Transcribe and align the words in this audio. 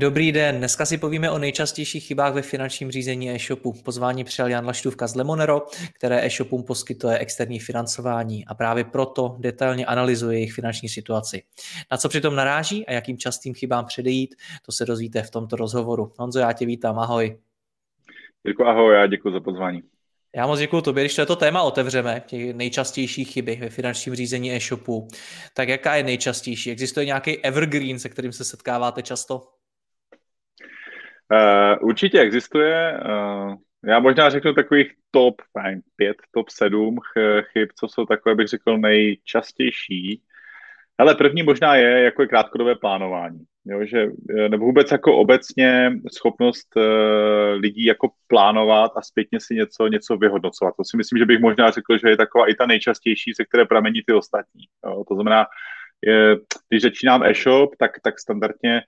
Dobrý 0.00 0.32
den, 0.32 0.58
dneska 0.58 0.86
si 0.86 0.98
povíme 0.98 1.30
o 1.30 1.38
nejčastějších 1.38 2.04
chybách 2.04 2.34
ve 2.34 2.42
finančním 2.42 2.90
řízení 2.90 3.30
e-shopu. 3.30 3.72
Pozvání 3.84 4.24
přijal 4.24 4.50
Jan 4.50 4.66
Laštůvka 4.66 5.06
z 5.06 5.14
Lemonero, 5.14 5.62
které 5.94 6.26
e-shopům 6.26 6.62
poskytuje 6.62 7.18
externí 7.18 7.58
financování 7.58 8.46
a 8.46 8.54
právě 8.54 8.84
proto 8.84 9.36
detailně 9.38 9.86
analyzuje 9.86 10.36
jejich 10.38 10.52
finanční 10.52 10.88
situaci. 10.88 11.42
Na 11.90 11.96
co 11.96 12.08
přitom 12.08 12.34
naráží 12.34 12.86
a 12.86 12.92
jakým 12.92 13.18
častým 13.18 13.54
chybám 13.54 13.84
předejít, 13.84 14.34
to 14.66 14.72
se 14.72 14.84
dozvíte 14.84 15.22
v 15.22 15.30
tomto 15.30 15.56
rozhovoru. 15.56 16.12
Honzo, 16.18 16.38
já 16.38 16.52
tě 16.52 16.66
vítám, 16.66 16.98
ahoj. 16.98 17.38
Jirko, 18.44 18.66
ahoj, 18.66 18.94
já 18.94 19.06
děkuji 19.06 19.32
za 19.32 19.40
pozvání. 19.40 19.82
Já 20.36 20.46
moc 20.46 20.58
děkuji 20.58 20.80
tobě, 20.80 21.04
když 21.04 21.14
toto 21.14 21.36
téma 21.36 21.62
otevřeme, 21.62 22.22
těch 22.26 22.54
nejčastější 22.54 23.24
chyby 23.24 23.56
ve 23.56 23.70
finančním 23.70 24.14
řízení 24.14 24.52
e-shopu, 24.52 25.08
tak 25.54 25.68
jaká 25.68 25.96
je 25.96 26.02
nejčastější? 26.02 26.70
Existuje 26.70 27.06
nějaký 27.06 27.44
evergreen, 27.44 27.98
se 27.98 28.08
kterým 28.08 28.32
se 28.32 28.44
setkáváte 28.44 29.02
často? 29.02 29.57
Uh, 31.32 31.88
určitě 31.88 32.20
existuje. 32.20 33.00
Uh, 33.04 33.54
já 33.84 33.98
možná 33.98 34.30
řeknu 34.30 34.52
takových 34.52 34.92
top 35.10 35.34
fajn, 35.52 35.80
pět, 35.96 36.16
top 36.30 36.48
sedm 36.50 36.96
chyb, 37.52 37.68
co 37.80 37.88
jsou 37.88 38.06
takové, 38.06 38.34
bych 38.34 38.48
řekl, 38.48 38.78
nejčastější. 38.78 40.22
Ale 40.98 41.14
první 41.14 41.42
možná 41.42 41.74
je, 41.76 42.02
jako 42.02 42.22
je 42.22 42.28
krátkodobé 42.28 42.74
plánování. 42.74 43.40
Jo, 43.66 43.84
že, 43.84 44.06
eh, 44.38 44.48
nebo 44.48 44.64
vůbec 44.64 44.90
jako 44.92 45.16
obecně 45.16 45.92
schopnost 46.12 46.76
uh, 46.76 46.82
lidí 47.60 47.84
jako 47.84 48.10
plánovat 48.26 48.92
a 48.96 49.02
zpětně 49.02 49.40
si 49.40 49.54
něco, 49.54 49.86
něco 49.86 50.16
vyhodnocovat. 50.16 50.74
To 50.76 50.84
si 50.84 50.96
myslím, 50.96 51.18
že 51.18 51.26
bych 51.26 51.40
možná 51.40 51.70
řekl, 51.70 51.98
že 51.98 52.08
je 52.08 52.16
taková 52.16 52.50
i 52.50 52.54
ta 52.54 52.66
nejčastější, 52.66 53.34
se 53.34 53.44
které 53.44 53.64
pramení 53.64 54.02
ty 54.06 54.12
ostatní. 54.12 54.64
Jo, 54.86 55.04
to 55.08 55.14
znamená, 55.14 55.46
je, 56.02 56.36
když 56.68 56.82
začínám 56.82 57.22
e-shop, 57.22 57.76
tak, 57.78 57.90
tak 58.02 58.20
standardně 58.20 58.82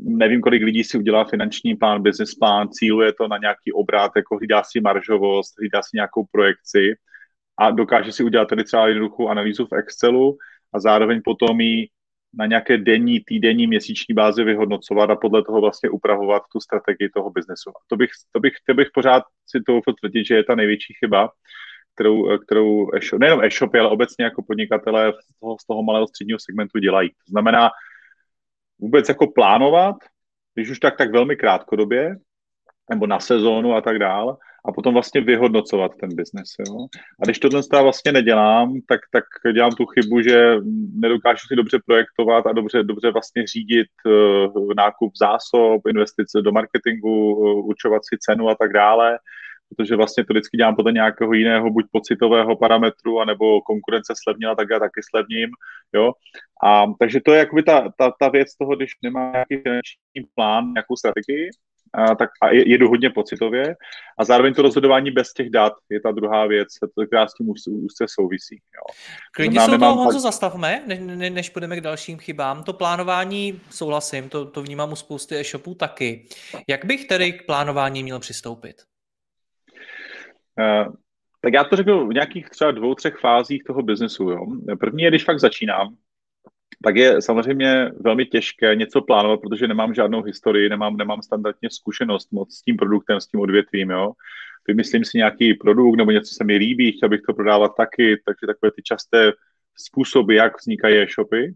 nevím, 0.00 0.40
kolik 0.40 0.62
lidí 0.62 0.84
si 0.84 0.98
udělá 0.98 1.24
finanční 1.24 1.76
plán, 1.76 2.02
business 2.02 2.34
plán, 2.34 2.68
cíluje 2.68 3.12
to 3.12 3.28
na 3.28 3.38
nějaký 3.38 3.72
obrat, 3.72 4.12
jako 4.16 4.36
hlídá 4.36 4.62
si 4.62 4.80
maržovost, 4.80 5.58
hlídá 5.58 5.82
si 5.82 5.90
nějakou 5.94 6.24
projekci 6.32 6.94
a 7.58 7.70
dokáže 7.70 8.12
si 8.12 8.24
udělat 8.24 8.48
tady 8.48 8.64
třeba 8.64 8.88
jednoduchou 8.88 9.28
analýzu 9.28 9.66
v 9.66 9.76
Excelu 9.78 10.36
a 10.74 10.80
zároveň 10.80 11.20
potom 11.24 11.60
ji 11.60 11.88
na 12.38 12.46
nějaké 12.46 12.78
denní, 12.78 13.20
týdenní, 13.20 13.66
měsíční 13.66 14.14
bázi 14.14 14.44
vyhodnocovat 14.44 15.10
a 15.10 15.16
podle 15.16 15.44
toho 15.44 15.60
vlastně 15.60 15.90
upravovat 15.90 16.42
tu 16.52 16.60
strategii 16.60 17.08
toho 17.08 17.30
biznesu. 17.30 17.70
To 17.86 17.96
bych, 17.96 18.10
to 18.32 18.40
bych, 18.40 18.52
to 18.68 18.74
bych 18.74 18.88
pořád 18.94 19.22
si 19.46 19.60
to 19.66 19.80
tvrdit, 20.00 20.26
že 20.26 20.34
je 20.34 20.44
ta 20.44 20.54
největší 20.54 20.94
chyba, 21.04 21.30
kterou, 21.94 22.38
kterou 22.38 22.94
e-shop, 22.94 23.20
nejenom 23.20 23.44
e-shopy, 23.44 23.78
ale 23.78 23.88
obecně 23.88 24.24
jako 24.24 24.42
podnikatelé 24.42 25.12
z 25.12 25.40
toho, 25.40 25.56
z 25.60 25.66
toho 25.66 25.82
malého 25.82 26.06
středního 26.06 26.38
segmentu 26.38 26.78
dělají. 26.78 27.08
To 27.08 27.30
znamená, 27.30 27.70
vůbec 28.78 29.08
jako 29.08 29.26
plánovat, 29.26 29.96
když 30.54 30.70
už 30.70 30.78
tak, 30.78 30.96
tak 30.96 31.12
velmi 31.12 31.36
krátkodobě, 31.36 32.16
nebo 32.90 33.06
na 33.06 33.20
sezónu 33.20 33.74
a 33.74 33.80
tak 33.80 33.98
dál, 33.98 34.38
a 34.68 34.72
potom 34.72 34.94
vlastně 34.94 35.20
vyhodnocovat 35.20 35.92
ten 36.00 36.14
biznes. 36.14 36.48
Jo? 36.58 36.86
A 37.22 37.24
když 37.24 37.38
tohle 37.38 37.62
vlastně 37.70 38.12
nedělám, 38.12 38.72
tak, 38.88 39.00
tak 39.12 39.24
dělám 39.54 39.72
tu 39.72 39.86
chybu, 39.86 40.20
že 40.20 40.54
nedokážu 40.94 41.46
si 41.48 41.56
dobře 41.56 41.78
projektovat 41.86 42.46
a 42.46 42.52
dobře, 42.52 42.82
dobře 42.82 43.10
vlastně 43.10 43.46
řídit 43.46 43.86
uh, 44.06 44.74
nákup 44.76 45.12
zásob, 45.16 45.86
investice 45.86 46.42
do 46.42 46.52
marketingu, 46.52 47.34
uh, 47.34 47.68
určovat 47.68 48.02
si 48.04 48.18
cenu 48.20 48.48
a 48.48 48.54
tak 48.54 48.72
dále 48.72 49.18
protože 49.76 49.96
vlastně 49.96 50.24
to 50.24 50.32
vždycky 50.32 50.56
dělám 50.56 50.76
podle 50.76 50.92
nějakého 50.92 51.32
jiného, 51.32 51.70
buď 51.70 51.84
pocitového 51.92 52.56
parametru, 52.56 53.20
anebo 53.20 53.60
konkurence 53.60 54.12
slevnila, 54.22 54.54
tak 54.54 54.68
já 54.70 54.78
taky 54.78 55.00
slevním, 55.10 55.48
jo. 55.94 56.12
A, 56.64 56.84
takže 57.00 57.20
to 57.24 57.32
je 57.32 57.38
jakoby 57.38 57.62
ta, 57.62 57.92
ta, 57.98 58.12
ta 58.20 58.28
věc 58.28 58.56
toho, 58.56 58.76
když 58.76 58.90
nemá 59.02 59.32
nějaký 59.32 59.62
finanční 59.62 60.30
plán, 60.34 60.72
nějakou 60.72 60.96
strategii, 60.96 61.50
a, 61.94 62.14
tak 62.14 62.30
a 62.42 62.48
jedu 62.50 62.88
hodně 62.88 63.10
pocitově 63.10 63.76
a 64.18 64.24
zároveň 64.24 64.54
to 64.54 64.62
rozhodování 64.62 65.10
bez 65.10 65.32
těch 65.32 65.50
dat 65.50 65.72
je 65.90 66.00
ta 66.00 66.12
druhá 66.12 66.46
věc, 66.46 66.68
která 67.06 67.26
s 67.26 67.34
tím 67.34 67.48
už, 67.48 67.60
se 67.96 68.06
souvisí. 68.08 68.54
Jo. 68.56 68.94
Klidně 69.34 69.60
se 69.60 69.78
toho 69.78 69.94
Honzo 69.94 70.12
tak... 70.12 70.22
zastavme, 70.22 70.82
ne, 70.86 70.98
ne, 71.00 71.30
než 71.30 71.50
půjdeme 71.50 71.76
k 71.76 71.80
dalším 71.80 72.18
chybám. 72.18 72.62
To 72.62 72.72
plánování, 72.72 73.60
souhlasím, 73.70 74.28
to, 74.28 74.44
to 74.44 74.62
vnímám 74.62 74.92
u 74.92 74.96
spousty 74.96 75.36
e-shopů 75.36 75.74
taky. 75.74 76.28
Jak 76.68 76.84
bych 76.84 77.04
tedy 77.04 77.32
k 77.32 77.46
plánování 77.46 78.02
měl 78.02 78.18
přistoupit? 78.18 78.76
Eh, 80.60 80.86
tak 81.40 81.52
já 81.52 81.64
to 81.64 81.76
řeknu 81.76 82.08
v 82.08 82.12
nějakých 82.12 82.50
třeba 82.50 82.70
dvou, 82.70 82.94
třech 82.94 83.16
fázích 83.16 83.64
toho 83.64 83.82
biznesu. 83.82 84.30
Jo. 84.30 84.46
První 84.80 85.02
je, 85.02 85.08
když 85.10 85.24
fakt 85.24 85.40
začínám, 85.40 85.96
tak 86.84 86.96
je 86.96 87.22
samozřejmě 87.22 87.92
velmi 88.00 88.26
těžké 88.26 88.74
něco 88.74 89.02
plánovat, 89.02 89.40
protože 89.40 89.68
nemám 89.68 89.94
žádnou 89.94 90.22
historii, 90.22 90.68
nemám, 90.68 90.96
nemám 90.96 91.22
standardně 91.22 91.70
zkušenost 91.70 92.32
moc 92.32 92.54
s 92.54 92.62
tím 92.62 92.76
produktem, 92.76 93.20
s 93.20 93.26
tím 93.26 93.40
odvětvím. 93.40 93.90
Jo. 93.90 94.12
Vymyslím 94.68 95.04
si 95.04 95.18
nějaký 95.18 95.54
produkt 95.54 95.96
nebo 95.96 96.10
něco 96.10 96.34
se 96.34 96.44
mi 96.44 96.56
líbí, 96.56 96.92
chtěl 96.92 97.08
bych 97.08 97.20
to 97.20 97.34
prodávat 97.34 97.76
taky, 97.76 98.22
takže 98.26 98.46
takové 98.46 98.70
ty 98.70 98.82
časté 98.82 99.32
způsoby, 99.76 100.36
jak 100.36 100.58
vznikají 100.58 100.98
e-shopy. 100.98 101.54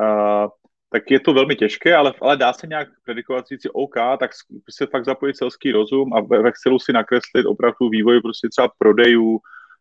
Uh, 0.00 0.48
tak 0.92 1.10
je 1.10 1.20
to 1.20 1.32
velmi 1.32 1.56
těžké, 1.56 1.96
ale, 1.96 2.12
ale 2.20 2.36
dá 2.36 2.52
se 2.52 2.66
nějak 2.66 2.88
predikovat, 3.04 3.46
říct 3.46 3.62
si 3.62 3.70
OK, 3.70 3.94
tak 4.20 4.30
se 4.70 4.86
fakt 4.86 5.04
zapojit 5.04 5.36
selský 5.36 5.72
rozum 5.72 6.12
a 6.14 6.20
ve 6.20 6.48
Excelu 6.48 6.78
si 6.78 6.92
nakreslit 6.92 7.46
opravdu 7.46 7.88
vývoj 7.88 8.20
prostě 8.20 8.48
třeba 8.48 8.68
prodejů, 8.78 9.40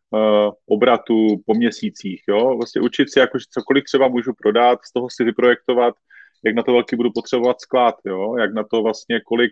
uh, 0.09 0.51
obratu 0.65 1.27
po 1.45 1.53
měsících, 1.53 2.23
jo, 2.27 2.57
vlastně 2.57 2.81
učit 2.81 3.13
si, 3.13 3.19
jako, 3.19 3.37
cokoliv 3.49 3.83
třeba 3.83 4.07
můžu 4.07 4.33
prodat, 4.33 4.79
z 4.83 4.93
toho 4.93 5.07
si 5.09 5.23
vyprojektovat, 5.23 5.95
jak 6.45 6.55
na 6.55 6.63
to 6.63 6.73
velký 6.73 6.95
budu 6.95 7.11
potřebovat 7.11 7.61
sklad, 7.61 7.95
jo, 8.05 8.37
jak 8.37 8.53
na 8.53 8.63
to 8.63 8.81
vlastně 8.81 9.21
kolik, 9.25 9.51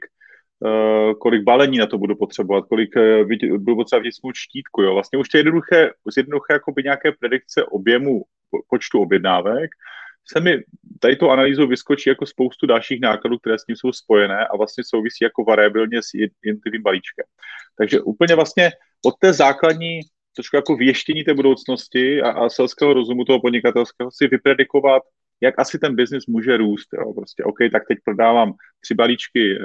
uh, 0.59 1.13
kolik 1.13 1.43
balení 1.43 1.77
na 1.77 1.85
to 1.85 1.97
budu 1.97 2.15
potřebovat, 2.15 2.65
kolik 2.69 2.95
uh, 2.95 3.57
budu 3.57 3.75
potřebovat 3.75 4.03
vysnout 4.03 4.35
štítku, 4.35 4.81
jo, 4.81 4.93
vlastně 4.93 5.19
už 5.19 5.29
to 5.29 5.37
je 5.37 5.39
jednoduché, 5.39 5.91
jednoduché 6.17 6.59
nějaké 6.83 7.11
predikce 7.11 7.63
objemu 7.63 8.23
počtu 8.69 9.01
objednávek, 9.01 9.69
se 10.33 10.39
mi 10.39 10.57
tady 10.99 11.15
tu 11.15 11.29
analýzu 11.29 11.67
vyskočí 11.67 12.09
jako 12.09 12.25
spoustu 12.25 12.65
dalších 12.65 13.01
nákladů, 13.01 13.37
které 13.37 13.59
s 13.59 13.65
tím 13.65 13.75
jsou 13.75 13.91
spojené 13.91 14.47
a 14.47 14.57
vlastně 14.57 14.83
souvisí 14.87 15.23
jako 15.23 15.43
variabilně 15.43 16.01
s 16.01 16.09
jednotlivým 16.43 16.81
balíčkem. 16.81 17.25
Takže 17.77 18.01
úplně 18.01 18.35
vlastně 18.35 18.71
od 19.05 19.13
té 19.19 19.33
základní 19.33 19.99
trošku 20.35 20.55
jako 20.55 20.75
věštění 20.75 21.23
té 21.23 21.33
budoucnosti 21.33 22.21
a, 22.21 22.29
a 22.31 22.49
selského 22.49 22.93
rozumu 22.93 23.25
toho 23.25 23.41
podnikatelského 23.41 24.11
si 24.11 24.27
vypredikovat, 24.27 25.03
jak 25.41 25.59
asi 25.59 25.79
ten 25.79 25.95
biznis 25.95 26.27
může 26.27 26.57
růst. 26.57 26.87
Jo. 26.93 27.13
Prostě, 27.13 27.43
OK, 27.43 27.57
tak 27.71 27.83
teď 27.87 27.97
prodávám 28.05 28.53
tři 28.81 28.93
balíčky 28.93 29.55
e, 29.55 29.59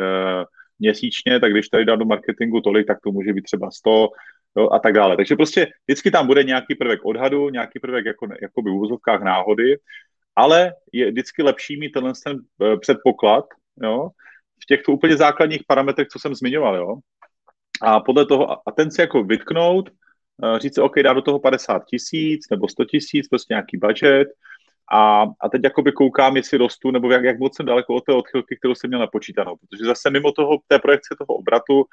měsíčně, 0.79 1.41
tak 1.41 1.53
když 1.53 1.69
tady 1.69 1.85
dám 1.85 1.99
do 1.99 2.05
marketingu 2.05 2.61
tolik, 2.61 2.87
tak 2.87 2.99
to 3.05 3.12
může 3.12 3.32
být 3.32 3.43
třeba 3.43 3.70
100 3.70 4.08
jo, 4.56 4.69
a 4.73 4.79
tak 4.79 4.93
dále. 4.94 5.17
Takže 5.17 5.37
prostě 5.37 5.67
vždycky 5.87 6.11
tam 6.11 6.26
bude 6.26 6.44
nějaký 6.44 6.75
prvek 6.75 7.05
odhadu, 7.05 7.50
nějaký 7.50 7.81
prvek 7.81 8.05
jako, 8.06 8.26
jako 8.43 8.62
by 8.62 8.70
v 8.70 8.75
úzovkách 8.75 9.23
náhody, 9.23 9.76
ale 10.37 10.73
je 10.93 11.11
vždycky 11.11 11.43
lepší 11.43 11.81
mít 11.81 11.90
tenhle 11.90 12.12
ten 12.25 12.38
eh, 12.62 12.76
předpoklad, 12.76 13.44
jo, 13.82 14.08
v 14.62 14.67
těchto 14.67 14.93
úplně 14.93 15.17
základních 15.17 15.62
parametrech, 15.67 16.08
co 16.08 16.19
jsem 16.19 16.34
zmiňoval, 16.34 16.76
jo. 16.76 16.96
A 17.82 18.00
podle 18.00 18.26
toho, 18.26 18.69
a 18.69 18.73
ten 18.73 18.90
si 18.90 19.00
jako 19.00 19.25
vytknout, 19.25 19.90
eh, 20.44 20.58
říct 20.58 20.75
si, 20.75 20.81
OK, 20.81 20.99
dá 21.02 21.12
do 21.12 21.23
toho 21.23 21.38
50 21.38 21.84
tisíc 21.84 22.46
nebo 22.50 22.69
100 22.69 22.84
tisíc, 22.84 23.29
prostě 23.29 23.55
nějaký 23.55 23.76
budget, 23.76 24.29
a, 24.93 25.23
a 25.40 25.49
teď 25.49 25.61
jakoby 25.64 25.93
koukám, 25.93 26.37
jestli 26.37 26.58
rostu, 26.58 26.90
nebo 26.90 27.11
jak, 27.11 27.25
jak 27.25 27.38
moc 27.38 27.56
jsem 27.56 27.67
daleko 27.67 27.94
od 27.94 28.05
té 28.05 28.12
odchylky, 28.12 28.56
kterou 28.56 28.75
jsem 28.75 28.88
měl 28.88 29.00
napočítanou. 29.00 29.56
Protože 29.56 29.84
zase 29.84 30.11
mimo 30.11 30.32
toho, 30.32 30.58
té 30.69 30.79
projekce 30.79 31.14
toho 31.19 31.37
obratu, 31.38 31.84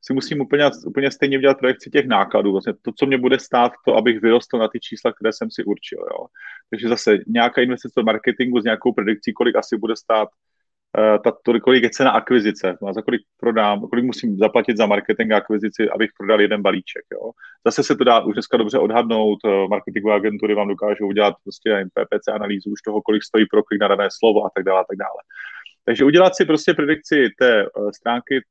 si 0.00 0.12
musím 0.12 0.40
úplně, 0.40 0.70
úplně 0.86 1.10
stejně 1.10 1.38
udělat 1.38 1.58
projekci 1.58 1.90
těch 1.90 2.06
nákladů. 2.06 2.52
Vlastně 2.52 2.72
to, 2.82 2.92
co 2.92 3.06
mě 3.06 3.18
bude 3.18 3.38
stát, 3.38 3.72
to, 3.84 3.96
abych 3.96 4.20
vyrostl 4.22 4.58
na 4.58 4.68
ty 4.68 4.80
čísla, 4.80 5.12
které 5.12 5.32
jsem 5.32 5.50
si 5.50 5.64
určil. 5.64 5.98
Jo. 5.98 6.26
Takže 6.70 6.88
zase 6.88 7.18
nějaká 7.26 7.62
investice 7.62 7.92
do 7.96 8.04
marketingu 8.04 8.60
s 8.60 8.64
nějakou 8.64 8.92
predikcí, 8.92 9.32
kolik 9.32 9.56
asi 9.56 9.76
bude 9.76 9.96
stát 9.96 10.28
uh, 10.98 11.22
ta, 11.24 11.32
to, 11.42 11.60
kolik 11.60 11.82
je 11.82 11.90
cena 11.90 12.10
akvizice, 12.10 12.76
no, 12.82 12.92
za 12.92 13.02
kolik 13.02 13.20
prodám, 13.40 13.80
kolik 13.80 14.04
musím 14.04 14.36
zaplatit 14.36 14.76
za 14.76 14.86
marketing 14.86 15.32
a 15.32 15.36
akvizici, 15.36 15.90
abych 15.90 16.10
prodal 16.18 16.40
jeden 16.40 16.62
balíček. 16.62 17.02
Jo. 17.12 17.30
Zase 17.66 17.82
se 17.82 17.96
to 17.96 18.04
dá 18.04 18.20
už 18.20 18.34
dneska 18.34 18.56
dobře 18.56 18.78
odhadnout, 18.78 19.38
uh, 19.44 19.68
marketingové 19.68 20.14
agentury 20.14 20.54
vám 20.54 20.68
dokážou 20.68 21.06
udělat 21.06 21.34
prostě 21.44 21.86
PPC 21.94 22.28
analýzu 22.28 22.70
už 22.70 22.82
toho, 22.82 23.02
kolik 23.02 23.22
stojí 23.22 23.46
pro 23.46 23.62
klik 23.62 23.80
na 23.80 23.88
dané 23.88 24.08
slovo 24.18 24.46
a 24.46 24.50
tak 24.54 24.64
dále 24.64 24.80
a 24.80 24.84
tak 24.84 24.98
dále. 24.98 25.20
Takže 25.84 26.04
udělat 26.04 26.36
si 26.36 26.44
prostě 26.44 26.74
predikci 26.74 27.28
té 27.38 27.66
uh, 27.66 27.90
stránky 27.90 28.42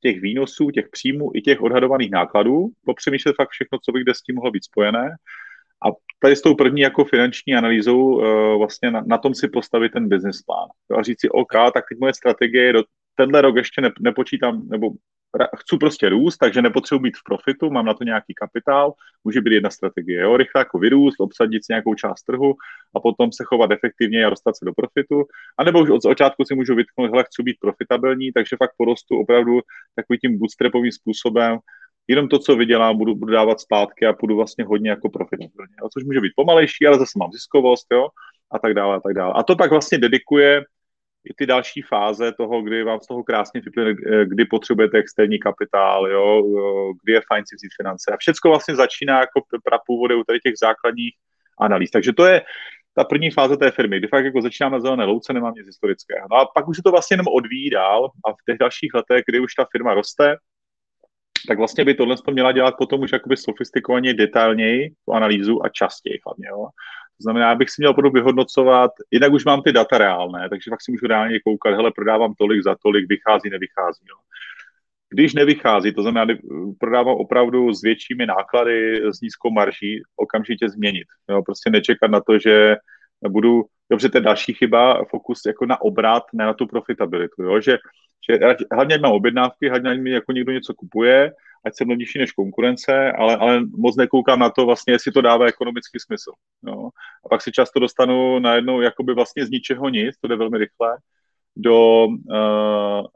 těch 0.00 0.20
výnosů, 0.20 0.70
těch 0.70 0.88
příjmů 0.88 1.30
i 1.34 1.40
těch 1.40 1.60
odhadovaných 1.60 2.10
nákladů, 2.10 2.68
popřemýšlet 2.84 3.36
fakt 3.36 3.50
všechno, 3.50 3.78
co 3.82 3.92
by 3.92 4.00
kde 4.00 4.14
s 4.14 4.22
tím 4.22 4.34
mohlo 4.34 4.50
být 4.50 4.64
spojené 4.64 5.16
a 5.86 5.88
tady 6.18 6.36
s 6.36 6.42
tou 6.42 6.54
první 6.54 6.80
jako 6.80 7.04
finanční 7.04 7.54
analýzou 7.54 7.98
uh, 7.98 8.58
vlastně 8.58 8.90
na, 8.90 9.02
na 9.06 9.18
tom 9.18 9.34
si 9.34 9.48
postavit 9.48 9.92
ten 9.92 10.08
business 10.08 10.42
plán. 10.42 10.68
A 10.98 11.02
říct 11.02 11.20
si, 11.20 11.28
OK, 11.30 11.52
tak 11.52 11.84
teď 11.88 11.98
moje 12.00 12.14
strategie 12.14 12.64
je 12.64 12.72
do 12.72 12.82
tenhle 13.14 13.40
rok 13.40 13.56
ještě 13.56 13.80
ne, 13.80 13.90
nepočítám, 14.00 14.68
nebo 14.68 14.90
chci 15.56 15.76
prostě 15.76 16.08
růst, 16.08 16.36
takže 16.36 16.62
nepotřebuji 16.62 17.02
být 17.02 17.16
v 17.16 17.24
profitu, 17.24 17.70
mám 17.70 17.86
na 17.86 17.94
to 17.94 18.04
nějaký 18.04 18.34
kapitál, 18.34 18.92
může 19.24 19.40
být 19.40 19.54
jedna 19.54 19.70
strategie, 19.70 20.20
jo, 20.20 20.36
rychle 20.36 20.60
jako 20.60 20.78
vyrůst, 20.78 21.20
obsadit 21.20 21.64
si 21.64 21.72
nějakou 21.72 21.94
část 21.94 22.22
trhu 22.22 22.54
a 22.96 23.00
potom 23.00 23.32
se 23.32 23.44
chovat 23.44 23.70
efektivně 23.70 24.24
a 24.24 24.30
dostat 24.30 24.56
se 24.56 24.64
do 24.64 24.72
profitu, 24.72 25.24
a 25.58 25.64
nebo 25.64 25.80
už 25.80 25.90
od 25.90 26.02
začátku 26.02 26.44
si 26.44 26.54
můžu 26.54 26.74
vytknout, 26.74 27.10
hele, 27.10 27.24
chci 27.24 27.42
být 27.42 27.56
profitabilní, 27.60 28.32
takže 28.32 28.56
fakt 28.56 28.74
porostu 28.78 29.20
opravdu 29.20 29.60
takovým 29.94 30.18
tím 30.18 30.38
bootstrapovým 30.38 30.92
způsobem, 30.92 31.58
jenom 32.08 32.28
to, 32.28 32.38
co 32.38 32.56
vydělám, 32.56 32.98
budu, 32.98 33.14
budu 33.14 33.32
dávat 33.32 33.60
zpátky 33.60 34.06
a 34.06 34.12
půjdu 34.12 34.36
vlastně 34.36 34.64
hodně 34.64 34.90
jako 34.90 35.08
profitabilně, 35.08 35.74
což 35.92 36.04
může 36.04 36.20
být 36.20 36.32
pomalejší, 36.36 36.86
ale 36.86 36.98
zase 36.98 37.18
mám 37.18 37.32
ziskovost, 37.32 37.86
jo, 37.92 38.08
a 38.52 38.58
tak 38.58 38.74
dále, 38.74 38.96
a 38.96 39.00
tak 39.00 39.14
dále. 39.14 39.32
A 39.36 39.42
to 39.42 39.56
pak 39.56 39.70
vlastně 39.70 39.98
dedikuje 39.98 40.64
i 41.24 41.34
ty 41.36 41.46
další 41.46 41.82
fáze 41.82 42.32
toho, 42.32 42.62
kdy 42.62 42.82
vám 42.82 43.00
z 43.00 43.06
toho 43.06 43.24
krásně 43.24 43.60
vyplyne, 43.60 43.94
kdy 44.24 44.44
potřebujete 44.44 44.98
externí 44.98 45.38
kapitál, 45.38 46.08
jo, 46.08 46.42
kdy 47.04 47.12
je 47.12 47.20
fajn 47.28 47.44
si 47.46 47.56
vzít 47.56 47.72
finance. 47.76 48.12
A 48.12 48.16
všechno 48.16 48.50
vlastně 48.50 48.74
začíná 48.76 49.20
jako 49.20 49.40
prapůvody 49.64 50.14
u 50.14 50.24
tady 50.24 50.40
těch 50.40 50.54
základních 50.58 51.14
analýz. 51.58 51.90
Takže 51.90 52.12
to 52.12 52.26
je 52.26 52.42
ta 52.94 53.04
první 53.04 53.30
fáze 53.30 53.56
té 53.56 53.70
firmy, 53.70 53.98
kdy 53.98 54.08
fakt 54.08 54.24
jako 54.24 54.42
začínám 54.42 54.72
na 54.72 54.80
zelené 54.80 55.04
louce, 55.04 55.32
nemám 55.32 55.54
nic 55.54 55.66
historického. 55.66 56.26
No 56.30 56.36
a 56.36 56.46
pak 56.54 56.68
už 56.68 56.76
se 56.76 56.82
to 56.82 56.90
vlastně 56.90 57.14
jenom 57.14 57.26
odvíjí 57.28 57.70
dál 57.70 58.10
a 58.24 58.32
v 58.32 58.44
těch 58.46 58.58
dalších 58.58 58.94
letech, 58.94 59.22
kdy 59.26 59.40
už 59.40 59.54
ta 59.54 59.66
firma 59.72 59.94
roste, 59.94 60.36
tak 61.48 61.58
vlastně 61.58 61.84
by 61.84 61.94
tohle 61.94 62.16
měla 62.30 62.52
dělat 62.52 62.74
potom 62.78 63.00
už 63.00 63.12
jakoby 63.12 63.36
sofistikovaně, 63.36 64.14
detailněji 64.14 64.90
tu 65.04 65.12
analýzu 65.12 65.64
a 65.64 65.68
častěji 65.68 66.20
hlavně. 66.26 66.48
Jo. 66.48 66.66
To 67.20 67.22
znamená, 67.22 67.50
abych 67.50 67.70
si 67.70 67.82
měl 67.82 67.94
potom 67.94 68.12
vyhodnocovat, 68.12 68.90
jinak 69.10 69.32
už 69.32 69.44
mám 69.44 69.62
ty 69.62 69.72
data 69.72 69.98
reálné, 69.98 70.48
takže 70.48 70.70
pak 70.70 70.82
si 70.82 70.92
můžu 70.92 71.06
reálně 71.06 71.40
koukat, 71.40 71.74
hele, 71.74 71.92
prodávám 71.96 72.34
tolik 72.38 72.62
za 72.62 72.76
tolik, 72.82 73.08
vychází, 73.08 73.50
nevychází. 73.50 74.04
Jo. 74.08 74.16
Když 75.10 75.34
nevychází, 75.34 75.94
to 75.94 76.02
znamená, 76.02 76.34
prodávám 76.78 77.14
opravdu 77.14 77.74
s 77.74 77.82
většími 77.82 78.26
náklady, 78.26 79.02
s 79.12 79.20
nízkou 79.20 79.50
marží, 79.50 80.02
okamžitě 80.16 80.68
změnit. 80.68 81.06
Jo. 81.30 81.42
Prostě 81.42 81.70
nečekat 81.70 82.10
na 82.10 82.20
to, 82.20 82.38
že 82.38 82.76
budu, 83.28 83.64
dobře, 83.90 84.08
to 84.08 84.18
je 84.18 84.22
další 84.22 84.54
chyba, 84.54 85.04
fokus 85.04 85.40
jako 85.46 85.66
na 85.66 85.80
obrat, 85.80 86.22
ne 86.32 86.44
na 86.44 86.54
tu 86.54 86.66
profitabilitu, 86.66 87.42
jo, 87.42 87.60
že 87.60 87.78
že 88.30 88.38
hlavně 88.72 88.98
mám 88.98 89.12
objednávky, 89.12 89.68
hlavně 89.68 89.94
mi 89.94 90.10
jako 90.10 90.32
někdo 90.32 90.52
něco 90.52 90.74
kupuje, 90.74 91.32
ať 91.64 91.76
jsem 91.76 91.88
levnější 91.88 92.18
než 92.18 92.32
konkurence, 92.32 93.12
ale, 93.12 93.36
ale 93.36 93.60
moc 93.78 93.96
nekoukám 93.96 94.38
na 94.38 94.50
to 94.50 94.66
vlastně, 94.66 94.94
jestli 94.94 95.12
to 95.12 95.20
dává 95.20 95.46
ekonomický 95.46 95.98
smysl. 96.00 96.32
Jo. 96.66 96.88
A 97.26 97.28
pak 97.28 97.42
si 97.42 97.52
často 97.52 97.80
dostanu 97.80 98.38
najednou 98.38 98.80
jakoby 98.80 99.14
vlastně 99.14 99.46
z 99.46 99.50
ničeho 99.50 99.88
nic, 99.88 100.16
to 100.20 100.28
jde 100.28 100.36
velmi 100.36 100.58
rychle, 100.58 100.98
do, 101.56 102.06
uh, 102.06 103.06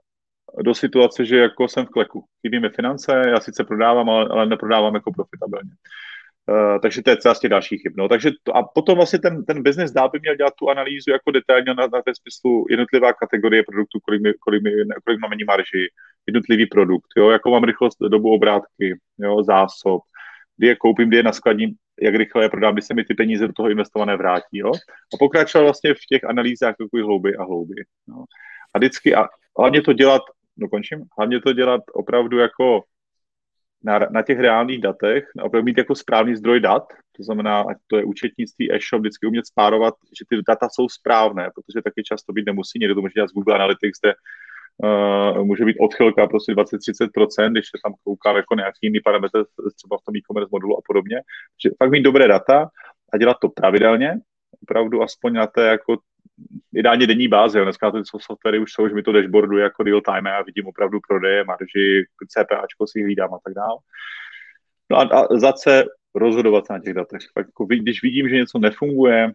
do 0.63 0.75
situace, 0.75 1.25
že 1.25 1.37
jako 1.39 1.69
jsem 1.69 1.87
v 1.87 1.91
kleku. 1.91 2.25
Chybí 2.43 2.61
mi 2.61 2.69
finance, 2.69 3.23
já 3.29 3.41
sice 3.41 3.65
prodávám, 3.65 4.11
ale, 4.11 4.29
ale 4.31 4.47
neprodávám 4.47 4.95
jako 4.95 5.13
profitabilně. 5.13 5.71
Uh, 6.49 6.81
takže 6.83 7.03
to 7.03 7.11
je 7.11 7.17
celá 7.17 7.35
z 7.35 7.41
těch 7.41 7.51
dalších 7.51 7.83
chyb. 7.83 7.93
No. 7.97 8.09
Takže 8.09 8.31
to, 8.43 8.57
a 8.57 8.63
potom 8.75 8.97
vlastně 8.97 9.19
ten, 9.19 9.45
ten 9.45 9.63
business 9.63 9.93
dál 9.93 10.11
by 10.11 10.19
měl 10.21 10.37
dělat 10.37 10.55
tu 10.59 10.69
analýzu 10.69 11.11
jako 11.11 11.31
detailně 11.31 11.75
na, 11.75 11.87
na 11.87 12.03
té 12.03 12.13
smyslu 12.23 12.67
jednotlivá 12.71 13.13
kategorie 13.13 13.63
produktů, 13.63 13.99
kolik, 14.01 14.23
mi, 14.23 14.33
kolik, 14.41 14.63
mi, 14.63 14.71
kolik 15.05 15.21
máme 15.21 15.37
marži, 15.47 15.89
jednotlivý 16.27 16.67
produkt, 16.67 17.09
jo, 17.17 17.31
jakou 17.31 17.51
mám 17.51 17.65
rychlost 17.65 17.97
dobu 18.09 18.35
obrátky, 18.35 18.99
jo, 19.19 19.43
zásob, 19.43 20.03
kdy 20.57 20.67
je 20.67 20.77
koupím, 20.77 21.09
kdy 21.09 21.17
je 21.17 21.23
naskladním, 21.23 21.71
jak 22.03 22.15
rychle 22.15 22.45
je 22.45 22.49
prodám, 22.49 22.73
kdy 22.73 22.83
se 22.83 22.95
mi 22.95 23.05
ty 23.05 23.15
peníze 23.15 23.47
do 23.47 23.53
toho 23.53 23.71
investované 23.71 24.17
vrátí. 24.17 24.59
Jo? 24.59 24.73
A 25.15 25.17
pokračovat 25.19 25.65
vlastně 25.65 25.95
v 25.95 26.07
těch 26.09 26.25
analýzách 26.25 26.75
takový 26.77 27.03
hlouby 27.03 27.37
a 27.37 27.45
hlouby. 27.45 27.75
Jo? 28.09 28.25
A 28.75 28.79
vždycky, 28.79 29.15
a 29.15 29.29
hlavně 29.59 29.83
to 29.83 29.93
dělat, 29.93 30.23
dokončím, 30.57 31.05
hlavně 31.19 31.41
to 31.41 31.53
dělat 31.53 31.81
opravdu 31.95 32.39
jako 32.39 32.83
na, 33.85 33.99
na 34.11 34.23
těch 34.23 34.41
reálných 34.41 34.81
datech, 34.81 35.25
a 35.39 35.63
mít 35.63 35.79
jako 35.79 35.95
správný 35.95 36.37
zdroj 36.37 36.61
dat, 36.61 36.83
to 37.17 37.23
znamená, 37.23 37.61
ať 37.61 37.77
to 37.87 37.97
je 37.97 38.05
účetnictví, 38.05 38.73
e-shop, 38.73 39.01
vždycky 39.01 39.27
umět 39.27 39.47
spárovat, 39.47 39.95
že 40.19 40.25
ty 40.29 40.43
data 40.49 40.69
jsou 40.73 40.89
správné, 40.89 41.51
protože 41.55 41.83
taky 41.83 42.03
často 42.03 42.33
být 42.33 42.47
nemusí, 42.47 42.79
někdo 42.79 42.95
to 42.95 43.01
může 43.01 43.13
dělat 43.15 43.31
z 43.31 43.33
Google 43.33 43.55
Analytics, 43.55 44.01
kde 44.01 44.15
uh, 44.15 45.45
může 45.45 45.65
být 45.65 45.77
odchylka 45.81 46.27
prostě 46.27 46.53
20-30%, 46.53 47.51
když 47.51 47.67
se 47.67 47.79
tam 47.85 47.95
kouká 48.05 48.37
jako 48.37 48.55
nějaký 48.55 48.79
jiný 48.83 49.01
parametr 49.01 49.45
třeba 49.77 49.99
v 49.99 50.05
tom 50.05 50.17
e-commerce 50.17 50.49
modulu 50.53 50.79
a 50.79 50.81
podobně. 50.87 51.17
Takže 51.55 51.77
fakt 51.79 51.91
mít 51.91 52.03
dobré 52.03 52.29
data 52.29 52.69
a 53.13 53.19
dělat 53.19 53.37
to 53.41 53.49
pravidelně, 53.49 54.15
opravdu 54.63 55.03
aspoň 55.03 55.33
na 55.33 55.47
té 55.47 55.67
jako 55.67 55.97
ideálně 56.75 57.07
denní 57.07 57.29
báze. 57.29 57.59
Jo. 57.59 57.65
Dneska 57.65 57.91
ty 57.91 57.99
softwary 58.21 58.59
už 58.59 58.73
jsou, 58.73 58.89
že 58.89 58.95
mi 58.95 59.03
to 59.03 59.13
dashboardu 59.13 59.59
jako 59.59 59.83
real 59.83 60.01
time 60.01 60.27
a 60.27 60.43
vidím 60.43 60.67
opravdu 60.67 60.99
prodeje, 61.09 61.45
marži, 61.45 62.05
CPAčko 62.29 62.87
si 62.87 63.03
hlídám 63.03 63.35
a 63.35 63.39
tak 63.45 63.55
dále. 63.55 63.79
No 64.91 64.97
a, 64.99 65.03
a 65.03 65.39
zase 65.39 65.85
rozhodovat 66.15 66.65
na 66.71 66.79
těch 66.79 66.95
datech. 66.95 67.21
Tak 67.35 67.47
jako, 67.47 67.67
když 67.67 68.03
vidím, 68.03 68.29
že 68.29 68.37
něco 68.37 68.59
nefunguje, 68.59 69.33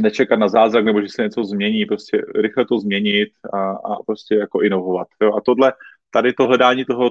nečekat 0.00 0.38
na 0.38 0.48
zázrak 0.48 0.84
nebo 0.84 1.02
že 1.02 1.08
se 1.08 1.22
něco 1.22 1.44
změní, 1.44 1.86
prostě 1.86 2.22
rychle 2.34 2.64
to 2.64 2.78
změnit 2.78 3.28
a, 3.52 3.70
a 3.70 4.02
prostě 4.06 4.34
jako 4.34 4.62
inovovat. 4.62 5.08
Jo. 5.22 5.34
A 5.34 5.40
tohle, 5.40 5.72
tady 6.10 6.32
to 6.32 6.46
hledání 6.46 6.84
toho 6.84 7.10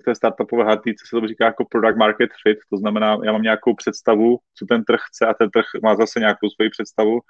v 0.00 0.04
té 0.04 0.14
startupové 0.14 0.64
hardíce 0.64 1.04
se 1.08 1.20
to 1.20 1.28
říká 1.28 1.44
jako 1.44 1.64
product 1.70 1.96
market 1.96 2.30
fit, 2.42 2.58
to 2.70 2.76
znamená, 2.76 3.18
já 3.24 3.32
mám 3.32 3.42
nějakou 3.42 3.74
představu, 3.74 4.38
co 4.54 4.66
ten 4.66 4.84
trh 4.84 5.00
chce 5.08 5.26
a 5.26 5.34
ten 5.34 5.50
trh 5.50 5.64
má 5.82 5.96
zase 5.96 6.20
nějakou 6.20 6.50
svoji 6.50 6.70
představu 6.70 7.20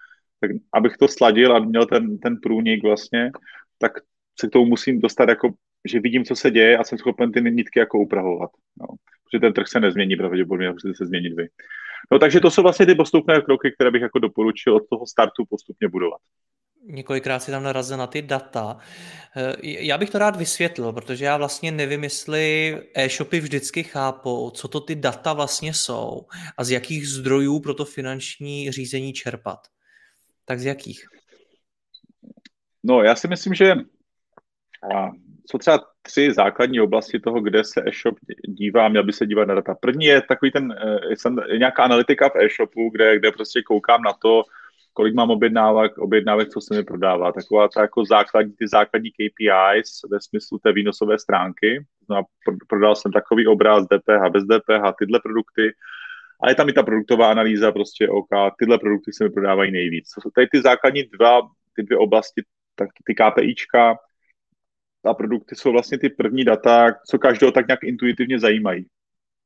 tak 0.41 0.51
abych 0.73 0.97
to 0.97 1.09
sladil 1.09 1.57
a 1.57 1.59
měl 1.59 1.87
ten, 1.87 2.19
ten 2.19 2.37
průnik 2.43 2.83
vlastně, 2.83 3.31
tak 3.79 3.93
se 4.41 4.49
k 4.49 4.51
tomu 4.51 4.67
musím 4.67 5.01
dostat 5.01 5.29
jako, 5.29 5.51
že 5.89 6.01
vidím, 6.01 6.25
co 6.25 6.37
se 6.37 6.51
děje 6.51 6.79
a 6.79 6.85
jsem 6.85 6.99
schopen 6.99 7.32
ty 7.32 7.41
nitky 7.41 7.79
jako 7.79 7.99
upravovat. 7.99 8.51
No. 8.81 8.87
Protože 9.25 9.41
ten 9.41 9.53
trh 9.53 9.69
se 9.69 9.81
nezmění 9.81 10.17
pravděpodobně, 10.17 10.70
musíte 10.70 10.94
se 10.94 11.06
změnit 11.06 11.35
vy. 11.37 11.49
No 12.13 12.19
takže 12.19 12.41
to 12.41 12.51
jsou 12.51 12.63
vlastně 12.63 12.87
ty 12.87 12.94
postupné 12.94 13.41
kroky, 13.41 13.73
které 13.75 13.91
bych 13.91 14.03
jako 14.03 14.19
doporučil 14.19 14.77
od 14.77 14.82
toho 14.91 15.06
startu 15.06 15.44
postupně 15.51 15.89
budovat. 15.89 16.20
Několikrát 16.87 17.39
si 17.39 17.51
tam 17.51 17.63
narazil 17.63 17.97
na 17.97 18.06
ty 18.06 18.23
data. 18.23 18.77
Eh, 19.37 19.55
já 19.63 19.99
bych 19.99 20.11
to 20.11 20.19
rád 20.19 20.37
vysvětlil, 20.37 20.93
protože 20.93 21.25
já 21.25 21.37
vlastně 21.37 21.73
nevím, 21.73 22.05
jestli 22.05 22.77
e-shopy 22.94 23.41
vždycky 23.41 23.82
chápou, 23.82 24.51
co 24.51 24.69
to 24.69 24.81
ty 24.81 24.94
data 24.94 25.32
vlastně 25.32 25.75
jsou 25.75 26.27
a 26.58 26.65
z 26.65 26.70
jakých 26.70 27.08
zdrojů 27.08 27.61
pro 27.61 27.75
to 27.75 27.85
finanční 27.85 28.70
řízení 28.70 29.13
čerpat. 29.13 29.58
Tak 30.44 30.58
z 30.58 30.65
jakých? 30.65 31.05
No, 32.84 33.03
já 33.03 33.15
si 33.15 33.29
myslím, 33.29 33.55
že 33.55 33.74
jsou 35.51 35.58
třeba 35.58 35.84
tři 36.03 36.32
základní 36.32 36.81
oblasti 36.81 37.20
toho, 37.20 37.41
kde 37.41 37.65
se 37.65 37.82
e-shop 37.86 38.19
dívá, 38.48 38.89
měl 38.89 39.05
by 39.05 39.13
se 39.13 39.27
dívat 39.27 39.48
na 39.48 39.55
data. 39.55 39.74
První 39.74 40.06
je 40.06 40.22
takový 40.22 40.51
ten, 40.51 40.74
je 41.48 41.58
nějaká 41.58 41.82
analytika 41.82 42.29
v 42.29 42.36
e-shopu, 42.36 42.91
kde, 42.91 43.19
kde 43.19 43.32
prostě 43.32 43.63
koukám 43.63 44.03
na 44.03 44.13
to, 44.13 44.43
kolik 44.93 45.15
mám 45.15 45.31
objednávek, 45.31 45.98
objednávek, 45.98 46.48
co 46.48 46.60
se 46.60 46.74
mi 46.74 46.84
prodává. 46.84 47.32
Taková 47.32 47.69
ta 47.69 47.81
jako 47.81 48.05
základní, 48.05 48.53
ty 48.53 48.69
základní 48.69 49.10
KPIs 49.10 50.01
ve 50.10 50.20
smyslu 50.20 50.58
té 50.58 50.72
výnosové 50.72 51.19
stránky. 51.19 51.86
No 52.10 52.22
prodal 52.69 52.96
jsem 52.96 53.13
takový 53.13 53.46
obraz 53.46 53.84
DPH, 53.84 54.31
bez 54.32 54.44
DPH, 54.44 54.94
tyhle 54.98 55.20
produkty, 55.20 55.72
ale 56.41 56.53
je 56.53 56.55
tam 56.56 56.69
i 56.69 56.72
ta 56.72 56.82
produktová 56.82 57.31
analýza, 57.31 57.72
prostě 57.72 58.08
OK, 58.08 58.29
tyhle 58.58 58.79
produkty 58.79 59.12
se 59.12 59.24
mi 59.24 59.31
prodávají 59.31 59.72
nejvíc. 59.72 60.10
To 60.10 60.20
jsou 60.20 60.31
tady 60.31 60.46
ty 60.53 60.62
základní 60.62 61.03
dva, 61.03 61.41
ty 61.76 61.82
dvě 61.82 61.98
oblasti, 61.98 62.43
tak 62.74 62.88
ty 63.06 63.14
KPIčka 63.14 63.98
a 65.05 65.14
produkty 65.14 65.56
jsou 65.56 65.72
vlastně 65.72 65.98
ty 65.98 66.08
první 66.08 66.44
data, 66.44 66.94
co 67.10 67.19
každého 67.19 67.53
tak 67.53 67.67
nějak 67.69 67.84
intuitivně 67.84 68.38
zajímají. 68.38 68.86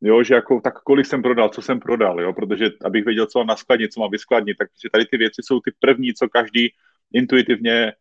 Jo, 0.00 0.22
že 0.22 0.34
jako 0.34 0.60
tak 0.60 0.82
kolik 0.82 1.06
jsem 1.06 1.22
prodal, 1.22 1.48
co 1.48 1.62
jsem 1.62 1.80
prodal, 1.80 2.20
jo, 2.20 2.32
protože 2.32 2.70
abych 2.84 3.04
věděl, 3.04 3.26
co 3.26 3.38
mám 3.38 3.46
na 3.46 3.54
co 3.90 4.00
mám 4.00 4.10
vyskladnit, 4.10 4.56
tak 4.56 4.68
protože 4.68 4.90
tady 4.92 5.06
ty 5.06 5.16
věci 5.16 5.42
jsou 5.44 5.60
ty 5.60 5.72
první, 5.80 6.14
co 6.14 6.28
každý 6.28 6.68
intuitivně 7.12 7.92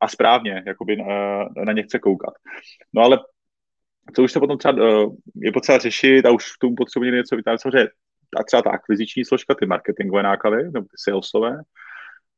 a 0.00 0.08
správně 0.08 0.62
jakoby 0.66 0.96
na, 0.96 1.44
na 1.64 1.72
ně 1.72 1.82
chce 1.82 1.98
koukat. 1.98 2.34
No 2.92 3.02
ale 3.02 3.18
co 4.16 4.22
už 4.22 4.32
se 4.32 4.40
potom 4.40 4.58
třeba 4.58 4.74
eh, 4.74 5.06
je 5.36 5.52
potřeba 5.52 5.78
řešit 5.78 6.26
a 6.26 6.30
už 6.30 6.52
k 6.52 6.60
tomu 6.60 6.74
potřebuje 6.74 7.12
něco 7.12 7.36
vytáhnout, 7.36 7.60
samozřejmě 7.60 7.88
a 8.36 8.44
třeba 8.44 8.62
ta 8.62 8.70
akviziční 8.70 9.24
složka, 9.24 9.54
ty 9.54 9.66
marketingové 9.66 10.22
náklady, 10.22 10.64
nebo 10.64 10.80
ty 10.80 10.96
salesové, 10.96 11.56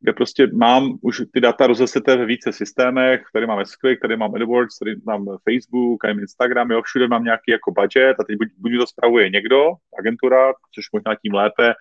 kde 0.01 0.13
prostě 0.13 0.47
mám 0.47 0.99
už 1.03 1.23
ty 1.33 1.41
data 1.41 1.67
rozeseté 1.67 2.17
ve 2.17 2.27
více 2.27 2.53
systémech, 2.53 3.23
tady 3.33 3.47
mám 3.47 3.65
Sklik, 3.65 4.01
tady 4.01 4.17
mám 4.17 4.35
AdWords, 4.35 4.79
tady 4.79 4.97
mám 5.05 5.27
Facebook, 5.51 6.03
tady 6.03 6.15
mám 6.15 6.21
Instagram, 6.21 6.71
jo, 6.71 6.83
všude 6.83 7.09
mám 7.09 7.25
nějaký 7.25 7.51
jako 7.51 7.73
budget 7.73 8.17
a 8.21 8.25
teď 8.25 8.39
buď, 8.39 8.49
buď 8.59 8.73
to 8.79 8.87
spravuje 8.87 9.31
někdo, 9.31 9.73
agentura, 9.99 10.53
což 10.75 10.85
možná 10.93 11.15
tím 11.15 11.35
lépe, 11.35 11.75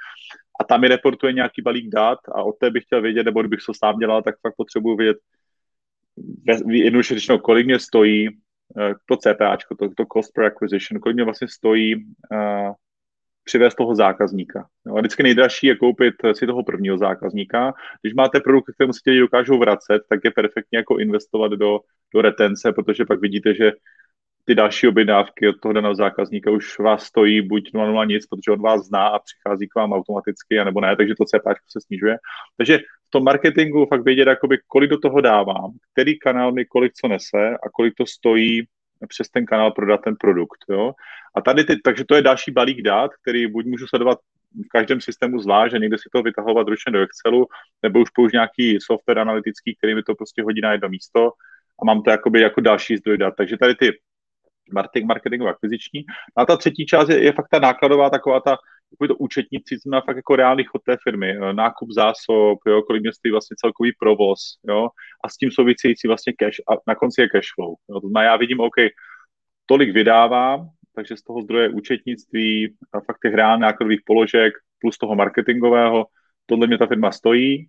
a 0.60 0.64
tam 0.64 0.82
mi 0.82 0.88
reportuje 0.88 1.34
nějaký 1.34 1.62
balík 1.62 1.90
dat 1.90 2.20
a 2.36 2.44
od 2.44 2.58
té 2.60 2.70
bych 2.70 2.84
chtěl 2.84 3.02
vědět, 3.02 3.24
nebo 3.24 3.42
kdybych 3.42 3.60
to 3.66 3.74
sám 3.74 4.00
dělal, 4.00 4.22
tak 4.22 4.36
fakt 4.42 4.56
potřebuji 4.58 4.96
vědět 4.96 5.18
jednoduše 6.68 7.16
řečeno, 7.16 7.40
kolik 7.40 7.66
mě 7.66 7.80
stojí 7.80 8.30
uh, 8.30 8.94
to 9.06 9.18
CPAčko, 9.18 9.76
to, 9.76 9.90
to 9.90 10.06
cost 10.14 10.34
per 10.34 10.46
acquisition, 10.46 11.02
kolik 11.02 11.16
mě 11.16 11.24
vlastně 11.24 11.48
stojí 11.48 11.96
uh, 11.96 12.74
přivést 13.46 13.76
toho 13.76 13.96
zákazníka. 13.96 14.68
No, 14.86 14.96
a 14.96 15.00
vždycky 15.00 15.24
nejdražší 15.24 15.68
je 15.68 15.76
koupit 15.76 16.16
si 16.34 16.46
toho 16.48 16.64
prvního 16.64 16.98
zákazníka. 16.98 17.74
Když 18.02 18.14
máte 18.14 18.40
produkt, 18.40 18.74
kterému 18.74 18.94
si 18.94 19.00
lidi 19.06 19.20
dokážou 19.20 19.60
vracet, 19.60 20.02
tak 20.10 20.20
je 20.24 20.32
perfektně 20.32 20.78
jako 20.78 20.98
investovat 20.98 21.52
do, 21.52 21.80
do 22.14 22.22
retence, 22.22 22.74
protože 22.74 23.06
pak 23.06 23.22
vidíte, 23.22 23.56
že 23.56 23.72
ty 24.46 24.56
další 24.56 24.88
objednávky 24.88 25.48
od 25.48 25.56
toho 25.62 25.74
daného 25.74 25.96
zákazníka 25.96 26.52
už 26.52 26.80
vás 26.80 27.04
stojí 27.04 27.42
buď 27.42 27.74
0,0 27.74 28.08
nic, 28.08 28.26
protože 28.28 28.52
on 28.52 28.62
vás 28.62 28.82
zná 28.86 29.08
a 29.08 29.20
přichází 29.20 29.68
k 29.68 29.76
vám 29.76 29.94
automaticky, 29.94 30.60
anebo 30.60 30.82
ne, 30.82 30.96
takže 30.96 31.14
to 31.18 31.26
CPA 31.26 31.54
se 31.70 31.82
snižuje. 31.82 32.18
Takže 32.58 32.78
v 32.78 33.10
tom 33.10 33.24
marketingu 33.24 33.86
fakt 33.86 34.04
vědět, 34.04 34.28
jakoby, 34.28 34.58
kolik 34.68 34.90
do 34.90 35.00
toho 35.00 35.22
dávám, 35.22 35.72
který 35.94 36.20
kanál 36.20 36.52
mi 36.52 36.66
kolik 36.66 36.94
co 36.94 37.08
nese 37.08 37.58
a 37.64 37.70
kolik 37.74 37.94
to 37.98 38.06
stojí 38.06 38.68
přes 39.08 39.30
ten 39.30 39.46
kanál 39.46 39.72
prodat 39.72 40.02
ten 40.04 40.16
produkt. 40.20 40.66
Jo? 40.70 40.92
A 41.36 41.42
tady, 41.42 41.64
ty, 41.64 41.80
takže 41.84 42.06
to 42.06 42.16
je 42.16 42.22
další 42.22 42.52
balík 42.52 42.82
dát, 42.82 43.12
který 43.22 43.48
buď 43.48 43.66
můžu 43.66 43.88
sledovat 43.88 44.20
v 44.66 44.68
každém 44.70 45.02
systému 45.02 45.40
zvlášť 45.40 45.76
a 45.76 45.78
někde 45.78 45.98
si 45.98 46.10
to 46.12 46.22
vytahovat 46.22 46.68
ručně 46.68 46.92
do 46.92 47.02
Excelu, 47.02 47.48
nebo 47.84 48.00
už 48.00 48.10
použít 48.10 48.34
nějaký 48.34 48.78
software 48.82 49.20
analytický, 49.20 49.76
který 49.76 49.96
mi 49.96 50.04
to 50.04 50.16
prostě 50.16 50.44
hodí 50.44 50.62
na 50.62 50.72
jedno 50.72 50.90
místo 50.90 51.32
a 51.82 51.86
mám 51.86 52.02
to 52.02 52.10
jakoby 52.10 52.42
jako 52.42 52.62
další 52.62 52.98
zdroj 52.98 53.18
dat. 53.18 53.34
Takže 53.38 53.58
tady 53.58 53.76
ty 53.76 54.00
marketing, 54.74 55.08
marketingová 55.08 55.52
akviziční. 55.52 56.06
A 56.36 56.46
ta 56.46 56.58
třetí 56.58 56.86
část 56.86 57.10
je, 57.10 57.24
je 57.24 57.32
fakt 57.32 57.48
ta 57.52 57.60
nákladová, 57.60 58.10
taková 58.10 58.40
ta 58.40 58.58
takový 58.90 59.08
to 59.08 59.16
účetnictví, 59.16 59.78
znamená 59.78 60.02
fakt 60.02 60.18
jako 60.18 60.36
reálný 60.36 60.64
chod 60.64 60.82
té 60.84 60.98
firmy, 61.04 61.34
nákup 61.52 61.92
zásob, 61.92 62.60
jo, 62.68 62.82
kolik 62.82 63.02
mě 63.02 63.14
stojí 63.14 63.32
vlastně 63.32 63.56
celkový 63.60 63.92
provoz, 64.00 64.40
jo, 64.68 64.90
a 65.24 65.30
s 65.30 65.38
tím 65.38 65.52
související 65.52 66.08
vlastně 66.08 66.34
cash, 66.34 66.60
a 66.72 66.74
na 66.88 66.96
konci 66.96 67.22
je 67.22 67.30
cash 67.30 67.48
flow. 67.56 67.76
Jo, 67.90 68.00
to 68.02 68.08
znamená, 68.08 68.32
já 68.32 68.38
vidím, 68.38 68.60
OK, 68.60 68.76
tolik 69.66 69.94
vydávám, 69.94 70.70
takže 70.96 71.18
z 71.18 71.24
toho 71.24 71.42
zdroje 71.42 71.70
účetnictví, 71.70 72.76
a 72.94 73.00
fakt 73.00 73.18
těch 73.24 73.34
reálných 73.34 73.62
nákladových 73.62 74.02
položek 74.06 74.54
plus 74.80 74.98
toho 74.98 75.16
marketingového, 75.16 76.06
tohle 76.46 76.68
mě 76.68 76.78
ta 76.78 76.88
firma 76.88 77.12
stojí, 77.12 77.68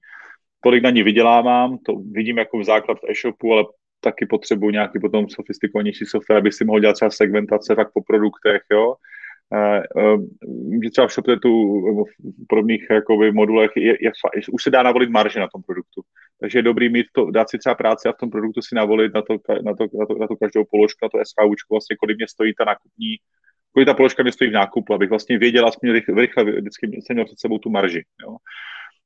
tolik 0.61 0.83
na 0.83 0.91
ní 0.91 1.03
vydělávám, 1.03 1.79
to 1.79 1.97
vidím 2.13 2.39
jako 2.39 2.59
v 2.59 2.65
základ 2.65 2.99
v 2.99 3.11
e-shopu, 3.11 3.53
ale 3.53 3.65
taky 4.01 4.27
potřebuji 4.27 4.71
nějaký 4.71 5.01
potom 5.01 5.29
sofistikovanější 5.29 6.05
software, 6.05 6.39
abych 6.39 6.55
si 6.55 6.65
mohl 6.65 6.81
dělat 6.81 6.93
třeba 6.93 7.11
segmentace 7.11 7.75
fakt 7.75 7.91
po 7.95 8.03
produktech, 8.03 8.63
jo. 8.73 8.95
Že 10.85 10.91
třeba 10.91 11.07
v 11.07 11.13
ShopTetu 11.13 11.81
v 12.05 12.47
podobných 12.49 12.87
jakoby, 12.91 13.33
modulech 13.33 13.71
je, 13.77 13.97
je, 14.01 14.11
už 14.53 14.63
se 14.63 14.71
dá 14.71 14.83
navolit 14.83 15.11
marže 15.11 15.41
na 15.41 15.49
tom 15.49 15.63
produktu. 15.63 16.03
Takže 16.41 16.59
je 16.59 16.63
dobrý 16.63 16.89
mít 16.89 17.07
to, 17.13 17.31
dát 17.31 17.51
si 17.51 17.59
třeba 17.59 17.75
práci 17.75 18.09
a 18.09 18.13
v 18.13 18.17
tom 18.17 18.31
produktu 18.31 18.63
si 18.63 18.75
navolit 18.75 19.15
na 19.15 19.23
to, 19.23 19.33
na 19.63 19.75
to, 19.75 19.85
na 19.99 20.07
to, 20.07 20.15
na 20.19 20.27
to 20.27 20.37
každou 20.37 20.65
položku, 20.71 20.99
na 21.03 21.09
to 21.09 21.19
SKUčko, 21.25 21.75
vlastně 21.75 21.97
kolik 21.97 22.17
mě 22.17 22.29
stojí 22.29 22.55
ta 22.55 22.65
nákupní, 22.65 23.17
kolik 23.73 23.87
ta 23.87 23.95
položka 23.95 24.23
mě 24.23 24.33
stojí 24.33 24.51
v 24.51 24.55
nákupu, 24.55 24.95
abych 24.95 25.11
vlastně 25.11 25.39
věděl, 25.39 25.67
aspoň 25.67 25.91
rychle, 25.91 26.21
rychle 26.21 26.45
vždycky 26.45 26.87
jsem 26.87 27.15
měl 27.15 27.25
před 27.25 27.41
sebou 27.41 27.59
tu 27.59 27.71
marži. 27.71 28.05
Jo. 28.23 28.37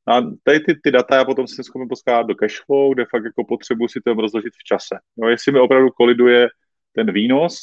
A 0.08 0.20
tady 0.42 0.60
ty, 0.60 0.74
ty 0.82 0.90
data 0.90 1.16
já 1.16 1.24
potom 1.24 1.46
si 1.46 1.64
schopen 1.64 1.88
poskládat 1.88 2.26
do 2.26 2.34
cashflow, 2.34 2.94
kde 2.94 3.04
fakt 3.04 3.24
jako 3.24 3.44
potřebuji 3.44 3.88
si 3.88 4.00
to 4.00 4.14
rozložit 4.14 4.52
v 4.52 4.64
čase. 4.64 4.98
Jo, 5.22 5.28
jestli 5.28 5.52
mi 5.52 5.60
opravdu 5.60 5.90
koliduje 5.90 6.48
ten 6.92 7.12
výnos 7.12 7.54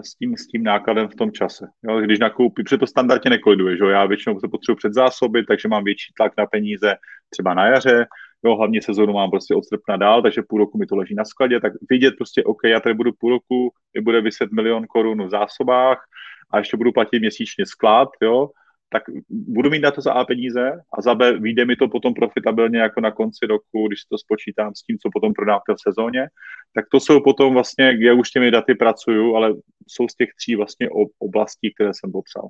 s 0.00 0.14
tím, 0.14 0.36
s 0.36 0.46
tím 0.46 0.62
nákladem 0.62 1.08
v 1.08 1.14
tom 1.14 1.32
čase. 1.32 1.66
Jo, 1.88 2.00
když 2.00 2.18
nakoupím, 2.18 2.64
protože 2.64 2.78
to 2.78 2.86
standardně 2.86 3.30
nekoliduje, 3.30 3.76
že 3.76 3.84
jo? 3.84 3.90
já 3.90 4.06
většinou 4.06 4.40
se 4.40 4.48
potřebuji 4.48 4.76
předzásobit, 4.76 5.46
takže 5.46 5.68
mám 5.68 5.84
větší 5.84 6.12
tlak 6.16 6.32
na 6.38 6.46
peníze 6.46 6.94
třeba 7.30 7.54
na 7.54 7.66
jaře, 7.66 8.06
jo, 8.44 8.56
hlavně 8.56 8.82
sezónu 8.82 9.12
mám 9.12 9.30
prostě 9.30 9.54
od 9.54 9.64
srpna 9.64 9.96
dál, 9.96 10.22
takže 10.22 10.42
půl 10.48 10.58
roku 10.58 10.78
mi 10.78 10.86
to 10.86 10.96
leží 10.96 11.14
na 11.14 11.24
skladě, 11.24 11.60
tak 11.60 11.72
vidět 11.90 12.14
prostě, 12.18 12.44
OK, 12.44 12.58
já 12.64 12.80
tady 12.80 12.94
budu 12.94 13.12
půl 13.12 13.30
roku, 13.30 13.72
mi 13.94 14.02
bude 14.02 14.20
vyset 14.20 14.52
milion 14.52 14.86
korun 14.86 15.26
v 15.26 15.30
zásobách 15.30 16.04
a 16.50 16.58
ještě 16.58 16.76
budu 16.76 16.92
platit 16.92 17.20
měsíčně 17.20 17.66
sklad, 17.66 18.08
jo, 18.22 18.50
tak 18.92 19.02
budu 19.30 19.70
mít 19.70 19.80
na 19.80 19.90
to 19.90 20.00
za 20.00 20.12
A 20.12 20.24
peníze 20.24 20.72
a 20.98 21.02
za 21.02 21.14
B 21.14 21.38
vyjde 21.38 21.64
mi 21.64 21.76
to 21.76 21.88
potom 21.88 22.14
profitabilně 22.14 22.78
jako 22.78 23.00
na 23.00 23.10
konci 23.10 23.46
roku, 23.46 23.88
když 23.88 24.04
to 24.04 24.18
spočítám 24.18 24.74
s 24.74 24.82
tím, 24.82 24.98
co 24.98 25.08
potom 25.12 25.32
prodám 25.32 25.60
v 25.68 25.82
sezóně, 25.88 26.28
tak 26.74 26.84
to 26.92 27.00
jsou 27.00 27.20
potom 27.20 27.54
vlastně, 27.54 27.96
já 28.00 28.14
už 28.14 28.30
těmi 28.30 28.50
daty 28.50 28.74
pracuju, 28.74 29.34
ale 29.34 29.54
jsou 29.88 30.08
z 30.08 30.14
těch 30.14 30.28
tří 30.38 30.56
vlastně 30.56 30.88
oblastí, 31.18 31.74
které 31.74 31.90
jsem 31.94 32.12
popsal. 32.12 32.48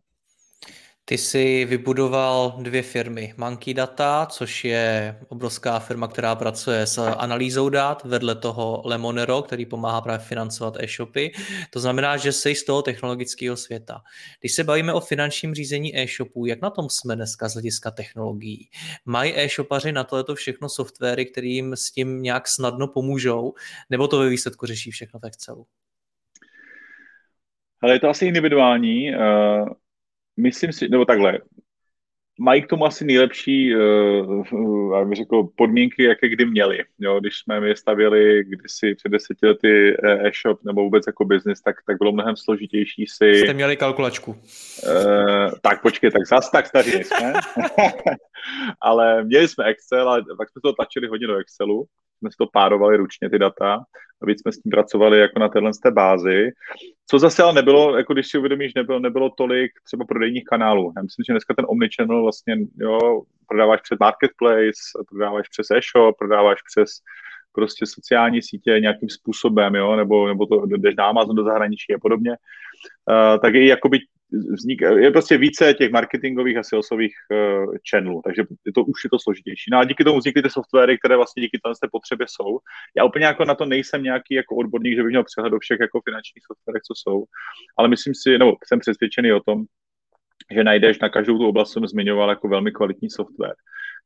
Ty 1.04 1.18
jsi 1.18 1.64
vybudoval 1.64 2.56
dvě 2.58 2.82
firmy. 2.82 3.34
Monkey 3.36 3.74
Data, 3.74 4.26
což 4.26 4.64
je 4.64 5.18
obrovská 5.28 5.78
firma, 5.78 6.08
která 6.08 6.34
pracuje 6.34 6.86
s 6.86 6.98
analýzou 6.98 7.68
dat, 7.68 8.04
vedle 8.04 8.34
toho 8.34 8.82
Lemonero, 8.84 9.42
který 9.42 9.66
pomáhá 9.66 10.00
právě 10.00 10.26
financovat 10.26 10.76
e-shopy. 10.80 11.32
To 11.70 11.80
znamená, 11.80 12.16
že 12.16 12.32
jsi 12.32 12.54
z 12.54 12.64
toho 12.64 12.82
technologického 12.82 13.56
světa. 13.56 14.00
Když 14.40 14.52
se 14.52 14.64
bavíme 14.64 14.92
o 14.92 15.00
finančním 15.00 15.54
řízení 15.54 15.98
e-shopů, 15.98 16.46
jak 16.46 16.60
na 16.60 16.70
tom 16.70 16.90
jsme 16.90 17.16
dneska 17.16 17.48
z 17.48 17.52
hlediska 17.52 17.90
technologií? 17.90 18.68
Mají 19.04 19.32
e-shopaři 19.36 19.92
na 19.92 20.04
tohleto 20.04 20.34
všechno 20.34 20.68
softwary, 20.68 21.26
kterým 21.26 21.76
s 21.76 21.90
tím 21.90 22.22
nějak 22.22 22.48
snadno 22.48 22.88
pomůžou, 22.88 23.54
nebo 23.90 24.08
to 24.08 24.18
ve 24.18 24.28
výsledku 24.28 24.66
řeší 24.66 24.90
všechno 24.90 25.20
v 25.20 25.26
Excelu? 25.26 25.66
Ale 27.82 27.92
je 27.92 28.00
to 28.00 28.08
asi 28.08 28.26
individuální. 28.26 29.12
Myslím 30.36 30.72
si, 30.72 30.88
nebo 30.88 31.04
takhle, 31.04 31.38
mají 32.40 32.62
k 32.62 32.66
tomu 32.66 32.86
asi 32.86 33.04
nejlepší, 33.04 33.76
uh, 33.76 34.44
uh, 34.52 35.12
řekl, 35.12 35.48
podmínky, 35.56 36.04
jaké 36.04 36.28
kdy 36.28 36.46
měli. 36.46 36.78
Jo, 36.98 37.20
když 37.20 37.38
jsme 37.38 37.60
my 37.60 37.76
stavěli 37.76 38.44
kdysi 38.44 38.94
před 38.94 39.08
deseti 39.08 39.46
lety 39.46 39.96
e-shop 40.02 40.64
nebo 40.64 40.82
vůbec 40.82 41.04
jako 41.06 41.24
biznis, 41.24 41.60
tak, 41.60 41.76
tak 41.86 41.98
bylo 41.98 42.12
mnohem 42.12 42.36
složitější 42.36 43.06
si... 43.06 43.34
Jste 43.34 43.54
měli 43.54 43.76
kalkulačku. 43.76 44.30
Uh, 44.30 44.38
tak 45.62 45.82
počkej, 45.82 46.10
tak 46.10 46.26
zase 46.26 46.48
tak 46.52 46.66
staří 46.66 46.90
jsme. 46.90 47.32
Ale 48.80 49.24
měli 49.24 49.48
jsme 49.48 49.64
Excel 49.64 50.10
a 50.10 50.16
tak 50.38 50.50
jsme 50.50 50.60
to 50.62 50.72
tlačili 50.72 51.08
hodně 51.08 51.26
do 51.26 51.36
Excelu 51.36 51.86
jsme 52.22 52.30
si 52.30 52.36
to 52.36 52.46
párovali 52.52 52.96
ručně, 52.96 53.30
ty 53.30 53.38
data, 53.38 53.84
a 54.22 54.26
víc 54.26 54.40
jsme 54.40 54.52
s 54.52 54.58
tím 54.58 54.70
pracovali 54.70 55.18
jako 55.18 55.38
na 55.38 55.48
téhle 55.48 55.70
té 55.82 55.90
bázi. 55.90 56.50
Co 57.10 57.18
zase 57.18 57.42
ale 57.42 57.52
nebylo, 57.52 57.96
jako 57.96 58.12
když 58.12 58.28
si 58.28 58.38
uvědomíš, 58.38 58.74
nebylo, 58.74 58.98
nebylo 58.98 59.30
tolik 59.30 59.70
třeba 59.84 60.04
prodejních 60.04 60.44
kanálů. 60.44 60.92
Já 60.96 61.02
myslím, 61.02 61.24
že 61.28 61.32
dneska 61.32 61.54
ten 61.54 61.66
omnichannel 61.68 62.22
vlastně, 62.22 62.56
jo, 62.76 63.22
prodáváš 63.48 63.80
přes 63.80 63.98
marketplace, 63.98 64.80
prodáváš 65.08 65.48
přes 65.48 65.66
e-shop, 65.70 66.16
prodáváš 66.18 66.58
přes 66.70 66.90
prostě 67.52 67.86
sociální 67.86 68.42
sítě 68.42 68.80
nějakým 68.80 69.08
způsobem, 69.08 69.74
jo, 69.74 69.96
nebo, 69.96 70.28
nebo 70.28 70.46
to 70.46 70.66
jdeš 70.66 70.94
na 70.96 71.06
Amazon 71.06 71.36
do 71.36 71.44
zahraničí 71.44 71.94
a 71.94 71.98
podobně, 71.98 72.30
uh, 72.30 73.40
tak 73.40 73.54
i 73.54 73.66
jakoby 73.66 73.98
vznik, 74.52 74.80
je 74.80 75.10
prostě 75.10 75.38
více 75.38 75.74
těch 75.74 75.92
marketingových 75.92 76.56
a 76.56 76.62
salesových 76.62 77.14
uh, 77.30 77.74
channelů, 77.90 78.20
takže 78.24 78.42
je 78.66 78.72
to, 78.72 78.84
už 78.84 79.04
je 79.04 79.10
to 79.10 79.18
složitější. 79.18 79.70
No 79.72 79.78
a 79.78 79.84
díky 79.84 80.04
tomu 80.04 80.18
vznikly 80.18 80.42
ty 80.42 80.50
softwary, 80.50 80.98
které 80.98 81.16
vlastně 81.16 81.42
díky 81.42 81.58
té 81.80 81.88
potřebě 81.92 82.26
jsou. 82.28 82.58
Já 82.96 83.04
úplně 83.04 83.24
jako 83.24 83.44
na 83.44 83.54
to 83.54 83.64
nejsem 83.66 84.02
nějaký 84.02 84.34
jako 84.34 84.56
odborník, 84.56 84.96
že 84.96 85.02
bych 85.02 85.10
měl 85.10 85.24
přehled 85.24 85.52
o 85.52 85.58
všech 85.58 85.80
jako 85.80 86.00
finančních 86.00 86.44
softwarech, 86.46 86.82
co 86.82 86.94
jsou, 86.96 87.24
ale 87.76 87.88
myslím 87.88 88.14
si, 88.14 88.38
nebo 88.38 88.56
jsem 88.64 88.80
přesvědčený 88.80 89.32
o 89.32 89.40
tom, 89.40 89.64
že 90.50 90.64
najdeš 90.64 90.98
na 90.98 91.08
každou 91.08 91.38
tu 91.38 91.46
oblast, 91.46 91.72
jsem 91.72 91.86
zmiňoval, 91.86 92.28
jako 92.28 92.48
velmi 92.48 92.72
kvalitní 92.72 93.10
software, 93.10 93.54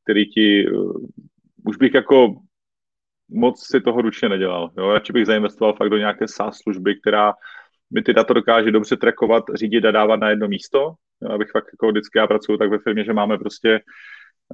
který 0.05 0.31
ti, 0.31 0.71
uh, 0.71 0.97
už 1.69 1.76
bych 1.76 1.95
jako 1.95 2.35
moc 3.28 3.66
si 3.66 3.80
toho 3.80 4.02
ručně 4.02 4.28
nedělal. 4.28 4.71
Jo? 4.78 4.92
Radši 4.92 5.12
bych 5.12 5.26
zainvestoval 5.26 5.75
fakt 5.75 5.90
do 5.90 5.97
nějaké 5.97 6.28
SaaS 6.28 6.59
služby, 6.59 7.00
která 7.00 7.35
mi 7.90 8.02
ty 8.02 8.12
data 8.12 8.35
dokáže 8.35 8.71
dobře 8.71 8.97
trackovat, 8.97 9.45
řídit 9.54 9.85
a 9.85 9.90
dávat 9.90 10.21
na 10.21 10.30
jedno 10.30 10.49
místo. 10.49 10.95
Jo? 11.23 11.30
Abych 11.30 11.50
fakt 11.50 11.66
jako 11.73 11.88
vždycky 11.88 12.18
já 12.18 12.26
pracuji 12.26 12.59
tak 12.59 12.71
ve 12.71 12.78
firmě, 12.78 13.04
že 13.04 13.12
máme 13.12 13.38
prostě 13.38 13.80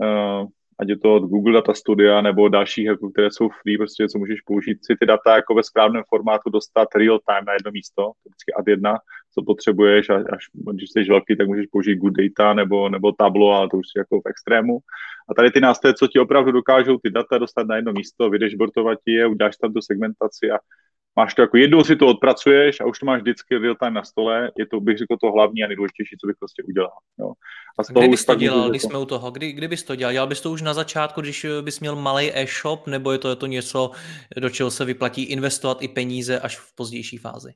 uh, 0.00 0.46
ať 0.78 0.88
je 0.88 0.98
to 0.98 1.14
od 1.14 1.22
Google 1.22 1.52
Data 1.52 1.74
Studia 1.74 2.20
nebo 2.20 2.48
dalších, 2.48 2.86
jako, 2.86 3.10
které 3.10 3.30
jsou 3.30 3.48
free, 3.48 3.78
prostě 3.78 4.08
co 4.08 4.18
můžeš 4.18 4.40
použít 4.40 4.78
si 4.84 4.96
ty 5.00 5.06
data 5.06 5.36
jako 5.36 5.54
ve 5.54 5.62
správném 5.62 6.02
formátu 6.08 6.50
dostat 6.50 6.88
real 6.94 7.18
time 7.28 7.44
na 7.46 7.52
jedno 7.52 7.70
místo, 7.70 8.12
vždycky 8.24 8.52
ad 8.52 8.68
jedna, 8.68 8.98
co 9.34 9.42
potřebuješ, 9.42 10.10
až, 10.10 10.22
až 10.32 10.44
když 10.72 10.90
jsi 10.90 11.04
velký, 11.04 11.36
tak 11.36 11.48
můžeš 11.48 11.66
použít 11.66 11.96
Good 11.96 12.14
Data 12.16 12.54
nebo, 12.54 12.88
nebo 12.88 13.12
Tableau, 13.12 13.50
ale 13.50 13.68
to 13.68 13.76
už 13.76 13.86
je 13.96 14.00
jako 14.00 14.20
v 14.20 14.28
extrému. 14.30 14.78
A 15.30 15.34
tady 15.34 15.50
ty 15.50 15.60
nástroje, 15.60 15.94
co 15.94 16.06
ti 16.06 16.18
opravdu 16.18 16.52
dokážou 16.52 16.98
ty 16.98 17.10
data 17.10 17.38
dostat 17.38 17.66
na 17.66 17.76
jedno 17.76 17.92
místo, 17.92 18.30
vydešbortovat 18.30 18.98
ti 19.04 19.12
je, 19.12 19.26
uděláš 19.26 19.56
tam 19.56 19.72
tu 19.72 19.80
segmentaci 19.80 20.50
a 20.50 20.58
máš 21.16 21.34
to 21.34 21.42
jako 21.42 21.56
jednou 21.56 21.84
si 21.84 21.96
to 21.96 22.06
odpracuješ 22.06 22.80
a 22.80 22.86
už 22.86 22.98
to 22.98 23.06
máš 23.06 23.20
vždycky 23.20 23.58
real 23.58 23.74
time 23.74 23.94
na 23.94 24.04
stole, 24.04 24.50
je 24.58 24.66
to, 24.66 24.80
bych 24.80 24.98
řekl, 24.98 25.16
to 25.20 25.32
hlavní 25.32 25.64
a 25.64 25.66
nejdůležitější, 25.66 26.16
co 26.20 26.26
bych 26.26 26.36
prostě 26.38 26.62
udělal. 26.62 26.96
Jo. 27.20 27.32
A 27.78 27.82
z 27.82 27.86
toho 27.86 28.00
Kdy 28.00 28.08
bys 28.08 28.24
to 28.24 28.34
dělal, 28.34 28.70
když 28.70 28.82
jsme 28.82 28.98
u 28.98 29.04
toho? 29.04 29.30
Kdy, 29.30 29.52
kdy 29.52 29.68
bys 29.68 29.82
to 29.82 29.96
dělal? 29.96 30.12
Dělal 30.12 30.26
bys 30.26 30.40
to 30.40 30.50
už 30.50 30.62
na 30.62 30.74
začátku, 30.74 31.20
když 31.20 31.46
bys 31.60 31.80
měl 31.80 31.96
malý 31.96 32.30
e-shop, 32.34 32.86
nebo 32.86 33.12
je 33.12 33.18
to, 33.18 33.28
je 33.28 33.36
to 33.36 33.46
něco, 33.46 33.90
do 34.40 34.50
čeho 34.50 34.70
se 34.70 34.84
vyplatí 34.84 35.22
investovat 35.22 35.82
i 35.82 35.88
peníze 35.88 36.40
až 36.40 36.58
v 36.58 36.74
pozdější 36.74 37.16
fázi? 37.16 37.52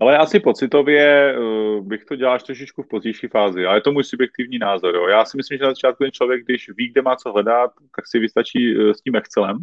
Ale 0.00 0.18
asi 0.18 0.40
pocitově 0.40 1.34
uh, 1.38 1.86
bych 1.86 2.04
to 2.04 2.16
dělal 2.16 2.34
až 2.34 2.42
trošičku 2.42 2.82
v 2.82 2.88
pozdější 2.88 3.26
fázi, 3.26 3.66
ale 3.66 3.76
je 3.76 3.80
to 3.80 3.92
můj 3.92 4.04
subjektivní 4.04 4.58
názor. 4.58 4.94
Jo. 4.94 5.08
Já 5.08 5.24
si 5.24 5.36
myslím, 5.36 5.58
že 5.58 5.64
na 5.64 5.70
začátku 5.70 6.04
ten 6.04 6.12
člověk, 6.12 6.44
když 6.44 6.70
ví, 6.76 6.88
kde 6.88 7.02
má 7.02 7.16
co 7.16 7.32
hledat, 7.32 7.70
tak 7.96 8.06
si 8.06 8.18
vystačí 8.18 8.76
uh, 8.76 8.92
s 8.92 9.00
tím 9.02 9.16
Excelem, 9.16 9.56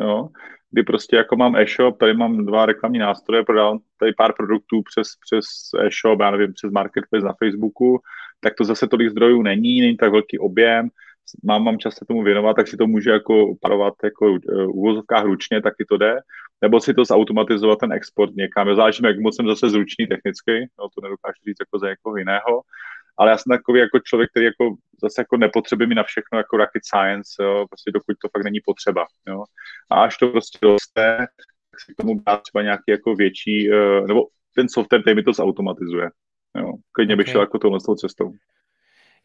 jo, 0.00 0.28
kdy 0.70 0.82
prostě 0.82 1.16
jako 1.16 1.36
mám 1.36 1.56
e-shop, 1.56 1.98
tady 1.98 2.14
mám 2.14 2.46
dva 2.46 2.66
reklamní 2.66 2.98
nástroje, 2.98 3.44
prodávám 3.44 3.78
tady 4.00 4.12
pár 4.12 4.32
produktů 4.32 4.82
přes, 4.82 5.08
přes 5.24 5.44
e-shop, 5.86 6.20
já 6.20 6.30
nevím, 6.30 6.52
přes 6.52 6.70
marketplace 6.70 7.26
na 7.26 7.34
Facebooku, 7.44 8.00
tak 8.40 8.54
to 8.54 8.64
zase 8.64 8.88
tolik 8.88 9.10
zdrojů 9.10 9.42
není, 9.42 9.80
není 9.80 9.96
tak 9.96 10.12
velký 10.12 10.38
objem, 10.38 10.88
mám, 11.44 11.64
mám 11.64 11.78
čas 11.78 11.94
se 11.94 12.04
tomu 12.08 12.22
věnovat, 12.22 12.54
tak 12.54 12.68
si 12.68 12.76
to 12.76 12.86
může 12.86 13.10
jako 13.10 13.54
parovat 13.60 13.94
jako 14.04 14.30
uh, 14.30 14.38
uvozovkách 14.68 15.24
ručně, 15.24 15.62
taky 15.62 15.84
to 15.88 15.96
jde, 15.96 16.16
nebo 16.62 16.80
si 16.80 16.94
to 16.94 17.04
zautomatizovat 17.04 17.78
ten 17.78 17.92
export 17.92 18.34
někam. 18.34 18.76
Záleží, 18.76 19.02
jak 19.04 19.18
moc 19.18 19.36
jsem 19.36 19.46
zase 19.48 19.70
zručný 19.70 20.06
technicky, 20.06 20.68
no, 20.78 20.88
to 20.88 21.00
nedokážu 21.02 21.40
říct 21.46 21.60
jako 21.60 21.78
za 21.78 21.88
někoho 21.88 22.16
jiného, 22.16 22.62
ale 23.18 23.30
já 23.30 23.38
jsem 23.38 23.50
takový 23.50 23.80
jako 23.80 23.98
člověk, 23.98 24.30
který 24.30 24.46
jako 24.46 24.76
zase 25.02 25.20
jako 25.20 25.36
nepotřebuje 25.36 25.86
mi 25.86 25.94
na 25.94 26.02
všechno 26.02 26.38
jako 26.38 26.56
rocket 26.56 26.84
science, 26.84 27.42
jo, 27.42 27.66
prostě 27.70 27.90
dokud 27.90 28.16
to 28.22 28.28
fakt 28.28 28.44
není 28.44 28.60
potřeba, 28.64 29.06
jo. 29.28 29.44
A 29.90 30.02
až 30.02 30.16
to 30.18 30.28
prostě 30.28 30.58
roste, 30.62 31.26
tak 31.70 31.80
si 31.80 31.92
k 31.92 31.96
tomu 31.96 32.22
dá 32.26 32.36
třeba 32.36 32.62
nějaký 32.62 32.84
jako 32.88 33.14
větší, 33.14 33.70
uh, 33.70 34.06
nebo 34.06 34.26
ten 34.54 34.68
software, 34.68 35.02
který 35.02 35.16
mi 35.16 35.22
to 35.22 35.32
zautomatizuje. 35.32 36.10
Jo. 36.56 36.72
Klidně 36.92 37.14
okay. 37.14 37.24
bych 37.24 37.32
šel 37.32 37.40
jako 37.40 37.58
tohle 37.58 37.78
cestou. 37.96 38.32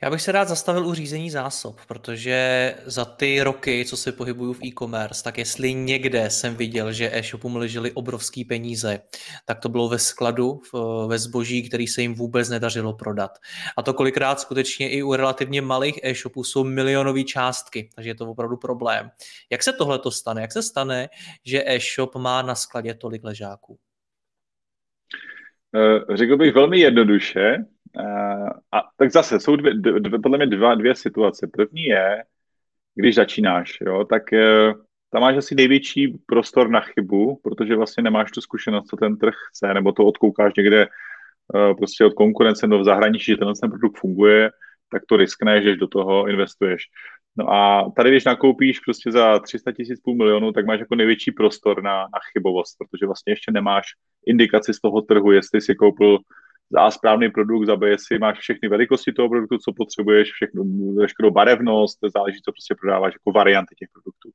Já 0.03 0.09
bych 0.09 0.21
se 0.21 0.31
rád 0.31 0.47
zastavil 0.47 0.87
u 0.87 0.93
řízení 0.93 1.29
zásob, 1.29 1.79
protože 1.87 2.75
za 2.85 3.05
ty 3.05 3.43
roky, 3.43 3.85
co 3.85 3.97
se 3.97 4.11
pohybuju 4.11 4.53
v 4.53 4.63
e-commerce, 4.63 5.23
tak 5.23 5.37
jestli 5.37 5.73
někde 5.73 6.29
jsem 6.29 6.55
viděl, 6.55 6.93
že 6.93 7.09
e-shopům 7.13 7.55
ležely 7.55 7.91
obrovský 7.91 8.45
peníze, 8.45 9.01
tak 9.45 9.59
to 9.59 9.69
bylo 9.69 9.89
ve 9.89 9.99
skladu, 9.99 10.61
ve 11.07 11.19
zboží, 11.19 11.69
který 11.69 11.87
se 11.87 12.01
jim 12.01 12.15
vůbec 12.15 12.49
nedařilo 12.49 12.93
prodat. 12.93 13.37
A 13.77 13.81
to 13.81 13.93
kolikrát 13.93 14.39
skutečně 14.39 14.89
i 14.89 15.03
u 15.03 15.15
relativně 15.15 15.61
malých 15.61 15.99
e-shopů 16.03 16.43
jsou 16.43 16.63
milionové 16.63 17.23
částky, 17.23 17.89
takže 17.95 18.09
je 18.09 18.15
to 18.15 18.31
opravdu 18.31 18.57
problém. 18.57 19.11
Jak 19.51 19.63
se 19.63 19.73
tohle 19.73 19.99
to 19.99 20.11
stane? 20.11 20.41
Jak 20.41 20.51
se 20.51 20.63
stane, 20.63 21.09
že 21.45 21.63
e-shop 21.65 22.15
má 22.15 22.41
na 22.41 22.55
skladě 22.55 22.93
tolik 22.93 23.23
ležáků? 23.23 23.77
Eh, 25.75 26.17
řekl 26.17 26.37
bych 26.37 26.53
velmi 26.53 26.79
jednoduše, 26.79 27.57
a 28.71 28.81
tak 28.97 29.11
zase 29.11 29.39
jsou 29.39 29.55
dvě, 29.55 29.73
dvě, 29.73 30.19
podle 30.19 30.37
mě 30.37 30.47
dva, 30.47 30.75
dvě 30.75 30.95
situace. 30.95 31.47
První 31.53 31.83
je, 31.83 32.23
když 32.95 33.15
začínáš, 33.15 33.77
jo, 33.81 34.05
tak 34.05 34.23
uh, 34.33 34.73
tam 35.11 35.21
máš 35.21 35.37
asi 35.37 35.55
největší 35.55 36.17
prostor 36.25 36.69
na 36.69 36.79
chybu, 36.79 37.39
protože 37.43 37.75
vlastně 37.75 38.03
nemáš 38.03 38.31
tu 38.31 38.41
zkušenost, 38.41 38.87
co 38.87 38.95
ten 38.95 39.17
trh 39.17 39.33
chce, 39.49 39.73
nebo 39.73 39.91
to 39.91 40.05
odkoukáš 40.05 40.53
někde 40.57 40.87
uh, 40.87 41.77
prostě 41.77 42.05
od 42.05 42.13
konkurence 42.13 42.67
nebo 42.67 42.81
v 42.81 42.85
zahraničí, 42.85 43.31
že 43.31 43.37
tenhle 43.37 43.53
ten 43.61 43.69
produkt 43.69 43.99
funguje, 43.99 44.49
tak 44.91 45.01
to 45.07 45.17
riskneš, 45.17 45.63
že 45.63 45.75
do 45.75 45.87
toho 45.87 46.27
investuješ. 46.27 46.83
No 47.37 47.53
a 47.53 47.91
tady, 47.95 48.09
když 48.09 48.25
nakoupíš 48.25 48.79
prostě 48.79 49.11
za 49.11 49.39
300 49.39 49.71
tisíc 49.71 49.99
půl 50.01 50.15
milionu, 50.15 50.51
tak 50.51 50.65
máš 50.65 50.79
jako 50.79 50.95
největší 50.95 51.31
prostor 51.31 51.83
na, 51.83 52.01
na 52.01 52.19
chybovost, 52.33 52.77
protože 52.77 53.05
vlastně 53.05 53.31
ještě 53.31 53.51
nemáš 53.51 53.85
indikaci 54.25 54.73
z 54.73 54.79
toho 54.79 55.01
trhu, 55.01 55.31
jestli 55.31 55.61
si 55.61 55.75
koupil 55.75 56.17
za 56.71 56.91
správný 56.91 57.31
produkt, 57.31 57.65
za 57.65 57.75
B 57.75 57.97
si 57.97 58.19
máš 58.19 58.39
všechny 58.39 58.69
velikosti 58.69 59.13
toho 59.13 59.29
produktu, 59.29 59.57
co 59.57 59.73
potřebuješ, 59.73 60.31
všechno, 60.31 60.63
veškerou 60.95 61.31
barevnost, 61.31 61.99
záleží, 62.15 62.41
co 62.41 62.51
prostě 62.51 62.75
prodáváš 62.75 63.13
jako 63.13 63.31
varianty 63.31 63.75
těch 63.75 63.89
produktů. 63.93 64.29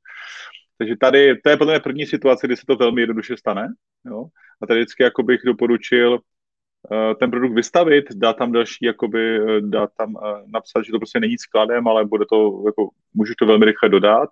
Takže 0.78 0.97
tady, 1.00 1.38
to 1.38 1.50
je 1.50 1.57
podle 1.57 1.73
mě 1.73 1.81
první 1.81 2.07
situace, 2.07 2.47
kdy 2.47 2.57
se 2.57 2.62
to 2.66 2.76
velmi 2.76 3.02
jednoduše 3.02 3.37
stane. 3.37 3.69
Jo? 4.07 4.25
A 4.62 4.66
tady 4.66 4.81
vždycky 4.81 5.02
jako 5.02 5.23
bych 5.23 5.40
doporučil 5.47 6.12
uh, 6.12 7.15
ten 7.21 7.30
produkt 7.30 7.54
vystavit, 7.54 8.04
dát 8.15 8.37
tam 8.37 8.52
další, 8.52 8.84
jakoby, 8.84 9.41
uh, 9.41 9.71
dát 9.71 9.91
tam 9.99 10.15
uh, 10.15 10.23
napsat, 10.47 10.84
že 10.84 10.93
to 10.93 10.99
prostě 10.99 11.21
není 11.21 11.39
skladem, 11.39 11.89
ale 11.89 12.04
bude 12.04 12.25
to, 12.30 12.63
jako, 12.67 12.89
můžeš 13.15 13.37
to 13.37 13.47
velmi 13.47 13.65
rychle 13.65 13.89
dodat 13.89 14.28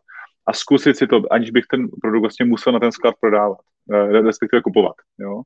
a 0.46 0.52
zkusit 0.52 0.96
si 0.96 1.06
to, 1.06 1.22
aniž 1.30 1.50
bych 1.50 1.64
ten 1.70 1.88
produkt 2.02 2.20
vlastně 2.20 2.46
musel 2.46 2.72
na 2.72 2.80
ten 2.80 2.92
sklad 2.92 3.14
prodávat, 3.20 3.58
respektive 4.10 4.62
kupovat. 4.62 4.94
Jo? 5.18 5.42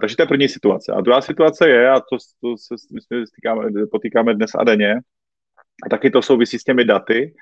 Takže 0.00 0.16
to 0.16 0.22
je 0.22 0.26
první 0.26 0.48
situace. 0.48 0.92
A 0.92 1.00
druhá 1.00 1.20
situace 1.20 1.68
je, 1.68 1.90
a 1.90 2.00
to, 2.00 2.16
to 2.40 2.56
se 2.56 2.74
my 2.94 3.26
stýkáme, 3.26 3.62
potýkáme 3.90 4.34
dnes 4.34 4.50
a 4.58 4.64
denně, 4.64 4.94
a 5.86 5.88
taky 5.88 6.10
to 6.10 6.22
souvisí 6.22 6.58
s 6.58 6.64
těmi 6.64 6.84
daty, 6.84 7.34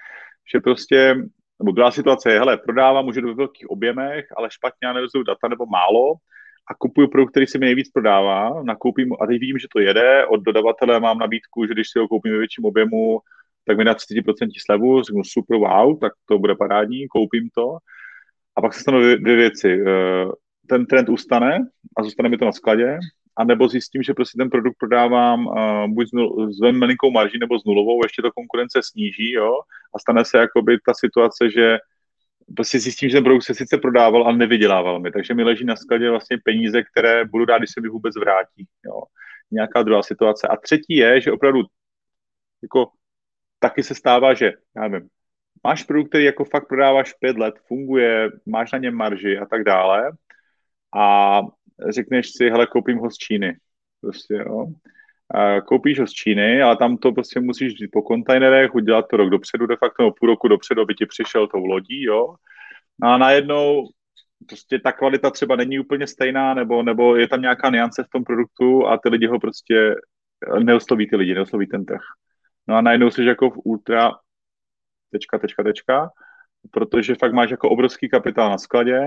že 0.53 0.61
prostě, 0.61 1.15
nebo 1.63 1.73
druhá 1.73 1.91
situace 1.91 2.33
je, 2.33 2.39
hele, 2.39 2.57
prodávám, 2.57 3.07
do 3.07 3.29
ve 3.29 3.35
velkých 3.35 3.71
objemech, 3.71 4.25
ale 4.37 4.49
špatně 4.51 4.89
analyzuju 4.89 5.25
data 5.25 5.49
nebo 5.49 5.67
málo 5.67 6.15
a 6.71 6.75
kupuju 6.75 7.09
produkt, 7.09 7.31
který 7.31 7.47
se 7.47 7.59
mi 7.59 7.67
nejvíc 7.67 7.91
prodává, 7.91 8.63
nakoupím 8.63 9.13
a 9.13 9.27
teď 9.27 9.41
vidím, 9.41 9.59
že 9.59 9.67
to 9.73 9.81
jede, 9.81 10.27
od 10.27 10.37
dodavatele 10.37 11.01
mám 11.01 11.19
nabídku, 11.19 11.67
že 11.67 11.75
když 11.75 11.87
si 11.91 11.99
ho 11.99 12.09
koupím 12.09 12.33
ve 12.33 12.39
větším 12.39 12.65
objemu, 12.65 13.21
tak 13.67 13.77
mi 13.77 13.85
dá 13.85 13.95
30% 13.95 14.49
slevu, 14.67 15.03
řeknu 15.03 15.25
super, 15.25 15.57
wow, 15.57 15.99
tak 16.01 16.13
to 16.29 16.39
bude 16.39 16.55
parádní, 16.55 17.09
koupím 17.09 17.49
to. 17.55 17.77
A 18.57 18.61
pak 18.61 18.75
se 18.75 18.81
stanou 18.81 19.01
dvě 19.01 19.37
věci 19.37 19.85
ten 20.67 20.87
trend 20.87 21.09
ustane 21.09 21.59
a 21.97 22.03
zůstane 22.03 22.29
mi 22.29 22.39
to 22.39 22.45
na 22.45 22.53
skladě, 22.53 22.99
a 23.37 23.45
nebo 23.45 23.69
zjistím, 23.69 24.03
že 24.03 24.15
prostě 24.15 24.39
ten 24.39 24.51
produkt 24.51 24.77
prodávám 24.79 25.47
uh, 25.47 25.87
buď 25.87 26.09
s, 26.51 26.61
velmi 26.61 26.79
malinkou 26.79 27.11
marží 27.11 27.39
nebo 27.39 27.59
s 27.59 27.65
nulovou, 27.65 28.05
ještě 28.05 28.23
to 28.23 28.33
konkurence 28.33 28.81
sníží, 28.83 29.33
jo, 29.33 29.61
a 29.95 29.99
stane 29.99 30.25
se 30.25 30.39
jakoby 30.39 30.79
ta 30.87 30.93
situace, 30.95 31.51
že 31.51 31.79
prostě 32.57 32.81
zjistím, 32.81 33.09
že 33.09 33.17
ten 33.17 33.25
produkt 33.25 33.43
se 33.43 33.55
sice 33.55 33.79
prodával, 33.79 34.23
ale 34.23 34.37
nevydělával 34.37 35.01
mi, 35.01 35.11
takže 35.13 35.35
mi 35.35 35.43
leží 35.43 35.65
na 35.65 35.77
skladě 35.77 36.11
vlastně 36.11 36.39
peníze, 36.45 36.83
které 36.83 37.25
budu 37.25 37.45
rád, 37.45 37.59
když 37.59 37.71
se 37.71 37.81
mi 37.81 37.89
vůbec 37.89 38.17
vrátí, 38.17 38.67
jo. 38.87 39.03
Nějaká 39.51 39.83
druhá 39.83 40.03
situace. 40.03 40.49
A 40.49 40.57
třetí 40.57 40.97
je, 40.97 41.21
že 41.21 41.33
opravdu 41.33 41.61
jako 42.63 42.91
taky 43.59 43.83
se 43.83 43.95
stává, 43.95 44.35
že, 44.35 44.53
já 44.77 44.89
nevím, 44.89 45.09
máš 45.65 45.83
produkt, 45.83 46.09
který 46.09 46.25
jako 46.25 46.45
fakt 46.45 46.69
prodáváš 46.69 47.13
pět 47.13 47.39
let, 47.39 47.55
funguje, 47.67 48.31
máš 48.47 48.73
na 48.73 48.79
něm 48.79 48.95
marži 48.95 49.39
a 49.39 49.47
tak 49.47 49.65
dále, 49.65 50.13
a 50.95 51.41
řekneš 51.89 52.31
si, 52.33 52.51
hele, 52.51 52.67
koupím 52.67 52.99
ho 52.99 53.11
z 53.11 53.17
Číny. 53.17 53.57
Prostě, 54.01 54.35
jo. 54.35 54.67
Koupíš 55.67 56.01
ho 56.01 56.07
z 56.07 56.13
Číny, 56.13 56.63
ale 56.63 56.77
tam 56.77 56.97
to 56.97 57.13
prostě 57.13 57.41
musíš 57.41 57.81
jít 57.81 57.89
po 57.93 58.03
kontajnerech, 58.03 58.75
udělat 58.75 59.09
to 59.11 59.17
rok 59.17 59.31
dopředu, 59.31 59.67
de 59.67 59.77
facto, 59.77 60.03
nebo 60.03 60.15
půl 60.21 60.29
roku 60.29 60.49
dopředu, 60.49 60.83
aby 60.83 60.95
ti 60.95 61.07
přišel 61.07 61.47
tou 61.47 61.67
lodí, 61.67 62.03
jo. 62.03 62.35
No 63.03 63.09
a 63.09 63.19
najednou 63.19 63.89
prostě 64.49 64.79
ta 64.79 64.93
kvalita 64.93 65.31
třeba 65.31 65.57
není 65.57 65.79
úplně 65.79 66.07
stejná, 66.07 66.55
nebo, 66.55 66.83
nebo 66.83 67.17
je 67.17 67.29
tam 67.29 67.43
nějaká 67.43 67.71
niance 67.71 68.05
v 68.05 68.09
tom 68.09 68.25
produktu 68.25 68.87
a 68.87 68.99
ty 68.99 69.09
lidi 69.09 69.27
ho 69.27 69.41
prostě 69.41 69.95
neosloví 70.63 71.09
ty 71.09 71.17
lidi, 71.17 71.35
neosloví 71.35 71.67
ten 71.67 71.85
trh. 71.85 72.03
No 72.69 72.77
a 72.77 72.81
najednou 72.81 73.11
jsi 73.11 73.25
jako 73.25 73.51
v 73.51 73.59
ultra 73.65 74.13
tečka, 75.11 75.39
tečka, 75.39 75.63
tečka 75.63 76.11
protože 76.71 77.15
fakt 77.15 77.33
máš 77.33 77.51
jako 77.51 77.69
obrovský 77.69 78.09
kapitál 78.09 78.51
na 78.51 78.59
skladě, 78.59 79.01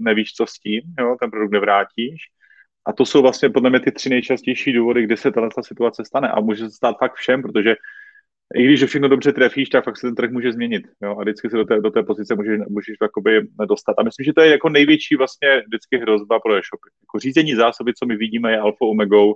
nevíš, 0.00 0.32
co 0.32 0.46
s 0.46 0.52
tím, 0.52 0.80
jo, 1.00 1.16
ten 1.20 1.30
produkt 1.30 1.52
nevrátíš. 1.52 2.22
A 2.86 2.92
to 2.92 3.06
jsou 3.06 3.22
vlastně 3.22 3.50
podle 3.50 3.70
mě 3.70 3.80
ty 3.80 3.92
tři 3.92 4.08
nejčastější 4.08 4.72
důvody, 4.72 5.02
kdy 5.02 5.16
se 5.16 5.30
tato 5.30 5.62
situace 5.62 6.04
stane. 6.04 6.28
A 6.28 6.40
může 6.40 6.64
se 6.64 6.70
stát 6.70 6.96
fakt 6.98 7.14
všem, 7.14 7.42
protože 7.42 7.76
i 8.54 8.64
když 8.64 8.84
všechno 8.84 9.08
dobře 9.08 9.32
trefíš, 9.32 9.68
tak 9.68 9.84
fakt 9.84 9.96
se 9.96 10.06
ten 10.06 10.14
trh 10.14 10.30
může 10.30 10.52
změnit. 10.52 10.82
Jo? 11.02 11.16
A 11.18 11.22
vždycky 11.22 11.50
se 11.50 11.56
do 11.56 11.64
té, 11.64 11.80
do 11.80 11.90
té 11.90 12.02
pozice 12.02 12.34
můžeš, 12.34 12.58
můžeš 12.68 12.96
jakoby 13.02 13.48
dostat. 13.68 13.94
A 13.98 14.02
myslím, 14.02 14.24
že 14.24 14.32
to 14.32 14.40
je 14.40 14.50
jako 14.50 14.68
největší 14.68 15.16
vlastně 15.16 15.62
vždycky 15.66 15.98
hrozba 15.98 16.40
pro 16.40 16.52
e-shopy. 16.52 16.88
Jako 17.02 17.18
řízení 17.18 17.54
zásoby, 17.54 17.92
co 17.94 18.06
my 18.06 18.16
vidíme, 18.16 18.52
je 18.52 18.58
alfa 18.58 18.84
omegou 18.84 19.34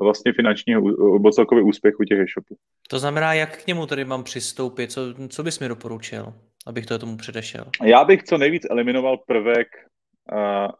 vlastně 0.00 0.32
finančního 0.32 0.82
nebo 1.12 1.30
celkově 1.30 1.64
úspěchu 1.64 2.04
těch 2.04 2.18
e-shopů. 2.18 2.56
To 2.88 2.98
znamená, 2.98 3.34
jak 3.34 3.62
k 3.62 3.66
němu 3.66 3.86
tedy 3.86 4.04
mám 4.04 4.24
přistoupit? 4.24 4.92
Co, 4.92 5.00
co 5.28 5.42
bys 5.42 5.60
mi 5.60 5.68
doporučil, 5.68 6.34
abych 6.66 6.86
to 6.86 6.98
tomu 6.98 7.16
předešel? 7.16 7.64
Já 7.82 8.04
bych 8.04 8.22
co 8.22 8.38
nejvíc 8.38 8.62
eliminoval 8.70 9.16
prvek 9.16 9.68
uh, 10.32 10.72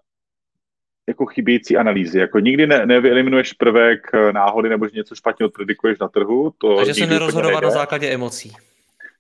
jako 1.08 1.26
chybějící 1.26 1.76
analýzy. 1.76 2.18
Jako 2.18 2.38
nikdy 2.38 2.66
ne, 2.66 2.86
nevyeliminuješ 2.86 3.52
prvek 3.52 4.00
náhody 4.32 4.68
nebo 4.68 4.88
že 4.88 4.96
něco 4.96 5.14
špatně 5.14 5.46
odpredikuješ 5.46 5.98
na 5.98 6.08
trhu. 6.08 6.52
To 6.58 6.76
Takže 6.76 6.94
se 6.94 7.06
nerozhodovat 7.06 7.64
na 7.64 7.70
základě 7.70 8.08
emocí. 8.08 8.52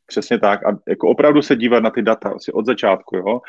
Přesně 0.06 0.38
tak. 0.38 0.66
A 0.66 0.78
jako 0.88 1.08
opravdu 1.08 1.42
se 1.42 1.56
dívat 1.56 1.82
na 1.82 1.90
ty 1.90 2.02
data 2.02 2.28
asi 2.28 2.52
od 2.52 2.66
začátku. 2.66 3.16
Jo. 3.16 3.40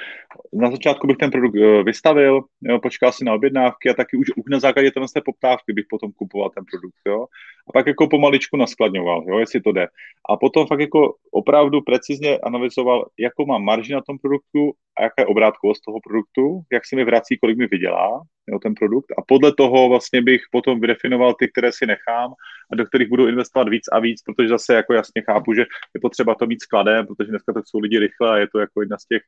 Na 0.53 0.71
začátku 0.71 1.07
bych 1.07 1.17
ten 1.17 1.31
produkt 1.31 1.55
eh, 1.55 1.83
vystavil, 1.83 2.41
jo, 2.61 2.79
počkal 2.79 3.11
si 3.11 3.25
na 3.25 3.33
objednávky 3.33 3.89
a 3.89 3.93
taky 3.93 4.17
už, 4.17 4.27
už 4.35 4.43
na 4.49 4.59
základě 4.59 4.91
té 4.91 5.21
poptávky 5.25 5.73
bych 5.73 5.85
potom 5.89 6.11
kupoval 6.11 6.49
ten 6.49 6.63
produkt. 6.71 6.99
Jo. 7.07 7.25
A 7.67 7.71
pak 7.73 7.87
jako 7.87 8.07
pomaličku 8.07 8.57
naskladňoval, 8.57 9.23
jo, 9.27 9.39
jestli 9.39 9.61
to 9.61 9.71
jde. 9.71 9.87
A 10.29 10.37
potom 10.37 10.67
fakt 10.67 10.79
jako 10.79 11.15
opravdu 11.31 11.81
precizně 11.81 12.37
analyzoval, 12.37 13.05
jakou 13.19 13.45
mám 13.45 13.63
marži 13.63 13.93
na 13.93 14.01
tom 14.01 14.17
produktu 14.17 14.71
a 14.97 15.03
jaká 15.03 15.21
je 15.21 15.25
obrátkovost 15.25 15.81
toho 15.85 15.99
produktu, 16.07 16.61
jak 16.73 16.85
se 16.85 16.95
mi 16.95 17.03
vrací, 17.03 17.37
kolik 17.37 17.57
mi 17.57 17.67
vydělá 17.67 18.21
jo, 18.47 18.59
ten 18.59 18.73
produkt. 18.75 19.11
A 19.17 19.21
podle 19.27 19.53
toho 19.55 19.89
vlastně 19.89 20.21
bych 20.21 20.41
potom 20.51 20.79
vydefinoval 20.79 21.33
ty, 21.33 21.47
které 21.47 21.71
si 21.71 21.85
nechám 21.85 22.33
a 22.71 22.75
do 22.75 22.85
kterých 22.85 23.09
budu 23.09 23.27
investovat 23.27 23.69
víc 23.69 23.83
a 23.91 23.99
víc, 23.99 24.21
protože 24.21 24.49
zase 24.49 24.75
jako 24.75 24.93
jasně 24.93 25.21
chápu, 25.25 25.53
že 25.53 25.61
je 25.95 26.01
potřeba 26.01 26.35
to 26.35 26.44
mít 26.47 26.61
skladem, 26.61 27.07
protože 27.07 27.29
dneska 27.29 27.53
to 27.53 27.61
jsou 27.65 27.79
lidi 27.79 27.99
rychle 27.99 28.31
a 28.31 28.37
je 28.37 28.47
to 28.51 28.59
jako 28.59 28.81
jedna 28.81 28.97
z 28.97 29.07
těch 29.07 29.21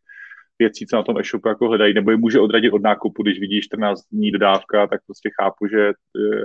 věcí, 0.60 0.88
co 0.88 0.96
na 0.96 1.04
tom 1.04 1.18
e-shopu 1.18 1.48
jako 1.48 1.68
hledají, 1.68 1.94
nebo 1.94 2.12
je 2.12 2.18
může 2.18 2.40
odradit 2.40 2.74
od 2.74 2.82
nákupu, 2.82 3.24
když 3.24 3.40
vidíš 3.40 3.66
14 3.66 4.02
dní 4.12 4.32
dodávka, 4.32 4.88
tak 4.88 5.02
prostě 5.06 5.30
chápu, 5.42 5.68
že 5.68 5.90
e, 5.90 5.94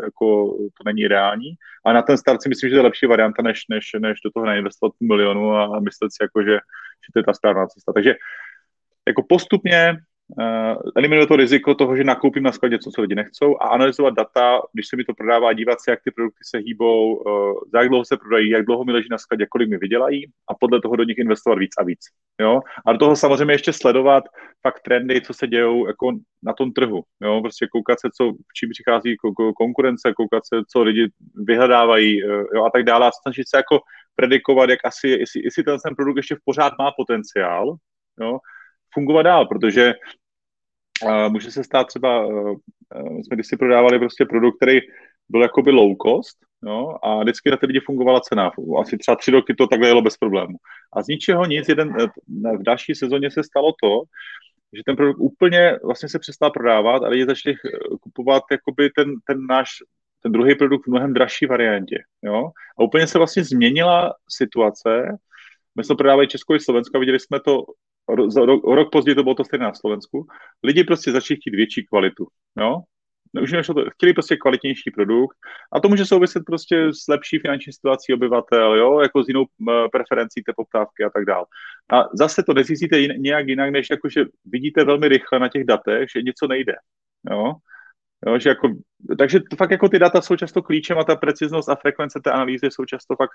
jako 0.04 0.56
to 0.56 0.85
není 0.85 1.08
reální. 1.08 1.54
A 1.87 1.92
na 1.92 2.02
ten 2.02 2.18
start 2.18 2.42
si 2.42 2.48
myslím, 2.48 2.70
že 2.70 2.74
to 2.74 2.78
je 2.78 2.82
lepší 2.82 3.06
varianta, 3.06 3.42
než, 3.42 3.61
než, 3.70 3.90
než 3.98 4.18
do 4.24 4.30
toho 4.30 4.46
nainvestovat 4.46 4.92
milionu 5.02 5.56
a 5.56 5.80
myslet 5.80 6.12
si, 6.12 6.22
jako, 6.22 6.42
že, 6.42 6.54
že 7.04 7.08
to 7.12 7.18
je 7.18 7.24
ta 7.24 7.32
správná 7.32 7.66
cesta. 7.66 7.92
Takže 7.92 8.14
jako 9.08 9.22
postupně 9.28 9.96
eliminuje 10.96 11.26
to 11.26 11.37
riziko 11.37 11.74
toho, 11.74 11.96
že 11.96 12.04
nakoupím 12.04 12.42
na 12.42 12.52
skladě 12.52 12.74
něco, 12.74 12.90
co 12.90 13.02
lidi 13.02 13.14
nechcou 13.14 13.56
a 13.61 13.68
analyzovat 13.68 14.14
data, 14.14 14.62
když 14.72 14.88
se 14.88 14.96
mi 14.96 15.04
to 15.04 15.14
prodává, 15.14 15.52
dívat 15.52 15.80
se, 15.80 15.90
jak 15.90 16.02
ty 16.04 16.11
produkty 16.11 16.38
se 16.50 16.58
hýbou, 16.58 17.14
uh, 17.14 17.54
za 17.72 17.80
jak 17.80 17.88
dlouho 17.88 18.04
se 18.04 18.16
prodají, 18.16 18.50
jak 18.50 18.64
dlouho 18.64 18.85
mi 18.85 18.92
leží 18.92 19.08
na 19.11 19.18
skladě, 19.18 19.46
kolik 19.46 19.70
mi 19.70 19.78
vydělají 19.78 20.26
a 20.50 20.54
podle 20.54 20.80
toho 20.80 20.96
do 20.96 21.04
nich 21.04 21.18
investovat 21.18 21.58
víc 21.58 21.70
a 21.78 21.85
víc. 21.85 22.00
Jo? 22.40 22.61
A 22.87 22.92
do 22.92 22.98
toho 22.98 23.16
samozřejmě 23.16 23.54
ještě 23.54 23.72
sledovat 23.72 24.24
fakt 24.62 24.80
trendy, 24.85 25.20
co 25.20 25.35
se 25.35 25.46
dějou 25.46 25.87
jako 25.87 26.12
na 26.42 26.52
tom 26.52 26.72
trhu. 26.72 27.02
Jo? 27.22 27.40
Prostě 27.40 27.66
koukat 27.72 28.00
se, 28.00 28.08
co, 28.16 28.32
čím 28.56 28.70
přichází 28.70 29.16
konkurence, 29.56 30.12
koukat 30.16 30.46
se, 30.46 30.61
co 30.72 30.82
lidi 30.82 31.08
vyhledávají 31.35 32.24
uh, 32.24 32.30
jo? 32.54 32.64
a 32.64 32.70
tak 32.70 32.85
dále 32.85 33.06
a 33.06 33.11
snažit 33.22 33.48
se 33.48 33.56
jako 33.56 33.80
predikovat, 34.14 34.70
jak 34.70 34.80
asi, 34.85 35.08
jestli, 35.08 35.40
jestli 35.44 35.62
ten, 35.62 35.76
ten 35.85 35.94
produkt 35.94 36.16
ještě 36.16 36.37
pořád 36.44 36.72
má 36.78 36.92
potenciál, 36.96 37.76
jo? 38.20 38.38
Fungovat 38.94 39.22
dál, 39.22 39.46
protože 39.46 39.94
uh, 41.05 41.33
může 41.33 41.50
se 41.50 41.64
stát 41.64 41.87
třeba, 41.87 42.26
uh, 42.26 42.57
my 43.11 43.24
jsme 43.24 43.44
si 43.44 43.57
prodávali 43.57 43.98
prostě 43.98 44.24
produkt, 44.24 44.57
který 44.57 44.81
byl 45.28 45.42
jakoby 45.42 45.70
low 45.70 45.96
cost, 46.07 46.38
jo, 46.66 46.96
a 47.02 47.22
vždycky 47.22 47.50
na 47.50 47.57
ty 47.57 47.66
lidi 47.66 47.81
fungovala 47.81 48.20
cena. 48.20 48.50
Asi 48.81 48.98
třeba 48.98 49.16
tři 49.16 49.31
roky 49.31 49.55
to 49.55 49.66
takhle 49.66 49.88
jelo 49.88 50.02
bez 50.02 50.16
problému. 50.16 50.57
A 50.92 51.02
z 51.02 51.09
ničeho 51.09 51.44
nic, 51.46 51.68
jeden, 51.68 51.96
v 52.59 52.62
další 52.62 52.94
sezóně 52.94 53.31
se 53.31 53.42
stalo 53.42 53.72
to, 53.83 54.02
že 54.76 54.83
ten 54.87 54.96
produkt 54.96 55.18
úplně 55.18 55.78
vlastně 55.85 56.09
se 56.09 56.18
přestal 56.18 56.50
prodávat 56.50 57.02
a 57.02 57.09
lidi 57.09 57.26
začali 57.26 57.57
kupovat 58.00 58.42
jakoby 58.50 58.90
ten, 58.90 59.14
ten 59.26 59.46
náš 59.46 59.68
ten 60.22 60.33
druhý 60.33 60.55
produkt 60.55 60.87
v 60.87 60.90
mnohem 60.90 61.14
dražší 61.14 61.46
variantě. 61.46 61.96
Jo? 62.22 62.50
A 62.78 62.83
úplně 62.83 63.07
se 63.07 63.18
vlastně 63.18 63.44
změnila 63.44 64.14
situace. 64.28 65.18
My 65.76 65.85
jsme 65.85 65.96
prodávali 65.96 66.28
Česko 66.28 66.55
i 66.55 66.61
Slovensko 66.61 66.96
a 66.96 67.00
viděli 67.00 67.20
jsme 67.20 67.40
to 67.40 67.64
za 68.29 68.45
rok, 68.45 68.65
rok 68.65 68.93
později 68.93 69.15
to 69.15 69.23
bylo 69.23 69.35
to 69.35 69.45
stejné 69.45 69.65
na 69.65 69.75
Slovensku, 69.75 70.27
lidi 70.62 70.85
prostě 70.85 71.12
začali 71.12 71.41
chtít 71.41 71.55
větší 71.55 71.87
kvalitu, 71.87 72.27
jo? 72.61 72.81
Už 73.43 73.67
to, 73.67 73.75
chtěli 73.91 74.12
prostě 74.12 74.37
kvalitnější 74.37 74.91
produkt 74.91 75.37
a 75.73 75.81
to 75.81 75.88
může 75.88 76.07
souviset 76.07 76.43
prostě 76.47 76.88
s 76.93 77.09
lepší 77.09 77.38
finanční 77.38 77.73
situací 77.73 78.15
obyvatel, 78.15 78.75
jo, 78.75 79.01
jako 79.01 79.25
s 79.25 79.29
jinou 79.29 79.45
preferencí 79.93 80.43
té 80.43 80.53
poptávky 80.57 81.05
a 81.05 81.11
tak 81.11 81.25
dále. 81.25 81.45
A 81.93 82.05
zase 82.17 82.43
to 82.43 82.55
nezjistíte 82.55 83.01
nějak 83.01 83.49
jinak, 83.49 83.71
než 83.71 83.91
jako, 83.91 84.09
že 84.09 84.25
vidíte 84.45 84.85
velmi 84.85 85.09
rychle 85.09 85.38
na 85.38 85.49
těch 85.49 85.65
datech, 85.65 86.09
že 86.15 86.23
něco 86.23 86.47
nejde, 86.47 86.75
jo. 87.31 87.53
Jo, 88.27 88.38
že 88.38 88.49
jako, 88.49 88.69
takže 89.19 89.41
to 89.51 89.57
fakt 89.57 89.71
jako 89.71 89.88
ty 89.88 89.99
data 89.99 90.21
jsou 90.21 90.37
často 90.37 90.62
klíčem 90.62 90.99
a 90.99 91.05
ta 91.05 91.17
preciznost 91.17 91.69
a 91.69 91.77
frekvence 91.77 92.21
té 92.25 92.31
analýzy 92.31 92.71
jsou 92.71 92.85
často 92.85 93.17
fakt, 93.17 93.31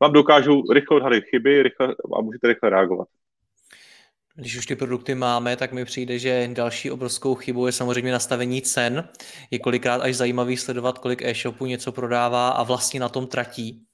vám 0.00 0.12
dokážou 0.12 0.72
rychle 0.72 0.96
odhalit 0.96 1.24
chyby 1.24 1.62
rychle, 1.62 1.94
a 2.18 2.20
můžete 2.20 2.48
rychle 2.48 2.70
reagovat. 2.70 3.08
Když 4.34 4.56
už 4.56 4.66
ty 4.66 4.76
produkty 4.76 5.14
máme, 5.14 5.56
tak 5.56 5.72
mi 5.72 5.84
přijde, 5.84 6.18
že 6.18 6.48
další 6.52 6.90
obrovskou 6.90 7.34
chybou 7.34 7.66
je 7.66 7.72
samozřejmě 7.72 8.12
nastavení 8.12 8.62
cen. 8.62 9.08
Je 9.50 9.58
kolikrát 9.58 10.02
až 10.02 10.14
zajímavý 10.14 10.56
sledovat, 10.56 10.98
kolik 10.98 11.22
e-shopů 11.22 11.66
něco 11.66 11.92
prodává 11.92 12.48
a 12.48 12.62
vlastně 12.62 13.00
na 13.00 13.08
tom 13.08 13.26
tratí, 13.26 13.84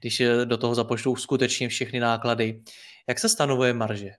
když 0.00 0.22
do 0.44 0.56
toho 0.56 0.74
započtou 0.74 1.16
skutečně 1.16 1.68
všechny 1.68 2.00
náklady. 2.00 2.62
Jak 3.08 3.18
se 3.18 3.28
stanovuje 3.28 3.72
marže? 3.72 4.10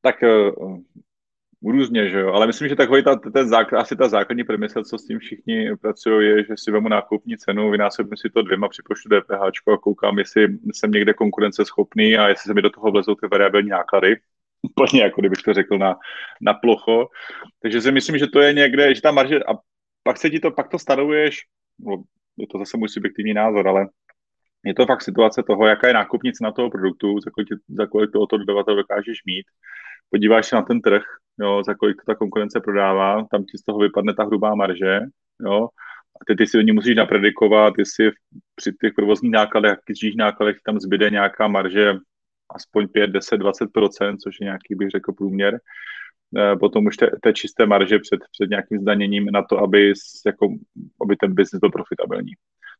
Tak 0.00 0.22
eh, 0.22 0.50
různě, 1.72 2.08
že 2.08 2.18
jo, 2.20 2.32
ale 2.32 2.46
myslím, 2.46 2.68
že 2.68 2.76
takový 2.76 3.04
ta, 3.04 3.16
ten 3.16 3.48
základ, 3.48 3.80
asi 3.80 3.96
ta 3.96 4.08
základní 4.08 4.44
premisa, 4.44 4.82
co 4.82 4.98
s 4.98 5.06
tím 5.06 5.18
všichni 5.18 5.76
pracují, 5.76 6.28
je, 6.28 6.44
že 6.44 6.54
si 6.56 6.70
vemu 6.70 6.88
nákupní 6.88 7.38
cenu, 7.38 7.70
vynásobím 7.70 8.16
si 8.16 8.30
to 8.30 8.42
dvěma, 8.42 8.68
připočtu 8.68 9.08
DPH 9.08 9.70
a 9.72 9.76
koukám, 9.76 10.18
jestli 10.18 10.48
jsem 10.72 10.90
někde 10.90 11.14
konkurenceschopný 11.14 12.16
a 12.16 12.28
jestli 12.28 12.48
se 12.48 12.54
mi 12.54 12.62
do 12.62 12.70
toho 12.70 12.90
vlezou 12.90 13.14
ty 13.14 13.26
variabilní 13.26 13.68
náklady. 13.68 14.16
Úplně 14.62 15.02
jako 15.02 15.20
kdybych 15.20 15.42
to 15.42 15.54
řekl 15.54 15.78
na, 15.78 15.96
na 16.40 16.54
plocho. 16.54 17.08
Takže 17.62 17.80
si 17.80 17.92
myslím, 17.92 18.18
že 18.18 18.26
to 18.26 18.40
je 18.40 18.52
někde, 18.52 18.94
že 18.94 19.02
ta 19.02 19.12
marže, 19.12 19.38
a 19.38 19.52
pak 20.02 20.16
se 20.16 20.30
ti 20.30 20.40
to, 20.40 20.50
pak 20.50 20.68
to 20.68 20.78
stanovuješ, 20.78 21.40
no, 21.78 22.02
je 22.36 22.46
to 22.46 22.58
zase 22.58 22.76
můj 22.76 22.88
subjektivní 22.88 23.34
názor, 23.34 23.68
ale 23.68 23.86
je 24.64 24.74
to 24.74 24.86
fakt 24.86 25.02
situace 25.02 25.42
toho, 25.42 25.66
jaká 25.66 25.88
je 25.88 25.94
nákupní 25.94 26.32
cena 26.32 26.52
toho 26.52 26.70
produktu, 26.70 27.20
za 27.20 27.30
kolik, 27.30 27.48
za 27.68 27.86
kolik 27.86 28.12
to, 28.12 28.26
to 28.26 28.38
dodavatel 28.38 28.76
dokážeš 28.76 29.18
mít 29.26 29.46
podíváš 30.10 30.46
se 30.46 30.56
na 30.56 30.62
ten 30.62 30.80
trh, 30.80 31.02
jo, 31.40 31.62
za 31.66 31.74
kolik 31.74 31.96
ta 32.06 32.14
konkurence 32.14 32.60
prodává, 32.60 33.24
tam 33.30 33.44
ti 33.44 33.58
z 33.58 33.62
toho 33.62 33.78
vypadne 33.78 34.14
ta 34.14 34.24
hrubá 34.24 34.54
marže, 34.54 35.00
jo, 35.40 35.68
a 36.20 36.24
ty, 36.26 36.36
ty 36.36 36.46
si 36.46 36.56
do 36.56 36.62
ní 36.62 36.72
musíš 36.72 36.96
napredikovat, 36.96 37.74
jestli 37.78 38.10
při 38.54 38.72
těch 38.80 38.92
provozních 38.94 39.32
nákladech, 39.32 39.78
jakých 39.88 40.16
nákladech 40.16 40.56
tam 40.66 40.80
zbyde 40.80 41.10
nějaká 41.10 41.48
marže 41.48 41.94
aspoň 42.54 42.88
5, 42.88 43.10
10, 43.10 43.40
20% 43.40 44.16
což 44.16 44.36
je 44.40 44.44
nějaký, 44.44 44.74
bych 44.74 44.90
řekl, 44.90 45.12
průměr. 45.12 45.60
E, 46.36 46.56
potom 46.56 46.86
už 46.86 46.96
té, 46.96 47.10
té 47.22 47.32
čisté 47.32 47.66
marže 47.66 47.98
před, 47.98 48.20
před 48.32 48.50
nějakým 48.50 48.78
zdaněním 48.78 49.26
na 49.26 49.42
to, 49.42 49.58
aby, 49.58 49.92
jako, 50.26 50.48
aby 51.02 51.16
ten 51.16 51.34
biznis 51.34 51.60
byl 51.60 51.70
profitabilní. 51.70 52.32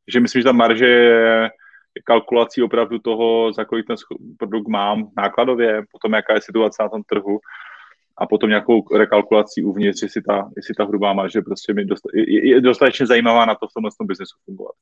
Takže 0.05 0.21
myslím, 0.21 0.41
že 0.41 0.45
ta 0.45 0.53
marže 0.53 0.87
je 0.87 1.51
kalkulací 2.05 2.63
opravdu 2.63 2.99
toho, 2.99 3.53
za 3.53 3.65
kolik 3.65 3.87
ten 3.87 3.97
produkt 4.39 4.69
mám 4.69 5.09
nákladově, 5.17 5.83
potom 5.93 6.13
jaká 6.13 6.35
je 6.35 6.41
situace 6.41 6.83
na 6.83 6.89
tom 6.89 7.03
trhu 7.03 7.41
a 8.19 8.27
potom 8.27 8.51
nějakou 8.51 8.97
rekalkulací 8.97 9.63
uvnitř, 9.63 10.03
jestli 10.03 10.23
ta, 10.23 10.51
jestli 10.57 10.75
ta 10.75 10.85
hrubá 10.85 11.13
marže 11.13 11.41
prostě 11.41 11.75
mi 11.75 11.85
dosta, 11.85 12.09
je, 12.15 12.49
je 12.49 12.61
dostatečně 12.61 13.07
zajímavá 13.07 13.45
na 13.45 13.55
to 13.55 13.69
v 13.69 13.73
tomhle 13.75 13.91
tom 13.99 14.07
biznesu 14.07 14.37
fungovat. 14.45 14.75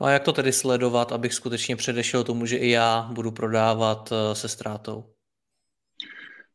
No 0.00 0.06
a 0.06 0.10
jak 0.10 0.22
to 0.22 0.32
tedy 0.32 0.52
sledovat, 0.52 1.12
abych 1.12 1.34
skutečně 1.34 1.76
předešel 1.76 2.24
tomu, 2.24 2.46
že 2.46 2.56
i 2.56 2.70
já 2.70 3.10
budu 3.12 3.30
prodávat 3.30 4.12
eh, 4.12 4.34
se 4.34 4.48
ztrátou? 4.48 5.04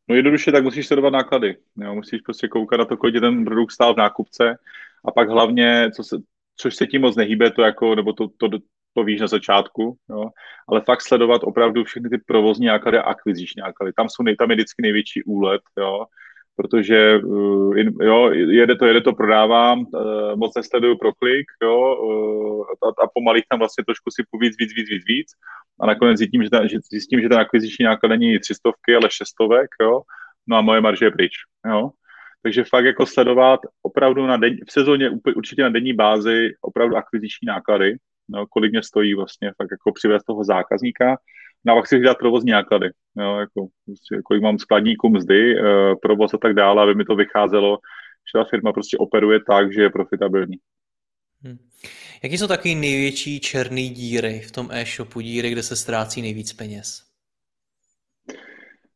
No 0.08 0.16
jednoduše 0.16 0.52
tak 0.52 0.64
musíš 0.64 0.86
sledovat 0.86 1.10
náklady. 1.10 1.56
Jo? 1.76 1.94
Musíš 1.94 2.20
prostě 2.20 2.48
koukat 2.48 2.78
na 2.78 2.84
to, 2.84 2.96
kolik 2.96 3.20
ten 3.20 3.44
produkt 3.44 3.72
stál 3.72 3.94
v 3.94 3.98
nákupce 3.98 4.58
a 5.04 5.10
pak 5.10 5.28
hlavně, 5.28 5.90
co 5.96 6.04
se, 6.04 6.16
což 6.56 6.76
se 6.76 6.86
tím 6.86 7.00
moc 7.00 7.16
nehýbe, 7.16 7.50
to 7.50 7.62
jako, 7.62 7.94
nebo 7.94 8.12
to, 8.12 8.28
to, 8.28 8.48
to 8.94 9.04
víš 9.04 9.20
na 9.20 9.26
začátku, 9.26 9.96
jo, 10.10 10.24
ale 10.68 10.80
fakt 10.80 11.00
sledovat 11.00 11.40
opravdu 11.44 11.84
všechny 11.84 12.08
ty 12.10 12.18
provozní 12.26 12.66
náklady 12.66 12.98
a 12.98 13.02
akviziční 13.02 13.60
náklady. 13.60 13.92
Tam, 13.92 14.08
jsou, 14.08 14.24
tam 14.38 14.50
je 14.50 14.56
vždycky 14.56 14.82
největší 14.82 15.22
úlet, 15.22 15.62
jo, 15.78 16.04
protože 16.56 17.18
uh, 17.24 17.78
jo, 18.02 18.30
jede 18.32 18.76
to, 18.76 18.86
jede 18.86 19.00
to, 19.00 19.12
prodávám, 19.12 19.78
uh, 19.78 20.36
moc 20.36 20.54
nesleduju 20.56 20.98
pro 20.98 21.12
klik, 21.12 21.46
jo, 21.62 21.96
uh, 22.02 22.64
a, 22.88 23.04
a 23.04 23.08
pomalých 23.14 23.44
tam 23.48 23.58
vlastně 23.58 23.84
trošku 23.84 24.10
si 24.10 24.22
víc, 24.40 24.56
víc, 24.58 24.72
víc, 24.76 24.88
víc, 24.90 25.04
víc. 25.06 25.28
A 25.80 25.86
nakonec 25.86 26.18
zjistím, 26.18 26.44
že 26.44 26.50
ten, 26.50 26.68
že, 26.68 26.78
zjistím, 26.92 27.20
že 27.20 27.28
ten 27.28 27.38
akviziční 27.38 27.84
náklad 27.84 28.08
není 28.08 28.38
třistovky, 28.38 28.94
ale 28.94 29.08
šestovek, 29.10 29.70
jo, 29.82 30.02
no 30.46 30.56
a 30.56 30.60
moje 30.60 30.80
marže 30.80 31.04
je 31.04 31.10
pryč, 31.10 31.32
jo. 31.66 31.90
Takže 32.42 32.64
fakt 32.64 32.84
jako 32.84 33.06
sledovat 33.06 33.60
opravdu 33.82 34.26
na 34.26 34.36
den, 34.36 34.56
v 34.68 34.72
sezóně 34.72 35.10
určitě 35.36 35.62
na 35.62 35.68
denní 35.68 35.92
bázi 35.92 36.52
opravdu 36.60 36.96
akviziční 36.96 37.46
náklady, 37.46 37.96
no, 38.30 38.46
kolik 38.46 38.72
mě 38.72 38.82
stojí 38.82 39.14
vlastně 39.14 39.52
fakt 39.56 39.70
jako 39.70 39.92
přivést 39.92 40.24
toho 40.24 40.44
zákazníka. 40.44 41.16
No 41.64 41.72
a 41.72 41.76
pak 41.76 41.86
si 41.86 42.00
dát 42.00 42.18
provozní 42.18 42.50
náklady, 42.50 42.90
jo, 43.18 43.36
jako, 43.36 43.66
prostě, 43.86 44.20
kolik 44.24 44.42
mám 44.42 44.58
skladníků 44.58 45.08
mzdy, 45.08 45.60
uh, 45.60 45.66
provoz 46.02 46.34
a 46.34 46.38
tak 46.38 46.54
dále, 46.54 46.82
aby 46.82 46.94
mi 46.94 47.04
to 47.04 47.16
vycházelo, 47.16 47.78
že 48.34 48.38
ta 48.38 48.44
firma 48.44 48.72
prostě 48.72 48.96
operuje 48.98 49.40
tak, 49.46 49.72
že 49.72 49.82
je 49.82 49.90
profitabilní. 49.90 50.56
Hmm. 51.42 51.58
Jaký 52.22 52.38
jsou 52.38 52.46
taky 52.46 52.74
největší 52.74 53.40
černé 53.40 53.82
díry 53.82 54.40
v 54.40 54.50
tom 54.50 54.68
e-shopu, 54.70 55.20
díry, 55.20 55.50
kde 55.50 55.62
se 55.62 55.76
ztrácí 55.76 56.22
nejvíc 56.22 56.52
peněz? 56.52 57.02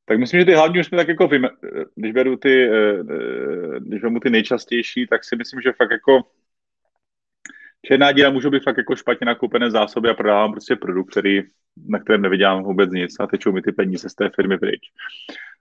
Tak 0.05 0.18
myslím, 0.18 0.40
že 0.40 0.47
ty 0.47 0.55
hlavní 0.55 0.81
už 0.81 0.87
jsme 0.87 0.99
tak 0.99 1.09
jako, 1.09 1.29
víme, 1.29 1.49
když 1.94 2.12
beru 2.12 2.37
ty, 2.37 2.68
eh, 2.68 3.01
eh, 3.11 3.81
když 3.81 4.01
beru 4.01 4.20
ty 4.20 4.31
nejčastější, 4.31 5.07
tak 5.07 5.25
si 5.25 5.37
myslím, 5.37 5.61
že 5.61 5.73
fakt 5.73 5.90
jako 5.90 6.20
černá 7.85 8.12
díra 8.12 8.31
můžu 8.31 8.51
být 8.51 8.62
fakt 8.62 8.77
jako 8.77 8.97
špatně 8.97 9.25
nakoupené 9.25 9.70
zásoby 9.70 10.09
a 10.09 10.14
prodávám 10.14 10.53
prostě 10.53 10.77
produkt, 10.77 11.11
který, 11.11 11.42
na 11.88 11.99
kterém 11.99 12.23
nevydělám 12.23 12.62
vůbec 12.62 12.90
nic 12.90 13.16
a 13.20 13.27
tečou 13.27 13.53
mi 13.53 13.62
ty 13.62 13.73
peníze 13.73 14.09
z 14.09 14.14
té 14.14 14.31
firmy 14.35 14.59
pryč. 14.59 14.81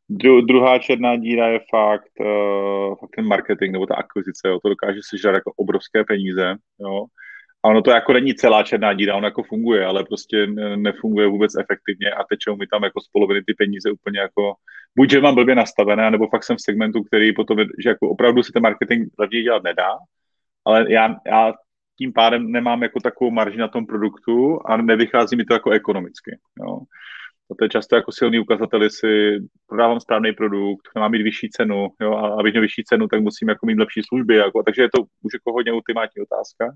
Dru, 0.09 0.41
druhá 0.41 0.79
černá 0.79 1.15
díra 1.15 1.47
je 1.47 1.59
fakt, 1.69 2.11
uh, 2.19 2.95
fakt 2.95 3.09
ten 3.15 3.25
marketing 3.25 3.73
nebo 3.73 3.85
ta 3.85 3.95
akvizice, 3.95 4.47
jo. 4.47 4.59
to 4.63 4.69
dokáže 4.69 4.99
sežrat 5.09 5.35
jako 5.35 5.51
obrovské 5.55 6.03
peníze, 6.03 6.55
jo. 6.79 7.05
A 7.65 7.69
ono 7.69 7.81
to 7.81 7.91
jako 7.91 8.13
není 8.13 8.35
celá 8.35 8.63
černá 8.63 8.93
díra, 8.93 9.15
on 9.15 9.23
jako 9.23 9.43
funguje, 9.43 9.85
ale 9.85 10.03
prostě 10.03 10.47
nefunguje 10.75 11.27
vůbec 11.27 11.55
efektivně 11.55 12.11
a 12.11 12.23
tečou 12.23 12.55
mi 12.55 12.67
tam 12.67 12.83
jako 12.83 13.01
z 13.01 13.07
poloviny 13.07 13.41
ty 13.43 13.53
peníze 13.53 13.91
úplně 13.91 14.19
jako, 14.19 14.53
buď 14.95 15.11
že 15.11 15.21
mám 15.21 15.35
blbě 15.35 15.55
nastavené, 15.55 16.11
nebo 16.11 16.27
fakt 16.27 16.43
jsem 16.43 16.57
v 16.57 16.61
segmentu, 16.61 17.03
který 17.03 17.33
potom, 17.33 17.57
že 17.83 17.89
jako 17.89 18.09
opravdu 18.09 18.43
se 18.43 18.51
ten 18.53 18.61
marketing 18.61 19.07
levně 19.19 19.41
dělat 19.43 19.63
nedá, 19.63 19.89
ale 20.65 20.91
já, 20.91 21.15
já 21.27 21.53
tím 21.97 22.13
pádem 22.13 22.51
nemám 22.51 22.83
jako 22.83 22.99
takovou 22.99 23.31
marži 23.31 23.57
na 23.57 23.67
tom 23.67 23.85
produktu 23.85 24.59
a 24.65 24.77
nevychází 24.77 25.35
mi 25.35 25.45
to 25.45 25.53
jako 25.53 25.71
ekonomicky. 25.71 26.39
Jo. 26.59 26.79
A 27.51 27.55
to 27.59 27.65
je 27.65 27.69
často 27.69 27.95
jako 27.95 28.11
silný 28.11 28.39
ukazatel, 28.39 28.83
jestli 28.83 29.39
prodávám 29.67 29.99
správný 29.99 30.33
produkt, 30.33 30.89
mám 30.95 31.11
mít 31.11 31.23
vyšší 31.23 31.49
cenu, 31.49 31.87
jo, 32.01 32.13
a 32.13 32.39
abych 32.39 32.53
měl 32.53 32.61
vyšší 32.61 32.83
cenu, 32.83 33.07
tak 33.07 33.21
musím 33.21 33.49
jako 33.49 33.65
mít 33.65 33.79
lepší 33.79 34.01
služby, 34.07 34.35
jako, 34.35 34.63
takže 34.63 34.81
je 34.81 34.89
to 34.95 35.01
už 35.01 35.33
jako 35.33 35.53
hodně 35.53 35.71
ultimátní 35.71 36.21
otázka. 36.21 36.75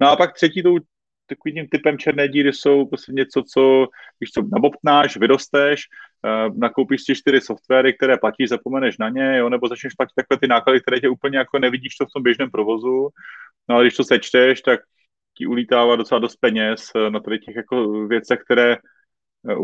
No 0.00 0.10
a 0.10 0.16
pak 0.16 0.32
třetí 0.32 0.62
tou 0.62 0.78
takovým 1.26 1.68
typem 1.68 1.98
černé 1.98 2.28
díry 2.28 2.52
jsou 2.52 2.86
prostě 2.86 3.12
něco, 3.12 3.42
co, 3.52 3.86
když 4.18 4.30
co 4.30 4.42
nabobtnáš, 4.52 5.16
vyrosteš, 5.16 5.82
uh, 6.24 6.58
nakoupíš 6.58 7.02
si 7.02 7.14
čtyři 7.14 7.40
softwary, 7.40 7.94
které 7.94 8.16
platíš, 8.18 8.48
zapomeneš 8.48 8.98
na 8.98 9.08
ně, 9.08 9.36
jo, 9.38 9.48
nebo 9.48 9.68
začneš 9.68 9.94
platit 9.94 10.14
takové 10.16 10.38
ty 10.38 10.46
náklady, 10.46 10.80
které 10.80 11.00
tě 11.00 11.08
úplně 11.08 11.38
jako 11.38 11.58
nevidíš 11.58 11.96
to 11.96 12.06
v 12.06 12.12
tom 12.14 12.22
běžném 12.22 12.50
provozu, 12.50 13.08
no 13.68 13.74
ale 13.74 13.84
když 13.84 13.96
to 13.96 14.04
sečteš, 14.04 14.60
tak 14.60 14.80
ti 15.38 15.46
ulítává 15.46 15.96
docela 15.96 16.18
dost 16.18 16.36
peněz 16.36 16.90
eh, 16.96 17.10
na 17.10 17.20
tady 17.20 17.38
těch 17.38 17.56
jako 17.56 18.06
věcech, 18.06 18.38
které 18.44 18.76
Eh, 18.76 18.78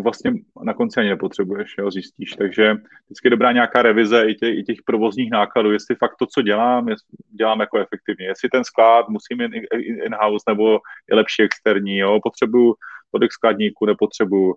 vlastně 0.03 0.33
na 0.62 0.75
konci 0.75 1.01
ani 1.01 1.09
nepotřebuješ, 1.09 1.75
jo, 1.79 1.90
zjistíš. 1.90 2.31
Takže 2.31 2.75
vždycky 3.05 3.27
je 3.27 3.31
dobrá 3.31 3.53
nějaká 3.53 3.83
revize 3.83 4.25
i 4.31 4.35
těch, 4.35 4.59
i 4.59 4.62
těch 4.62 4.79
provozních 4.87 5.31
nákladů, 5.31 5.73
jestli 5.73 5.97
fakt 5.97 6.16
to, 6.19 6.27
co 6.27 6.43
dělám, 6.43 6.87
dělám 7.38 7.61
jako 7.61 7.79
efektivně. 7.79 8.27
Jestli 8.27 8.49
ten 8.49 8.64
sklad 8.64 9.09
musím 9.09 9.40
in-house 10.07 10.45
nebo 10.49 10.79
je 11.11 11.16
lepší 11.16 11.43
externí, 11.43 11.99
jo, 11.99 12.21
potřebuju 12.23 12.75
tolik 13.12 13.33
skladníků, 13.33 13.87
nepotřebuju 13.87 14.55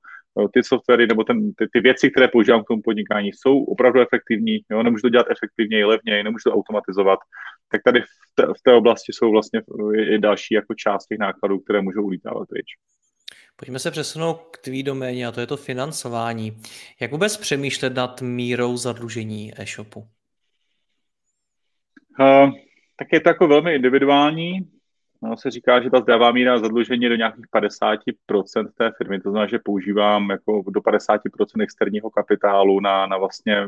ty 0.54 0.64
softwary 0.64 1.08
nebo 1.08 1.24
ten, 1.24 1.54
ty, 1.54 1.68
ty 1.74 1.80
věci, 1.80 2.12
které 2.12 2.28
používám 2.28 2.64
k 2.64 2.68
tomu 2.68 2.82
podnikání, 2.82 3.30
jsou 3.34 3.64
opravdu 3.64 4.02
efektivní, 4.02 4.60
jo, 4.72 4.84
nemůžu 4.84 5.02
to 5.02 5.10
dělat 5.10 5.28
efektivněji, 5.32 5.84
levněji, 5.84 6.24
nemůžu 6.24 6.44
to 6.44 6.54
automatizovat, 6.54 7.20
tak 7.72 7.82
tady 7.84 8.02
v 8.02 8.36
té, 8.36 8.46
v 8.46 8.62
té 8.64 8.74
oblasti 8.74 9.14
jsou 9.14 9.32
vlastně 9.32 9.62
i 9.98 10.18
další 10.18 10.54
jako 10.54 10.74
část 10.74 11.08
těch 11.08 11.20
nákladů, 11.20 11.60
které 11.60 11.82
můžou 11.82 12.04
ulítávat 12.04 12.48
pryč. 12.50 12.66
Pojďme 13.56 13.80
se 13.80 13.92
přesunout 13.92 14.36
k 14.36 14.58
tvý 14.58 14.84
doméně 14.84 15.28
a 15.28 15.32
to 15.32 15.40
je 15.40 15.48
to 15.48 15.58
financování. 15.58 16.58
Jak 17.00 17.12
vůbec 17.12 17.38
přemýšlet 17.38 17.96
nad 17.96 18.22
mírou 18.22 18.78
zadlužení 18.78 19.52
e-shopu? 19.58 20.00
Uh, 22.20 22.52
tak 22.96 23.08
je 23.14 23.20
to 23.20 23.30
jako 23.30 23.48
velmi 23.48 23.76
individuální. 23.76 24.60
No, 25.22 25.38
se 25.38 25.52
říká, 25.52 25.82
že 25.82 25.90
ta 25.90 26.02
zdravá 26.02 26.32
míra 26.32 26.60
zadlužení 26.60 27.04
je 27.04 27.10
do 27.10 27.16
nějakých 27.16 27.46
50% 27.56 28.68
té 28.78 28.92
firmy, 28.98 29.20
to 29.20 29.32
znamená, 29.32 29.50
že 29.50 29.60
používám 29.64 30.30
jako 30.30 30.64
do 30.68 30.80
50% 30.80 31.18
externího 31.62 32.10
kapitálu 32.10 32.80
na, 32.80 33.08
na 33.08 33.18
vlastně 33.18 33.68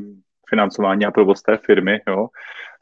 financování 0.50 1.06
a 1.06 1.12
provoz 1.12 1.41
té 1.41 1.58
firmy. 1.58 2.02
Jo. 2.08 2.28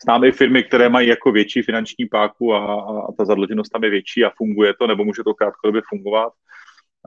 Známe 0.03 0.27
i 0.27 0.31
firmy, 0.31 0.63
které 0.63 0.89
mají 0.89 1.07
jako 1.07 1.31
větší 1.31 1.61
finanční 1.61 2.05
páku 2.05 2.53
a, 2.53 2.81
a 3.07 3.11
ta 3.11 3.25
zadluženost 3.25 3.71
tam 3.71 3.83
je 3.83 3.89
větší 3.89 4.25
a 4.25 4.31
funguje 4.37 4.73
to, 4.79 4.87
nebo 4.87 5.05
může 5.05 5.23
to 5.23 5.33
krátkodobě 5.33 5.81
fungovat 5.89 6.33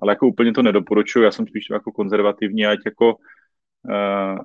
ale 0.03 0.13
jako 0.13 0.27
úplně 0.27 0.53
to 0.53 0.63
nedoporučuji, 0.63 1.25
já 1.25 1.31
jsem 1.31 1.47
spíš 1.47 1.71
jako 1.71 1.93
konzervativní, 1.93 2.67
ať 2.67 2.79
jako 2.87 3.15
uh, 3.15 4.39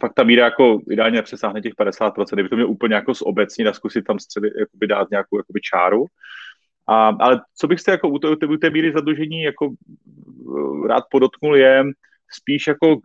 fakt 0.00 0.12
ta 0.14 0.22
míra 0.22 0.44
jako 0.44 0.80
ideálně 0.90 1.16
nepřesáhne 1.16 1.60
těch 1.60 1.74
50%, 1.74 2.24
kdyby 2.32 2.48
to 2.48 2.56
měl 2.56 2.70
úplně 2.70 2.94
jako 2.94 3.14
z 3.14 3.22
obecní 3.22 3.66
a 3.66 3.72
zkusit 3.72 4.02
tam 4.02 4.18
středy, 4.18 4.50
jakoby 4.60 4.86
dát 4.86 5.10
nějakou 5.10 5.36
jakoby 5.36 5.60
čáru. 5.60 6.06
A, 6.88 7.08
ale 7.08 7.40
co 7.56 7.66
bych 7.66 7.80
se 7.80 7.90
jako 7.90 8.08
u, 8.08 8.18
té, 8.18 8.46
u 8.46 8.56
té 8.56 8.70
míry 8.70 8.92
zadlužení 8.92 9.42
jako 9.42 9.70
uh, 10.44 10.86
rád 10.86 11.04
podotknul 11.10 11.56
je 11.56 11.84
spíš 12.30 12.66
jako 12.66 12.96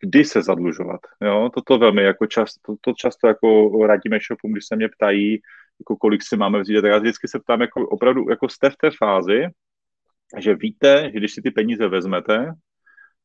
kdy 0.00 0.24
se 0.24 0.42
zadlužovat. 0.42 1.00
Jo? 1.22 1.50
Toto 1.54 1.78
velmi 1.78 2.02
jako 2.02 2.26
často, 2.26 2.60
to, 2.62 2.76
to 2.80 2.92
často 2.92 3.28
jako 3.28 3.70
radíme 3.86 4.18
shopům, 4.20 4.52
když 4.52 4.66
se 4.66 4.76
mě 4.76 4.88
ptají, 4.88 5.40
jako 5.80 5.96
kolik 5.96 6.22
si 6.22 6.36
máme 6.36 6.60
vzít, 6.60 6.82
tak 6.82 6.90
já 6.90 6.98
vždycky 6.98 7.28
se 7.28 7.38
ptám 7.38 7.60
jako 7.60 7.88
opravdu, 7.88 8.30
jako 8.30 8.48
jste 8.48 8.70
v 8.70 8.76
té 8.76 8.90
fázi, 8.98 9.46
že 10.38 10.54
víte, 10.54 11.10
že 11.12 11.18
když 11.18 11.34
si 11.34 11.42
ty 11.42 11.50
peníze 11.50 11.88
vezmete, 11.88 12.52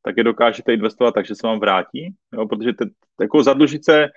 tak 0.04 0.18
je 0.18 0.24
dokážete 0.24 0.74
investovat 0.74 1.12
tak, 1.12 1.26
že 1.26 1.36
se 1.36 1.48
vám 1.48 1.60
vrátí, 1.60 2.16
jo, 2.34 2.48
protože 2.48 2.74
te, 2.74 2.86
jako 3.22 3.44
zadlužit 3.44 3.86
se 3.86 4.08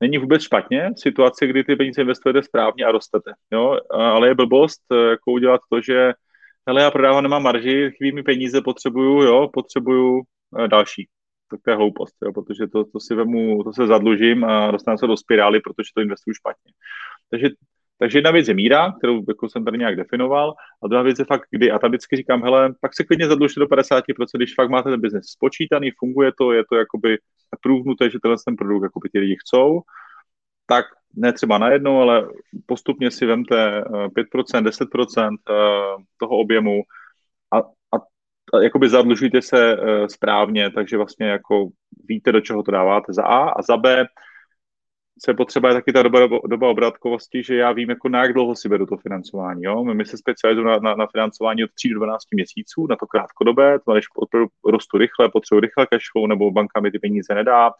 není 0.00 0.18
vůbec 0.18 0.42
špatně 0.42 0.90
v 0.96 1.00
situaci, 1.00 1.46
kdy 1.46 1.64
ty 1.64 1.76
peníze 1.76 2.00
investujete 2.00 2.42
správně 2.42 2.84
a 2.84 2.92
rostete, 2.92 3.32
jo, 3.52 3.78
ale 3.90 4.28
je 4.28 4.34
blbost 4.34 4.82
eh, 4.92 5.10
jako 5.10 5.32
udělat 5.32 5.60
to, 5.72 5.80
že 5.80 6.12
hele, 6.66 6.82
já 6.82 6.90
prodávám, 6.90 7.22
nemám 7.22 7.42
marži, 7.42 7.90
chybí 7.96 8.12
mi 8.12 8.22
peníze, 8.22 8.60
potřebuju, 8.60 9.22
jo, 9.22 9.48
potřebuju 9.52 10.22
eh, 10.58 10.68
další. 10.68 11.08
Tak 11.50 11.60
to 11.64 11.70
je 11.70 11.76
hloupost, 11.76 12.16
jo, 12.24 12.32
protože 12.32 12.66
to, 12.66 12.84
to 12.84 13.00
si 13.00 13.14
vemu, 13.14 13.64
to 13.64 13.72
se 13.72 13.86
zadlužím 13.86 14.44
a 14.44 14.70
dostanu 14.70 14.98
se 14.98 15.06
do 15.06 15.16
spirály, 15.16 15.60
protože 15.60 15.90
to 15.94 16.02
investuju 16.02 16.34
špatně. 16.34 16.72
Takže 17.30 17.48
takže 17.98 18.18
jedna 18.18 18.30
věc 18.30 18.48
je 18.48 18.54
míra, 18.54 18.92
kterou 18.98 19.22
jako 19.28 19.48
jsem 19.48 19.64
tady 19.64 19.78
nějak 19.78 19.96
definoval, 19.96 20.54
a 20.82 20.88
druhá 20.88 21.02
věc 21.02 21.18
je 21.18 21.24
fakt 21.24 21.48
kdy. 21.50 21.70
A 21.70 21.78
tam 21.78 21.90
vždycky 21.90 22.16
říkám, 22.16 22.42
hele, 22.42 22.74
pak 22.80 22.94
se 22.94 23.04
klidně 23.04 23.26
zadlužte 23.26 23.60
do 23.60 23.66
50%, 23.66 24.02
když 24.36 24.54
fakt 24.54 24.70
máte 24.70 24.90
ten 24.90 25.00
biznes 25.00 25.24
spočítaný, 25.26 25.90
funguje 25.98 26.32
to, 26.38 26.52
je 26.52 26.64
to 26.68 26.76
jakoby 26.76 27.18
průvnuté, 27.62 28.10
že 28.10 28.18
tenhle 28.22 28.36
ten 28.46 28.56
produkt 28.56 28.82
jakoby 28.82 29.08
ti 29.08 29.18
lidi 29.18 29.36
chcou, 29.40 29.80
tak 30.66 30.84
ne 31.16 31.32
třeba 31.32 31.58
najednou, 31.58 32.00
ale 32.00 32.28
postupně 32.66 33.10
si 33.10 33.26
vemte 33.26 33.84
5%, 34.14 34.58
eh, 34.58 34.70
10% 34.70 35.36
eh, 35.50 35.54
toho 36.16 36.38
objemu 36.38 36.82
a, 37.54 37.58
a, 37.58 37.98
a 38.54 38.62
jakoby 38.62 38.88
zadlužujte 38.88 39.42
se 39.42 39.76
eh, 39.76 40.08
správně, 40.08 40.70
takže 40.70 40.96
vlastně 40.96 41.26
jako 41.26 41.68
víte, 42.08 42.32
do 42.32 42.40
čeho 42.40 42.62
to 42.62 42.70
dáváte 42.70 43.12
za 43.12 43.22
A 43.22 43.48
a 43.48 43.62
za 43.62 43.76
B, 43.76 44.06
co 45.22 45.30
je 45.30 45.34
potřeba, 45.34 45.68
je 45.68 45.74
taky 45.74 45.92
ta 45.92 46.02
doba, 46.02 46.28
doba 46.46 46.68
obratkovosti, 46.68 47.42
že 47.42 47.56
já 47.56 47.72
vím, 47.72 47.90
jako 47.90 48.08
na 48.08 48.22
jak 48.22 48.32
dlouho 48.32 48.56
si 48.56 48.68
beru 48.68 48.86
to 48.86 48.96
financování. 48.96 49.62
Jo? 49.62 49.84
My 49.84 50.04
se 50.04 50.16
specializujeme 50.18 50.70
na, 50.70 50.78
na, 50.78 50.94
na, 50.94 51.06
financování 51.06 51.64
od 51.64 51.70
3 51.74 51.88
do 51.88 51.94
12 51.94 52.22
měsíců, 52.34 52.86
na 52.86 52.96
to 52.96 53.06
krátkodobé, 53.06 53.78
to 53.78 53.92
když 53.92 54.04
rostu 54.66 54.98
rychle, 54.98 55.28
potřebuji 55.28 55.60
rychle 55.60 55.86
cashflow, 55.86 56.26
nebo 56.26 56.50
banka 56.50 56.80
mi 56.80 56.90
ty 56.90 56.98
peníze 56.98 57.34
nedá, 57.34 57.70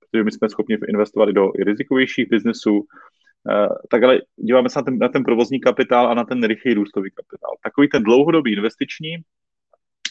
protože 0.00 0.24
my 0.24 0.32
jsme 0.32 0.48
schopni 0.48 0.78
investovat 0.88 1.28
do 1.28 1.52
i 1.58 1.64
rizikovějších 1.64 2.28
biznesů. 2.28 2.74
Uh, 2.74 3.76
tak 3.90 4.02
ale 4.02 4.20
díváme 4.36 4.68
se 4.68 4.78
na 4.78 4.82
ten, 4.82 4.98
na 4.98 5.08
ten 5.08 5.24
provozní 5.24 5.60
kapitál 5.60 6.08
a 6.08 6.14
na 6.14 6.24
ten 6.24 6.44
rychlý 6.44 6.74
růstový 6.74 7.10
kapitál. 7.10 7.50
Takový 7.62 7.88
ten 7.88 8.02
dlouhodobý 8.02 8.52
investiční, 8.52 9.16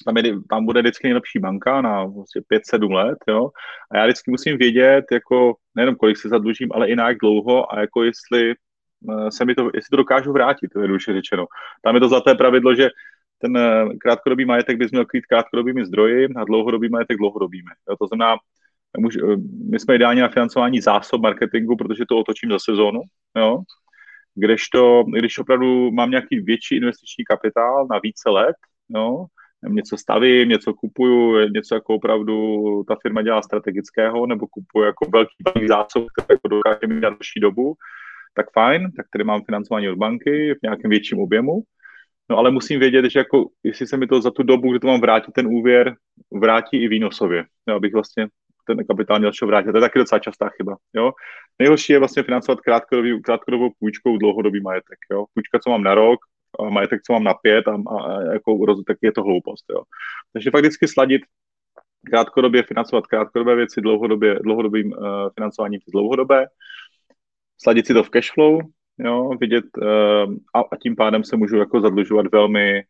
tam, 0.08 0.18
je, 0.18 0.34
tam 0.50 0.66
bude 0.66 0.82
vždycky 0.82 1.08
nejlepší 1.08 1.40
banka 1.40 1.82
na 1.82 2.06
vlastně 2.06 2.42
5-7 2.74 2.92
let, 2.94 3.18
jo, 3.28 3.50
a 3.92 3.98
já 3.98 4.06
vždycky 4.06 4.32
musím 4.32 4.58
vědět, 4.58 5.06
jako 5.12 5.56
nejenom 5.76 5.96
kolik 5.96 6.18
se 6.18 6.30
zadlužím, 6.30 6.70
ale 6.74 6.88
i 6.88 6.96
na 6.96 7.08
jak 7.08 7.18
dlouho 7.18 7.74
a 7.74 7.80
jako 7.80 8.04
jestli 8.04 8.52
eh, 8.52 9.32
se 9.32 9.46
mi 9.46 9.56
to, 9.56 9.70
jestli 9.74 9.90
to 9.92 9.98
dokážu 9.98 10.34
vrátit, 10.34 10.68
to 10.74 10.82
je 10.82 10.88
duše 10.88 11.14
řečeno. 11.14 11.46
Tam 11.84 11.96
je 11.96 12.02
to 12.02 12.10
zlaté 12.10 12.36
pravidlo, 12.36 12.76
že 12.76 12.90
ten 13.38 13.58
eh, 13.58 13.86
krátkodobý 14.00 14.46
majetek 14.46 14.78
bys 14.78 14.92
měl 14.92 15.06
krýt 15.06 15.26
krátkodobými 15.26 15.86
zdroji 15.86 16.28
a 16.36 16.44
dlouhodobý 16.44 16.90
majetek 16.90 17.18
dlouhodobými. 17.18 17.72
Jo, 17.90 17.96
to 18.00 18.08
znamená, 18.08 18.36
eh, 18.98 19.36
my 19.72 19.80
jsme 19.80 19.96
ideálně 19.96 20.22
na 20.22 20.30
financování 20.30 20.82
zásob 20.82 21.22
marketingu, 21.22 21.76
protože 21.76 22.06
to 22.10 22.18
otočím 22.18 22.52
za 22.52 22.60
sezónu, 22.60 23.02
jo, 23.38 23.60
kdežto, 24.36 25.04
když 25.04 25.38
opravdu 25.38 25.92
mám 25.92 26.12
nějaký 26.12 26.40
větší 26.40 26.76
investiční 26.76 27.26
kapitál 27.26 27.88
na 27.92 28.00
více 28.04 28.30
let, 28.30 28.56
jo, 28.90 29.26
něco 29.68 29.98
stavím, 29.98 30.50
něco 30.50 30.74
kupuju, 30.74 31.50
něco 31.50 31.76
jako 31.76 31.96
opravdu 31.96 32.84
ta 32.88 32.96
firma 33.02 33.22
dělá 33.22 33.42
strategického, 33.42 34.26
nebo 34.26 34.48
kupuju 34.48 34.86
jako 34.86 35.10
velký 35.14 35.44
bank 35.44 35.68
zásob, 35.68 36.06
které 36.18 36.36
jako 36.36 36.48
dokáže 36.48 36.88
mít 36.88 37.00
na 37.00 37.10
další 37.10 37.40
dobu, 37.40 37.74
tak 38.34 38.46
fajn, 38.54 38.92
tak 38.98 39.06
tady 39.12 39.24
mám 39.24 39.42
financování 39.46 39.90
od 39.90 39.98
banky 39.98 40.54
v 40.54 40.62
nějakém 40.64 40.90
větším 40.90 41.20
objemu, 41.20 41.64
No 42.30 42.38
ale 42.38 42.52
musím 42.52 42.80
vědět, 42.80 43.06
že 43.10 43.20
jako, 43.20 43.50
jestli 43.64 43.88
se 43.88 43.98
mi 43.98 44.08
to 44.08 44.22
za 44.22 44.32
tu 44.32 44.44
dobu, 44.44 44.72
kdy 44.72 44.80
to 44.80 44.88
mám 44.88 45.02
vrátit, 45.02 45.32
ten 45.32 45.48
úvěr 45.48 45.96
vrátí 46.42 46.84
i 46.84 46.88
výnosově, 46.88 47.46
jo, 47.70 47.76
abych 47.76 47.94
vlastně 47.94 48.28
ten 48.68 48.86
kapitál 48.86 49.20
měl 49.20 49.32
vrátit. 49.46 49.72
To 49.72 49.78
je 49.78 49.82
taky 49.82 50.00
docela 50.00 50.20
častá 50.20 50.50
chyba. 50.50 50.78
Jo. 50.94 51.12
Nejhorší 51.60 51.94
je 51.94 52.00
vlastně 52.00 52.24
financovat 52.24 52.60
krátkodobou 53.24 53.70
půjčkou 53.80 54.18
dlouhodobý 54.18 54.62
majetek. 54.62 54.98
Jo. 55.12 55.26
Půjčka, 55.34 55.60
co 55.60 55.70
mám 55.70 55.84
na 55.84 55.96
rok, 55.96 56.20
majetek, 56.70 57.02
co 57.02 57.14
mám 57.14 57.24
na 57.24 57.34
pět 57.34 57.68
a, 57.68 57.76
a, 57.76 58.22
jako 58.22 58.76
tak 58.88 58.98
je 59.02 59.12
to 59.12 59.24
hloupost. 59.24 59.66
Jo. 59.70 59.84
Takže 60.34 60.52
fakt 60.52 60.62
vždycky 60.62 60.88
sladit 60.88 61.22
krátkodobě 62.06 62.64
financovat 62.64 63.08
krátkodobé 63.08 63.56
věci, 63.56 63.82
dlouhodobě, 63.82 64.40
dlouhodobým 64.44 64.92
uh, 64.92 65.30
financováním 65.36 65.80
přes 65.80 65.92
dlouhodobé, 65.92 66.46
sladit 67.62 67.88
si 67.88 67.94
to 67.94 68.04
v 68.04 68.10
cashflow, 68.10 68.60
jo, 68.98 69.30
vidět 69.40 69.66
uh, 69.78 70.34
a, 70.56 70.60
a 70.60 70.76
tím 70.82 70.96
pádem 70.96 71.24
se 71.24 71.38
můžu 71.38 71.58
jako 71.58 71.82
zadlužovat 71.82 72.26
velmi 72.32 72.84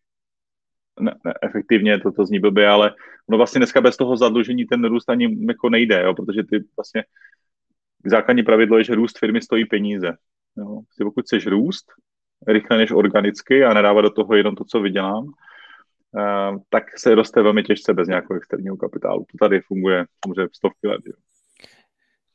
ne, 0.99 1.15
ne, 1.25 1.33
efektivně, 1.41 1.99
to, 1.99 2.11
to 2.11 2.25
zní 2.25 2.39
blbě, 2.39 2.67
ale 2.67 2.93
no 3.29 3.37
vlastně 3.37 3.59
dneska 3.59 3.81
bez 3.81 3.97
toho 3.97 4.17
zadlužení 4.17 4.65
ten 4.65 4.85
růst 4.85 5.09
ani 5.09 5.37
jako 5.47 5.69
nejde, 5.69 6.01
jo, 6.01 6.13
protože 6.13 6.43
ty 6.43 6.63
vlastně 6.77 7.03
základní 8.05 8.43
pravidlo 8.43 8.77
je, 8.77 8.83
že 8.83 8.95
růst 8.95 9.19
firmy 9.19 9.41
stojí 9.41 9.65
peníze. 9.65 10.13
Jo. 10.57 10.79
Pokud 11.03 11.25
chceš 11.25 11.47
růst, 11.47 11.85
rychle 12.47 12.77
než 12.77 12.91
organicky 12.91 13.63
a 13.63 13.73
nedávat 13.73 14.01
do 14.01 14.09
toho 14.09 14.35
jenom 14.35 14.55
to, 14.55 14.63
co 14.65 14.79
vydělám, 14.79 15.23
uh, 15.25 16.57
tak 16.69 16.83
se 16.99 17.15
roste 17.15 17.41
velmi 17.41 17.63
těžce 17.63 17.93
bez 17.93 18.07
nějakého 18.07 18.37
externího 18.37 18.77
kapitálu. 18.77 19.25
To 19.31 19.45
tady 19.45 19.61
funguje 19.61 20.05
samozřejmě 20.25 20.49
stovky 20.53 20.87
let. 20.87 21.01
Jo. 21.05 21.13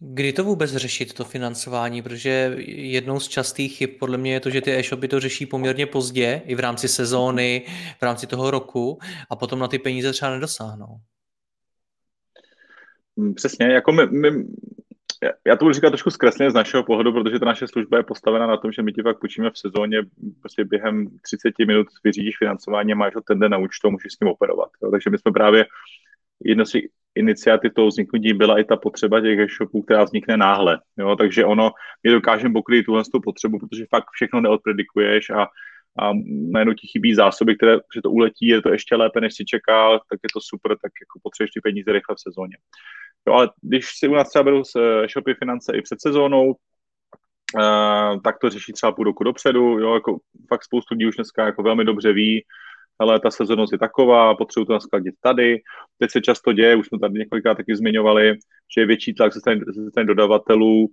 Kdy 0.04 0.32
to 0.32 0.44
vůbec 0.44 0.70
řešit, 0.70 1.12
to 1.12 1.24
financování? 1.24 2.02
Protože 2.02 2.54
jednou 2.66 3.20
z 3.20 3.28
častých 3.28 3.76
chyb 3.76 3.90
podle 4.00 4.18
mě 4.18 4.32
je 4.32 4.40
to, 4.40 4.50
že 4.50 4.60
ty 4.60 4.72
e-shopy 4.72 5.08
to 5.08 5.20
řeší 5.20 5.46
poměrně 5.46 5.86
pozdě, 5.86 6.42
i 6.46 6.54
v 6.54 6.60
rámci 6.60 6.88
sezóny, 6.88 7.66
v 7.98 8.02
rámci 8.02 8.26
toho 8.26 8.50
roku 8.50 8.98
a 9.30 9.36
potom 9.36 9.58
na 9.58 9.68
ty 9.68 9.78
peníze 9.78 10.12
třeba 10.12 10.30
nedosáhnou. 10.30 10.96
Mm, 13.16 13.34
přesně, 13.34 13.66
jako 13.66 13.92
my, 13.92 14.06
my 14.06 14.44
já 15.46 15.56
to 15.56 15.64
budu 15.64 15.72
říkat 15.72 15.90
trošku 15.90 16.11
zkresně 16.11 16.50
z 16.50 16.54
našeho 16.54 16.85
pohledu, 16.85 17.12
protože 17.12 17.38
ta 17.38 17.46
naše 17.46 17.68
služba 17.68 17.96
je 17.96 18.02
postavena 18.02 18.46
na 18.46 18.56
tom, 18.56 18.72
že 18.72 18.82
my 18.82 18.92
ti 18.92 19.02
pak 19.02 19.20
půjčíme 19.20 19.50
v 19.50 19.58
sezóně, 19.58 20.02
prostě 20.40 20.64
během 20.64 21.08
30 21.22 21.54
minut 21.66 21.87
vyřídíš 22.04 22.38
financování 22.38 22.92
a 22.92 22.96
máš 22.96 23.14
ho 23.14 23.20
ten 23.20 23.38
den 23.38 23.50
na 23.50 23.58
účtu 23.58 23.88
a 23.88 23.90
můžeš 23.90 24.12
s 24.12 24.20
ním 24.20 24.30
operovat. 24.30 24.70
Jo. 24.82 24.90
Takže 24.90 25.11
my 25.11 25.18
jsme 25.18 25.32
právě 25.32 25.66
jedno 26.44 26.66
z 26.66 26.76
iniciativ 27.14 27.74
toho 27.74 27.88
vzniknutí 27.88 28.32
byla 28.32 28.58
i 28.58 28.64
ta 28.64 28.76
potřeba 28.76 29.20
těch 29.20 29.38
e-shopů, 29.38 29.82
která 29.82 30.04
vznikne 30.04 30.37
náhle. 30.37 30.80
Jo? 30.98 31.16
Takže 31.16 31.44
ono, 31.44 31.70
my 32.04 32.11
dokážeme 32.12 32.52
pokryt 32.52 32.87
tuhle 32.87 33.02
tu 33.12 33.20
potřebu, 33.20 33.58
protože 33.58 33.87
fakt 33.90 34.06
všechno 34.12 34.40
neodpredikuješ 34.40 35.30
a, 35.30 35.42
a 35.98 36.12
najednou 36.52 36.74
ti 36.74 36.87
chybí 36.87 37.14
zásoby, 37.14 37.56
které, 37.56 37.76
že 37.94 38.02
to 38.02 38.11
uletí, 38.11 38.46
je 38.46 38.62
to 38.62 38.72
ještě 38.72 38.96
lépe, 38.96 39.20
než 39.20 39.35
si 39.35 39.44
čekal, 39.44 40.00
tak 40.11 40.20
je 40.22 40.28
to 40.32 40.40
super, 40.42 40.70
tak 40.70 40.92
jako 41.02 41.20
potřebuješ 41.22 41.50
ty 41.50 41.61
peníze 41.61 41.92
rychle 41.92 42.14
v 42.16 42.20
sezóně. 42.20 42.56
Jo, 43.28 43.35
ale 43.35 43.50
když 43.62 43.87
si 43.98 44.08
u 44.08 44.14
nás 44.14 44.28
třeba 44.28 44.42
berou 44.42 44.64
z 44.64 44.72
shopy 45.12 45.35
finance 45.35 45.76
i 45.76 45.82
před 45.82 46.00
sezónou, 46.00 46.54
Uh, 47.56 48.20
tak 48.24 48.38
to 48.38 48.50
řeší 48.50 48.72
třeba 48.72 48.92
půl 48.92 49.04
roku 49.04 49.24
dopředu, 49.24 49.78
jo, 49.78 49.94
jako 49.94 50.18
fakt 50.48 50.64
spoustu 50.64 50.94
lidí 50.94 51.06
už 51.06 51.16
dneska 51.16 51.46
jako 51.46 51.62
velmi 51.62 51.85
dobře 51.85 52.12
ví, 52.12 52.44
ale 52.98 53.20
ta 53.20 53.30
sezónnost 53.30 53.72
je 53.72 53.78
taková, 53.78 54.35
potřebuji 54.35 54.64
to 54.64 54.72
naskladit 54.72 55.14
tady. 55.20 55.61
Teď 55.98 56.11
se 56.11 56.20
často 56.20 56.52
děje, 56.52 56.76
už 56.76 56.87
jsme 56.87 56.98
tady 56.98 57.14
několikrát 57.14 57.54
taky 57.54 57.76
zmiňovali, 57.76 58.35
že 58.74 58.80
je 58.80 58.87
větší 58.87 59.14
tlak 59.14 59.35
ze 59.35 59.40
strany, 59.40 59.61
ze 59.74 59.90
strany 59.90 60.06
dodavatelů 60.06 60.88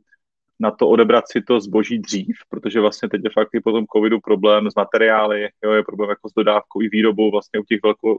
na 0.60 0.72
to 0.72 0.90
odebrat 0.90 1.24
si 1.28 1.42
to 1.42 1.60
zboží 1.60 2.00
dřív, 2.00 2.38
protože 2.50 2.80
vlastně 2.80 3.10
teď 3.10 3.22
je 3.24 3.30
fakt 3.34 3.50
i 3.54 3.60
po 3.60 3.72
tom 3.72 3.86
covidu 3.96 4.20
problém 4.20 4.72
s 4.72 4.76
materiály, 4.76 5.50
jo, 5.64 5.72
je 5.72 5.84
problém 5.84 6.10
jako 6.10 6.30
s 6.30 6.34
dodávkou 6.34 6.82
i 6.82 6.90
výrobou 6.90 7.32
vlastně 7.32 7.60
u 7.60 7.64
těch, 7.64 7.80
velko, 7.84 8.16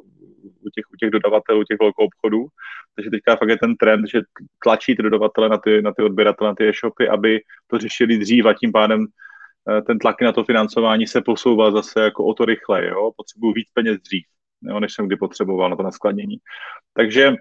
u 0.61 0.70
těch, 0.74 0.85
u 0.94 0.96
těch 0.96 1.11
dodavatelů, 1.11 1.64
těch 1.64 1.79
velkou 1.81 2.05
obchodů. 2.05 2.46
Takže 2.96 3.11
teďka 3.11 3.37
fakt 3.37 3.48
je 3.48 3.59
ten 3.59 3.76
trend, 3.76 4.09
že 4.09 4.20
tlačí 4.62 4.96
ty 4.96 5.03
dodavatele 5.03 5.48
na 5.48 5.59
ty, 5.59 5.83
na 5.83 5.92
ty 5.92 6.03
odběratele, 6.03 6.50
na 6.50 6.55
ty 6.55 6.68
e-shopy, 6.68 7.09
aby 7.09 7.40
to 7.66 7.79
řešili 7.79 8.18
dřív 8.18 8.46
a 8.46 8.55
tím 8.55 8.72
pádem 8.72 9.07
Eh, 9.68 9.83
ten 9.83 9.98
tlak 9.98 10.22
na 10.22 10.33
to 10.33 10.44
financování 10.44 11.07
se 11.07 11.20
posouvá 11.20 11.70
zase 11.70 12.00
jako 12.00 12.24
o 12.24 12.35
to 12.35 12.44
rychle, 12.44 12.87
jo, 12.87 13.12
potřebuju 13.16 13.53
víc 13.53 13.68
peněz 13.74 14.00
dřív, 14.00 14.24
jo, 14.62 14.81
než 14.81 14.94
jsem 14.94 15.07
kdy 15.07 15.16
potřeboval 15.16 15.70
na 15.70 15.76
to 15.76 15.83
naskladnění. 15.83 16.37
Takže 16.94 17.35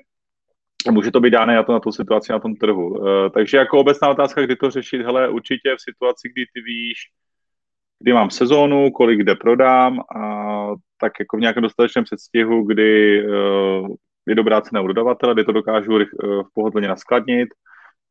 může 0.91 1.11
to 1.11 1.19
být 1.19 1.29
dáno 1.29 1.53
na 1.53 1.63
to 1.63 1.71
na 1.71 1.79
tu 1.79 1.91
situaci 1.91 2.31
na 2.31 2.39
tom 2.39 2.55
trhu. 2.55 2.89
Uh, 2.89 3.05
takže 3.33 3.57
jako 3.57 3.79
obecná 3.79 4.09
otázka, 4.09 4.41
kdy 4.41 4.55
to 4.55 4.71
řešit, 4.71 5.01
hele, 5.01 5.29
určitě 5.29 5.75
v 5.75 5.81
situaci, 5.81 6.29
kdy 6.33 6.45
ty 6.53 6.61
víš, 6.61 6.97
kdy 7.99 8.13
mám 8.13 8.29
sezónu, 8.29 8.91
kolik 8.91 9.19
kde 9.19 9.35
prodám, 9.35 9.99
a 9.99 10.21
tak 10.97 11.13
jako 11.19 11.37
v 11.37 11.39
nějakém 11.39 11.63
dostatečném 11.63 12.03
předstihu, 12.03 12.63
kdy 12.63 13.23
uh, 13.27 13.87
je 14.27 14.35
dobrá 14.35 14.61
cena 14.61 14.81
u 14.81 14.87
dodavatele, 14.87 15.33
kdy 15.33 15.43
to 15.43 15.51
dokážu 15.51 15.91
uh, 15.91 16.01
v 16.43 16.47
pohodlně 16.53 16.87
naskladnit, 16.87 17.49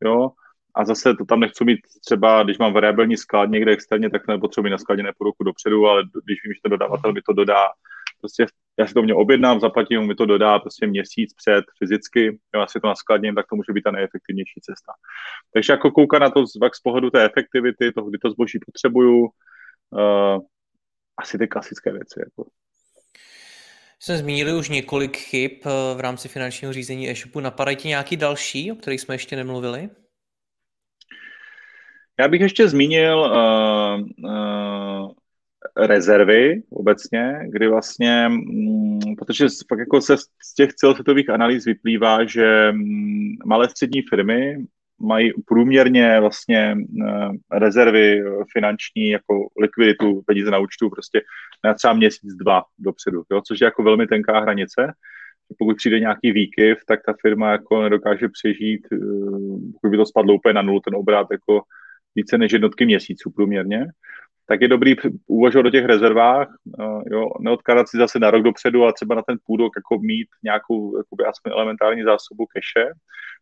jo, 0.04 0.30
a 0.74 0.84
zase 0.84 1.14
to 1.14 1.24
tam 1.24 1.40
nechci 1.40 1.64
mít 1.64 1.80
třeba, 2.04 2.42
když 2.42 2.58
mám 2.58 2.72
variabilní 2.72 3.16
sklad 3.16 3.50
někde 3.50 3.72
externě, 3.72 4.10
tak 4.10 4.26
to 4.26 4.32
nepotřebuji 4.32 4.64
mít 4.64 4.70
naskladěné 4.70 5.12
po 5.18 5.24
roku 5.24 5.44
dopředu, 5.44 5.86
ale 5.86 6.02
když 6.24 6.38
vím, 6.44 6.52
že 6.52 6.60
ten 6.62 6.70
dodavatel 6.70 7.12
mi 7.12 7.20
to 7.22 7.32
dodá, 7.32 7.68
prostě 8.20 8.46
já 8.78 8.86
si 8.86 8.94
to 8.94 9.02
mě 9.02 9.14
objednám, 9.14 9.60
zaplatím, 9.60 10.06
mi 10.06 10.14
to 10.14 10.26
dodá 10.26 10.58
prostě 10.58 10.86
měsíc 10.86 11.34
před 11.34 11.64
fyzicky, 11.78 12.38
já 12.54 12.66
si 12.66 12.80
to 12.80 12.88
naskladním, 12.88 13.34
tak 13.34 13.46
to 13.50 13.56
může 13.56 13.72
být 13.72 13.82
ta 13.82 13.90
nejefektivnější 13.90 14.60
cesta. 14.60 14.92
Takže 15.52 15.72
jako 15.72 15.90
koukat 15.90 16.22
na 16.22 16.30
to 16.30 16.46
z, 16.46 16.52
z 16.74 16.80
pohledu 16.80 17.10
té 17.10 17.24
efektivity, 17.24 17.92
toho, 17.92 18.10
kdy 18.10 18.18
to 18.18 18.30
zboží 18.30 18.58
potřebuju, 18.66 19.28
uh, 19.90 20.38
asi 21.18 21.38
ty 21.38 21.48
klasické 21.48 21.92
věci. 21.92 22.20
Jako. 22.24 22.50
Jsme 24.00 24.18
zmínili 24.18 24.54
už 24.54 24.68
několik 24.68 25.16
chyb 25.16 25.52
eh, 25.66 25.94
v 25.94 26.00
rámci 26.00 26.28
finančního 26.28 26.72
řízení 26.72 27.10
e-shopu. 27.10 27.40
Napadají 27.40 27.76
ti 27.76 27.88
nějaký 27.88 28.16
další, 28.16 28.72
o 28.72 28.74
kterých 28.74 29.00
jsme 29.00 29.14
ještě 29.14 29.36
nemluvili? 29.36 29.90
Já 32.20 32.28
bych 32.28 32.40
ještě 32.40 32.68
zmínil 32.68 33.18
uh, 33.18 34.00
uh, 34.30 35.10
rezervy 35.78 36.62
obecně, 36.70 37.38
kdy 37.48 37.68
vlastně, 37.68 38.28
um, 38.30 38.98
protože 39.18 39.46
fakt 39.68 39.78
jako 39.78 40.00
se 40.00 40.16
z 40.16 40.54
těch 40.54 40.74
celosvětových 40.74 41.30
analýz 41.30 41.64
vyplývá, 41.64 42.24
že 42.24 42.70
um, 42.72 43.36
malé 43.46 43.68
střední 43.68 44.02
firmy 44.02 44.58
mají 45.00 45.32
průměrně 45.46 46.20
vlastně 46.20 46.76
uh, 46.76 47.36
rezervy 47.52 48.22
finanční, 48.52 49.08
jako 49.08 49.48
likviditu, 49.60 50.22
peníze 50.26 50.50
na 50.50 50.58
účtu, 50.58 50.90
prostě 50.90 51.22
na 51.64 51.74
třeba 51.74 51.92
měsíc, 51.92 52.34
dva 52.34 52.62
dopředu, 52.78 53.22
jo, 53.30 53.40
což 53.46 53.60
je 53.60 53.64
jako 53.64 53.82
velmi 53.82 54.06
tenká 54.06 54.40
hranice. 54.40 54.92
Pokud 55.58 55.76
přijde 55.76 56.00
nějaký 56.00 56.32
výkyv, 56.32 56.78
tak 56.86 57.00
ta 57.06 57.14
firma 57.22 57.52
jako 57.52 57.82
nedokáže 57.82 58.28
přežít, 58.28 58.86
pokud 59.72 59.90
by 59.90 59.96
to 59.96 60.06
spadlo 60.06 60.34
úplně 60.34 60.52
na 60.52 60.62
nulu, 60.62 60.80
ten 60.80 60.94
obrat 60.94 61.26
jako 61.32 61.62
více 62.14 62.38
než 62.38 62.52
jednotky 62.52 62.86
měsíců 62.86 63.30
průměrně, 63.30 63.86
tak 64.48 64.60
je 64.60 64.68
dobrý 64.68 64.94
uvažovat 65.26 65.66
o 65.66 65.70
těch 65.70 65.84
rezervách, 65.84 66.48
jo, 67.10 67.30
neodkládat 67.40 67.88
si 67.88 67.96
zase 67.96 68.18
na 68.18 68.30
rok 68.30 68.42
dopředu, 68.42 68.82
ale 68.82 68.92
třeba 68.92 69.14
na 69.14 69.22
ten 69.22 69.36
půdok 69.46 69.72
jako 69.76 69.98
mít 69.98 70.28
nějakou 70.42 70.98
jakoby 70.98 71.24
aspoň 71.24 71.52
elementární 71.52 72.02
zásobu 72.02 72.46
keše, 72.46 72.90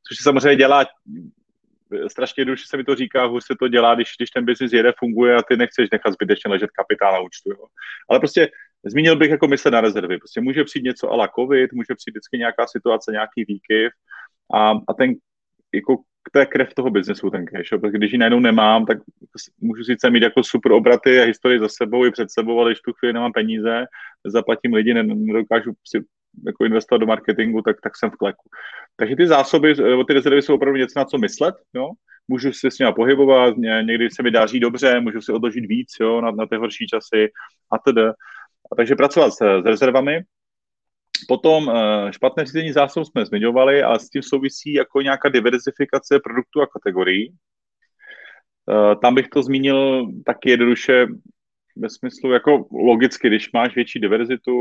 což 0.09 0.17
se 0.17 0.23
samozřejmě 0.23 0.57
dělá 0.57 0.85
strašně 2.09 2.41
jednoduše 2.41 2.65
se 2.69 2.77
mi 2.77 2.85
to 2.85 2.95
říká, 2.95 3.27
hůř 3.27 3.45
se 3.47 3.55
to 3.59 3.69
dělá, 3.69 3.95
když, 3.95 4.09
když 4.19 4.31
ten 4.31 4.45
biznis 4.45 4.73
jede, 4.73 4.93
funguje 4.99 5.37
a 5.37 5.43
ty 5.43 5.57
nechceš 5.57 5.91
nechat 5.91 6.13
zbytečně 6.13 6.51
ležet 6.51 6.71
kapitál 6.71 7.13
na 7.13 7.19
účtu. 7.21 7.51
Jo. 7.51 7.67
Ale 8.11 8.19
prostě 8.19 8.51
zmínil 8.85 9.17
bych 9.17 9.31
jako 9.31 9.49
myslet 9.49 9.71
na 9.71 9.81
rezervy. 9.81 10.19
Prostě 10.19 10.41
může 10.41 10.65
přijít 10.65 10.85
něco 10.85 11.11
ala 11.11 11.29
covid, 11.39 11.73
může 11.73 11.95
přijít 11.95 12.13
vždycky 12.13 12.39
nějaká 12.39 12.67
situace, 12.67 13.13
nějaký 13.13 13.45
výkyv 13.49 13.93
a, 14.55 14.71
a 14.71 14.95
ten 14.99 15.15
jako 15.75 15.97
to 16.33 16.39
je 16.39 16.47
krev 16.47 16.75
toho 16.75 16.91
biznesu, 16.91 17.31
ten 17.31 17.47
cash. 17.47 17.69
Protože 17.69 17.99
když 17.99 18.13
ji 18.13 18.19
najednou 18.19 18.41
nemám, 18.41 18.87
tak 18.87 18.99
můžu 19.61 19.85
sice 19.85 20.11
mít 20.11 20.23
jako 20.23 20.43
super 20.45 20.73
obraty 20.73 21.21
a 21.21 21.25
historii 21.25 21.61
za 21.61 21.69
sebou 21.69 22.07
i 22.07 22.11
před 22.11 22.31
sebou, 22.31 22.61
ale 22.61 22.71
když 22.71 22.81
tu 22.81 22.93
chvíli 22.93 23.13
nemám 23.13 23.33
peníze, 23.33 23.85
zaplatím 24.27 24.75
lidi, 24.75 24.95
nedokážu 24.95 25.73
si 25.85 26.05
jako 26.47 26.65
investovat 26.65 26.99
do 26.99 27.07
marketingu, 27.07 27.63
tak, 27.63 27.77
tak 27.83 27.97
jsem 27.97 28.11
v 28.11 28.17
kleku. 28.17 28.49
Takže 28.97 29.17
ty 29.17 29.27
zásoby, 29.27 29.75
ty 30.07 30.13
rezervy 30.13 30.43
jsou 30.43 30.55
opravdu 30.55 30.79
něco 30.79 30.99
na 30.99 31.05
co 31.05 31.19
myslet, 31.19 31.55
jo? 31.75 31.89
můžu 32.29 32.53
si 32.53 32.71
s 32.71 32.79
nimi 32.79 32.93
pohybovat, 32.93 33.55
někdy 33.83 34.11
se 34.11 34.23
mi 34.23 34.31
daří 34.31 34.61
dobře, 34.61 35.01
můžu 35.01 35.21
si 35.21 35.33
odložit 35.33 35.67
víc 35.67 35.89
jo, 36.01 36.21
na, 36.21 36.31
na 36.31 36.47
ty 36.47 36.57
horší 36.57 36.87
časy 36.87 37.29
a 37.73 37.79
tedy. 37.79 38.03
Takže 38.77 38.95
pracovat 38.95 39.31
s, 39.31 39.37
s 39.37 39.65
rezervami, 39.65 40.21
Potom 41.29 41.71
eh, 41.71 42.13
špatné 42.13 42.45
řízení 42.45 42.73
zásob 42.73 43.05
jsme 43.05 43.27
zmiňovali, 43.27 43.83
ale 43.83 44.01
s 44.01 44.11
tím 44.11 44.23
souvisí 44.23 44.73
jako 44.73 45.01
nějaká 45.01 45.29
diversifikace 45.29 46.21
produktů 46.25 46.63
a 46.63 46.67
kategorií. 46.67 47.35
Eh, 48.71 48.97
tam 49.03 49.15
bych 49.15 49.29
to 49.29 49.43
zmínil 49.43 50.07
taky 50.25 50.51
jednoduše 50.51 51.07
ve 51.77 51.91
smyslu 51.91 52.33
jako 52.33 52.67
logicky, 52.73 53.29
když 53.29 53.53
máš 53.53 53.75
větší 53.75 54.01
diverzitu, 54.01 54.53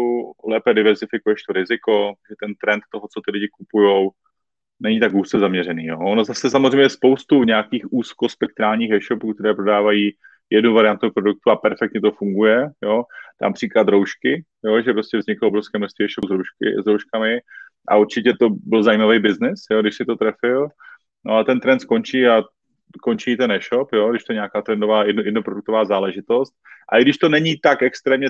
lépe 0.48 0.74
diversifikuješ 0.74 1.44
to 1.44 1.54
riziko, 1.54 2.14
že 2.30 2.36
ten 2.40 2.56
trend 2.56 2.84
toho, 2.92 3.08
co 3.08 3.22
ty 3.26 3.32
lidi 3.32 3.48
kupují, 3.48 4.10
není 4.80 5.00
tak 5.00 5.14
úzce 5.14 5.40
zaměřený. 5.40 5.86
Jo. 5.86 6.00
Ono 6.00 6.24
zase 6.24 6.50
samozřejmě 6.50 6.82
je 6.82 6.90
spoustu 6.90 7.44
nějakých 7.44 7.94
úzkospektrálních 7.94 8.92
e-shopů, 8.92 9.34
které 9.34 9.54
prodávají 9.54 10.12
jednu 10.50 10.74
variantu 10.74 11.12
produktu 11.12 11.50
a 11.52 11.56
perfektně 11.56 12.02
to 12.02 12.12
funguje. 12.12 12.70
Jo. 12.84 13.04
Tam 13.40 13.54
příklad 13.54 13.88
roušky, 13.88 14.44
jo, 14.64 14.82
že 14.82 14.94
prostě 14.94 15.18
vzniklo 15.18 15.48
obrovské 15.48 15.78
množství 15.78 16.08
s, 16.08 16.16
s 16.84 16.88
rouškami 16.88 17.40
a 17.88 17.98
určitě 17.98 18.34
to 18.40 18.50
byl 18.50 18.84
zajímavý 18.84 19.20
biznis, 19.20 19.60
když 19.82 19.96
si 19.96 20.06
to 20.06 20.16
trefil. 20.16 20.68
No 21.26 21.38
a 21.38 21.44
ten 21.44 21.60
trend 21.60 21.80
skončí 21.80 22.28
a 22.28 22.44
končí 23.02 23.38
ten 23.38 23.52
e-shop, 23.52 23.94
jo, 23.94 24.12
když 24.12 24.24
to 24.24 24.34
je 24.34 24.36
nějaká 24.36 24.62
trendová 24.62 25.04
jedno, 25.04 25.24
jednoproduktová 25.24 25.86
záležitost. 25.86 26.54
A 26.90 26.98
i 26.98 27.02
když 27.02 27.18
to 27.18 27.30
není 27.30 27.58
tak 27.58 27.84
extrémně 27.84 28.28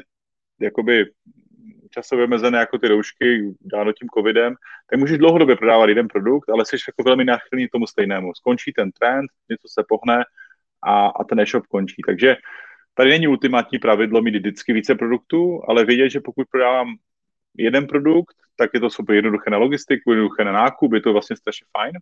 jakoby 0.61 1.05
časově 1.89 2.25
omezené 2.25 2.57
jako 2.57 2.77
ty 2.77 2.87
roušky 2.87 3.53
dáno 3.61 3.93
tím 3.93 4.09
covidem, 4.17 4.55
tak 4.89 4.99
můžeš 4.99 5.17
dlouhodobě 5.17 5.55
prodávat 5.55 5.89
jeden 5.89 6.07
produkt, 6.07 6.49
ale 6.49 6.65
jsi 6.65 6.75
jako 6.87 7.03
velmi 7.03 7.25
náchylný 7.25 7.67
tomu 7.67 7.87
stejnému. 7.87 8.33
Skončí 8.35 8.73
ten 8.73 8.91
trend, 8.91 9.27
něco 9.49 9.67
se 9.67 9.83
pohne 9.87 10.23
a, 10.85 11.07
a 11.07 11.23
ten 11.23 11.39
e-shop 11.39 11.67
končí. 11.67 12.01
Takže 12.07 12.35
tady 12.93 13.09
není 13.09 13.27
ultimátní 13.27 13.79
pravidlo 13.79 14.21
mít 14.21 14.35
vždycky 14.35 14.73
více 14.73 14.95
produktů, 14.95 15.61
ale 15.67 15.85
vědět, 15.85 16.09
že 16.09 16.19
pokud 16.19 16.47
prodávám 16.51 16.95
jeden 17.57 17.87
produkt, 17.87 18.35
tak 18.55 18.69
je 18.73 18.79
to 18.79 18.89
super 18.89 19.15
jednoduché 19.15 19.49
na 19.49 19.57
logistiku, 19.57 20.11
jednoduché 20.11 20.43
na 20.43 20.51
nákup, 20.51 20.93
je 20.93 21.01
to 21.01 21.13
vlastně 21.13 21.35
strašně 21.35 21.65
fajn, 21.77 21.93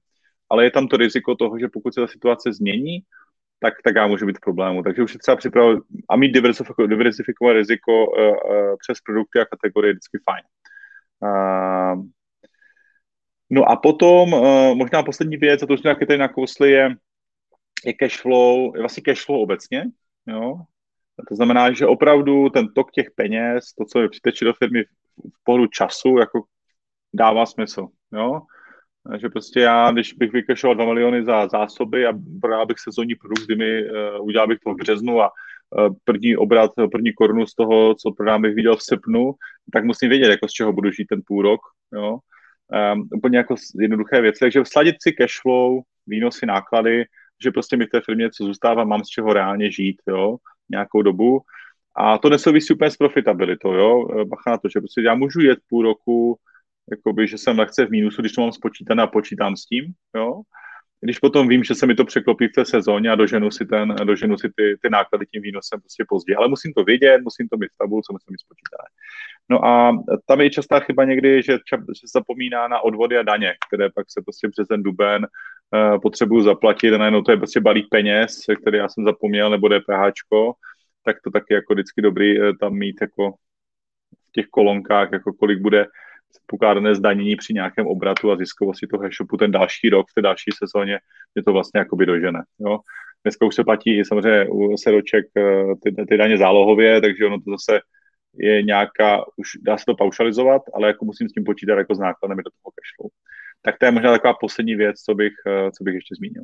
ale 0.49 0.63
je 0.63 0.71
tam 0.71 0.87
to 0.87 0.97
riziko 0.97 1.35
toho, 1.35 1.59
že 1.59 1.67
pokud 1.73 1.93
se 1.93 2.01
ta 2.01 2.07
situace 2.07 2.53
změní, 2.53 2.99
tak, 3.59 3.73
tak 3.83 3.95
já 3.95 4.07
můžu 4.07 4.25
být 4.25 4.37
v 4.37 4.45
problému. 4.45 4.83
Takže 4.83 5.03
už 5.03 5.13
je 5.13 5.19
třeba 5.19 5.37
připravit 5.37 5.79
a 6.09 6.15
mít 6.15 6.31
diversifikovat 6.87 7.53
riziko 7.53 7.91
uh, 8.05 8.21
uh, 8.21 8.75
přes 8.79 9.01
produkty 9.01 9.39
a 9.39 9.45
kategorie 9.45 9.89
je 9.89 9.93
vždycky 9.93 10.17
fajn. 10.29 10.43
Uh, 11.23 12.03
no 13.49 13.69
a 13.69 13.75
potom 13.75 14.33
uh, 14.33 14.75
možná 14.75 15.03
poslední 15.03 15.37
věc, 15.37 15.63
a 15.63 15.65
to 15.65 15.73
už 15.73 15.81
nějaké 15.81 16.05
tady 16.05 16.19
nakousli, 16.19 16.71
je, 16.71 16.95
je 17.85 17.93
cash 17.93 18.21
flow, 18.21 18.75
je 18.75 18.81
vlastně 18.81 19.03
cash 19.03 19.25
flow 19.25 19.41
obecně. 19.41 19.85
Jo? 20.27 20.55
To 21.29 21.35
znamená, 21.35 21.71
že 21.71 21.87
opravdu 21.87 22.49
ten 22.49 22.67
tok 22.73 22.91
těch 22.91 23.11
peněz, 23.15 23.73
to, 23.77 23.85
co 23.85 23.99
je 23.99 24.09
přiteče 24.09 24.45
do 24.45 24.53
firmy 24.53 24.83
v 25.17 25.43
pohledu 25.43 25.67
času, 25.67 26.17
jako 26.17 26.43
dává 27.13 27.45
smysl. 27.45 27.87
Jo? 28.13 28.41
že 29.17 29.29
prostě 29.29 29.59
já, 29.59 29.91
když 29.91 30.13
bych 30.13 30.31
vykešoval 30.31 30.75
2 30.75 30.85
miliony 30.85 31.25
za 31.25 31.47
zásoby 31.47 32.05
a 32.07 32.13
prodal 32.41 32.65
bych 32.65 32.79
sezónní 32.79 33.15
produkt, 33.15 33.45
kdy 33.45 33.55
mi 33.55 33.83
uh, 33.83 34.25
udělal 34.25 34.47
bych 34.47 34.59
to 34.59 34.73
v 34.73 34.77
březnu 34.77 35.21
a 35.21 35.29
uh, 35.29 35.95
první 36.03 36.37
obrat, 36.37 36.71
první 36.91 37.13
korunu 37.13 37.45
z 37.45 37.55
toho, 37.55 37.95
co 37.95 38.11
prodám, 38.11 38.41
bych 38.41 38.55
viděl 38.55 38.75
v 38.75 38.83
srpnu, 38.83 39.33
tak 39.73 39.83
musím 39.83 40.09
vědět, 40.09 40.29
jako 40.29 40.47
z 40.47 40.51
čeho 40.51 40.73
budu 40.73 40.91
žít 40.91 41.05
ten 41.05 41.21
půl 41.27 41.41
rok. 41.41 41.61
Jo? 41.93 42.17
Um, 42.93 43.09
úplně 43.15 43.37
jako 43.37 43.55
jednoduché 43.79 44.21
věci. 44.21 44.39
Takže 44.39 44.61
sladit 44.65 44.95
si 45.01 45.11
cash 45.11 45.41
flow, 45.41 45.81
výnosy, 46.07 46.45
náklady, 46.45 47.05
že 47.43 47.51
prostě 47.51 47.77
mi 47.77 47.85
v 47.85 47.89
té 47.89 48.01
firmě, 48.01 48.29
co 48.31 48.43
zůstává, 48.43 48.83
mám 48.83 49.03
z 49.03 49.07
čeho 49.07 49.33
reálně 49.33 49.71
žít, 49.71 50.01
jo, 50.07 50.37
nějakou 50.69 51.01
dobu. 51.01 51.41
A 51.95 52.17
to 52.17 52.29
nesouvisí 52.29 52.73
úplně 52.73 52.91
s 52.91 52.97
profitabilitou, 52.97 53.73
jo. 53.73 54.25
Bacha 54.25 54.51
na 54.51 54.57
to, 54.57 54.69
že 54.69 54.79
prostě 54.79 55.01
já 55.01 55.15
můžu 55.15 55.41
jet 55.41 55.59
půl 55.69 55.83
roku, 55.83 56.39
jakoby, 56.91 57.27
že 57.27 57.37
jsem 57.37 57.59
lehce 57.59 57.85
v 57.85 57.89
mínusu, 57.89 58.21
když 58.21 58.31
to 58.31 58.41
mám 58.41 58.51
spočítané 58.51 59.03
a 59.03 59.07
počítám 59.07 59.55
s 59.55 59.65
tím, 59.65 59.93
jo. 60.15 60.41
Když 61.01 61.19
potom 61.19 61.47
vím, 61.47 61.63
že 61.63 61.75
se 61.75 61.87
mi 61.87 61.95
to 61.95 62.05
překlopí 62.05 62.47
v 62.47 62.51
té 62.51 62.65
sezóně 62.65 63.09
a 63.11 63.15
doženu 63.15 63.51
si, 63.51 63.65
ten, 63.65 63.95
doženu 63.95 64.37
si 64.37 64.49
ty, 64.55 64.77
ty 64.81 64.89
náklady 64.89 65.25
tím 65.25 65.41
výnosem 65.41 65.79
prostě 65.79 66.05
později. 66.07 66.35
Ale 66.35 66.47
musím 66.47 66.73
to 66.73 66.83
vědět, 66.83 67.21
musím 67.23 67.47
to 67.47 67.57
mít 67.57 67.67
v 67.73 67.77
tabulce, 67.77 68.13
musím 68.13 68.31
mít 68.31 68.45
spočítané. 68.47 68.87
No 69.49 69.65
a 69.65 69.91
tam 70.25 70.41
je 70.41 70.49
častá 70.49 70.79
chyba 70.79 71.03
někdy, 71.03 71.43
že, 71.43 71.53
že 71.53 71.77
se 71.93 72.07
zapomíná 72.13 72.67
na 72.67 72.79
odvody 72.79 73.17
a 73.17 73.23
daně, 73.23 73.53
které 73.67 73.89
pak 73.89 74.05
se 74.09 74.21
prostě 74.21 74.49
přes 74.49 74.67
ten 74.67 74.83
duben 74.83 75.27
potřebuju 76.01 76.41
zaplatit 76.41 76.93
a 76.93 76.97
najednou 76.97 77.21
to 77.21 77.31
je 77.31 77.37
prostě 77.37 77.59
balík 77.59 77.87
peněz, 77.89 78.45
který 78.61 78.77
já 78.77 78.89
jsem 78.89 79.03
zapomněl, 79.03 79.49
nebo 79.49 79.67
DPHčko, 79.67 80.53
tak 81.05 81.17
to 81.23 81.31
taky 81.31 81.53
jako 81.53 81.73
vždycky 81.73 82.01
dobrý 82.01 82.39
uh, 82.39 82.51
tam 82.59 82.73
mít 82.73 82.95
jako 83.01 83.31
v 84.29 84.31
těch 84.31 84.45
kolonkách, 84.47 85.11
jako 85.11 85.33
kolik 85.33 85.59
bude 85.59 85.85
předpokládané 86.29 86.95
zdanění 86.95 87.35
při 87.35 87.53
nějakém 87.53 87.87
obratu 87.87 88.31
a 88.31 88.37
ziskovosti 88.37 88.87
toho 88.87 89.05
e-shopu 89.05 89.37
ten 89.37 89.51
další 89.51 89.89
rok, 89.89 90.09
v 90.09 90.13
té 90.13 90.21
další 90.21 90.51
sezóně, 90.57 90.99
je 91.35 91.43
to 91.43 91.53
vlastně 91.53 91.79
jakoby 91.79 92.05
dožene. 92.05 92.43
Jo? 92.59 92.79
Dneska 93.23 93.45
už 93.45 93.55
se 93.55 93.63
platí 93.63 93.99
i 93.99 94.05
samozřejmě 94.05 94.47
u 94.49 94.77
seroček 94.77 95.25
eh, 95.37 95.63
ty, 95.83 96.05
ty 96.05 96.17
daně 96.17 96.37
zálohově, 96.37 97.01
takže 97.01 97.25
ono 97.25 97.37
to 97.37 97.51
zase 97.51 97.79
je 98.37 98.63
nějaká, 98.63 99.23
už 99.37 99.47
dá 99.61 99.77
se 99.77 99.85
to 99.85 99.95
paušalizovat, 99.95 100.61
ale 100.73 100.87
jako 100.87 101.05
musím 101.05 101.29
s 101.29 101.33
tím 101.33 101.43
počítat 101.43 101.77
jako 101.77 101.95
s 101.95 101.99
nákladem 101.99 102.37
do 102.37 102.43
toho 102.43 102.73
cashflow. 102.75 103.09
Tak 103.65 103.75
to 103.79 103.85
je 103.85 103.91
možná 103.91 104.11
taková 104.11 104.33
poslední 104.33 104.75
věc, 104.75 104.99
co 104.99 105.15
bych, 105.15 105.33
eh, 105.47 105.71
co 105.71 105.83
bych 105.83 105.95
ještě 105.95 106.15
zmínil. 106.15 106.43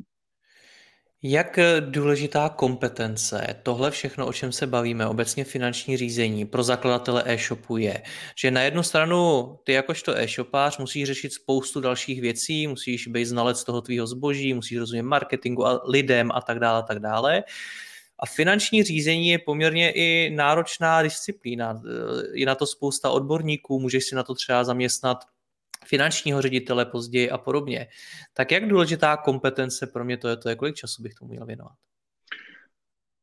Jak 1.24 1.58
eh, 1.58 1.82
důležitá 1.82 2.50
kompetence, 2.50 3.60
tohle 3.64 3.92
všechno, 3.92 4.28
o 4.28 4.34
čem 4.34 4.52
se 4.52 4.68
bavíme, 4.68 5.08
obecně 5.08 5.44
finanční 5.44 5.98
řízení 5.98 6.46
pro 6.46 6.64
zakladatele 6.64 7.24
e-shopu 7.26 7.78
je, 7.78 8.04
že 8.36 8.52
na 8.52 8.62
jednu 8.62 8.84
stranu 8.84 9.50
ty 9.64 9.74
jakožto 9.74 10.18
e-shopář 10.18 10.78
musíš 10.78 11.08
řešit 11.08 11.34
spoustu 11.34 11.82
dalších 11.82 12.22
věcí, 12.22 12.68
musíš 12.68 13.08
být 13.08 13.26
znalec 13.26 13.64
toho 13.64 13.82
tvýho 13.82 14.08
zboží, 14.08 14.54
musíš 14.54 14.78
rozumět 14.78 15.04
marketingu 15.04 15.68
a 15.68 15.82
lidem 15.86 16.32
a 16.32 16.42
tak 16.42 16.60
dále, 16.60 16.80
a 16.80 16.82
tak 16.82 17.00
dále. 17.00 17.44
A 18.20 18.26
finanční 18.26 18.84
řízení 18.84 19.28
je 19.30 19.40
poměrně 19.40 19.92
i 19.92 20.30
náročná 20.36 21.02
disciplína. 21.02 21.82
Eh, 21.86 22.40
je 22.40 22.46
na 22.46 22.56
to 22.56 22.68
spousta 22.68 23.10
odborníků, 23.10 23.80
můžeš 23.80 24.06
si 24.06 24.16
na 24.16 24.24
to 24.24 24.36
třeba 24.36 24.64
zaměstnat 24.64 25.18
finančního 25.90 26.42
ředitele 26.42 26.86
později 26.86 27.30
a 27.30 27.38
podobně. 27.38 27.88
Tak 28.34 28.52
jak 28.52 28.68
důležitá 28.68 29.18
kompetence 29.18 29.88
pro 29.88 30.06
mě 30.06 30.18
to 30.18 30.28
je, 30.28 30.38
to 30.38 30.50
je 30.50 30.56
kolik 30.56 30.76
času 30.76 31.04
bych 31.04 31.14
tomu 31.14 31.32
měl 31.32 31.46
věnovat? 31.46 31.74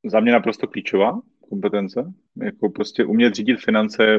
Za 0.04 0.20
mě 0.20 0.32
naprosto 0.32 0.66
klíčová 0.66 1.20
kompetence. 1.48 2.12
Jako 2.42 2.70
prostě 2.70 3.04
umět 3.04 3.34
řídit 3.34 3.60
finance 3.60 4.18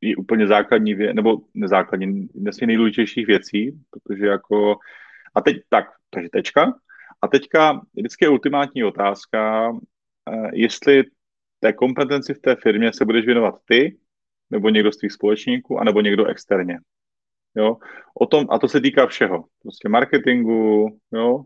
je 0.00 0.16
úplně 0.16 0.46
základní 0.46 0.94
věc, 0.94 1.14
nebo 1.14 1.38
nezákladní, 1.54 2.28
nesmí 2.34 2.66
nejdůležitějších 2.66 3.26
věcí, 3.26 3.80
protože 3.90 4.26
jako, 4.26 4.76
a 5.34 5.40
teď 5.40 5.56
tak, 5.68 5.84
takže 6.10 6.28
tečka. 6.32 6.74
A 7.22 7.28
teďka 7.28 7.80
vždycky 7.94 8.24
je 8.24 8.28
ultimátní 8.28 8.84
otázka, 8.84 9.72
eh, 10.32 10.50
jestli 10.52 11.04
té 11.60 11.72
kompetenci 11.72 12.34
v 12.34 12.40
té 12.40 12.56
firmě 12.56 12.92
se 12.92 13.04
budeš 13.04 13.26
věnovat 13.26 13.54
ty, 13.64 13.98
nebo 14.50 14.68
někdo 14.68 14.92
z 14.92 14.96
tvých 14.96 15.12
společníků, 15.12 15.78
anebo 15.78 16.00
někdo 16.00 16.26
externě. 16.26 16.78
Jo? 17.56 17.76
O 18.20 18.26
tom, 18.26 18.46
a 18.50 18.58
to 18.58 18.68
se 18.68 18.80
týká 18.80 19.06
všeho. 19.06 19.44
Prostě 19.62 19.88
marketingu, 19.88 20.88
jo? 21.12 21.44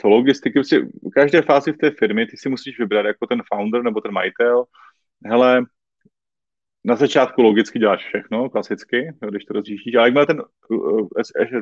co 0.00 0.08
logistiky. 0.08 0.52
Prostě 0.52 0.80
v 0.80 1.10
každé 1.14 1.42
fázi 1.42 1.72
v 1.72 1.76
té 1.76 1.90
firmy 1.90 2.26
ty 2.26 2.36
si 2.36 2.48
musíš 2.48 2.78
vybrat 2.78 3.06
jako 3.06 3.26
ten 3.26 3.42
founder 3.54 3.82
nebo 3.82 4.00
ten 4.00 4.12
majitel. 4.12 4.64
Hele, 5.26 5.64
na 6.84 6.96
začátku 6.96 7.42
logicky 7.42 7.78
děláš 7.78 8.04
všechno, 8.04 8.50
klasicky, 8.50 9.12
když 9.28 9.44
to 9.44 9.54
rozříšíš, 9.54 9.94
ale 9.94 10.06
jakmile 10.06 10.26
ten, 10.26 10.42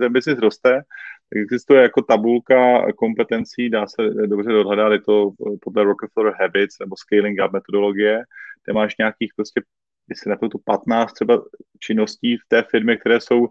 ten 0.00 0.12
business 0.12 0.40
roste, 0.40 0.70
tak 0.70 1.42
existuje 1.42 1.82
jako 1.82 2.02
tabulka 2.02 2.92
kompetencí, 2.92 3.70
dá 3.70 3.86
se 3.86 4.10
dobře 4.26 4.52
dohledat, 4.52 4.92
je 4.92 5.00
to 5.00 5.30
podle 5.62 5.84
Rockefeller 5.84 6.34
Habits 6.40 6.78
nebo 6.78 6.96
Scaling 6.96 7.38
Up 7.46 7.52
metodologie, 7.52 8.22
kde 8.64 8.72
máš 8.72 8.96
nějakých 8.98 9.32
prostě 9.36 9.62
jestli 10.10 10.30
na 10.30 10.36
to 10.36 10.58
15 10.64 11.12
třeba 11.12 11.42
činností 11.78 12.36
v 12.36 12.48
té 12.48 12.62
firmě, 12.62 12.96
které 12.96 13.20
jsou 13.20 13.48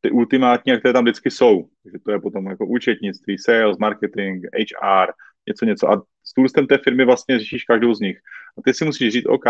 ty 0.00 0.10
ultimátní 0.10 0.72
a 0.72 0.78
které 0.78 0.92
tam 0.92 1.04
vždycky 1.04 1.30
jsou. 1.30 1.68
Takže 1.82 1.98
to 2.04 2.12
je 2.12 2.20
potom 2.20 2.46
jako 2.46 2.66
účetnictví, 2.66 3.38
sales, 3.38 3.78
marketing, 3.78 4.46
HR, 4.46 5.12
něco, 5.46 5.64
něco. 5.64 5.90
A 5.90 6.02
s 6.24 6.36
růstem 6.36 6.66
té 6.66 6.78
firmy 6.78 7.04
vlastně 7.04 7.38
řešíš 7.38 7.64
každou 7.64 7.94
z 7.94 8.00
nich. 8.00 8.18
A 8.58 8.62
ty 8.64 8.74
si 8.74 8.84
musíš 8.84 9.12
říct, 9.12 9.26
OK, 9.26 9.44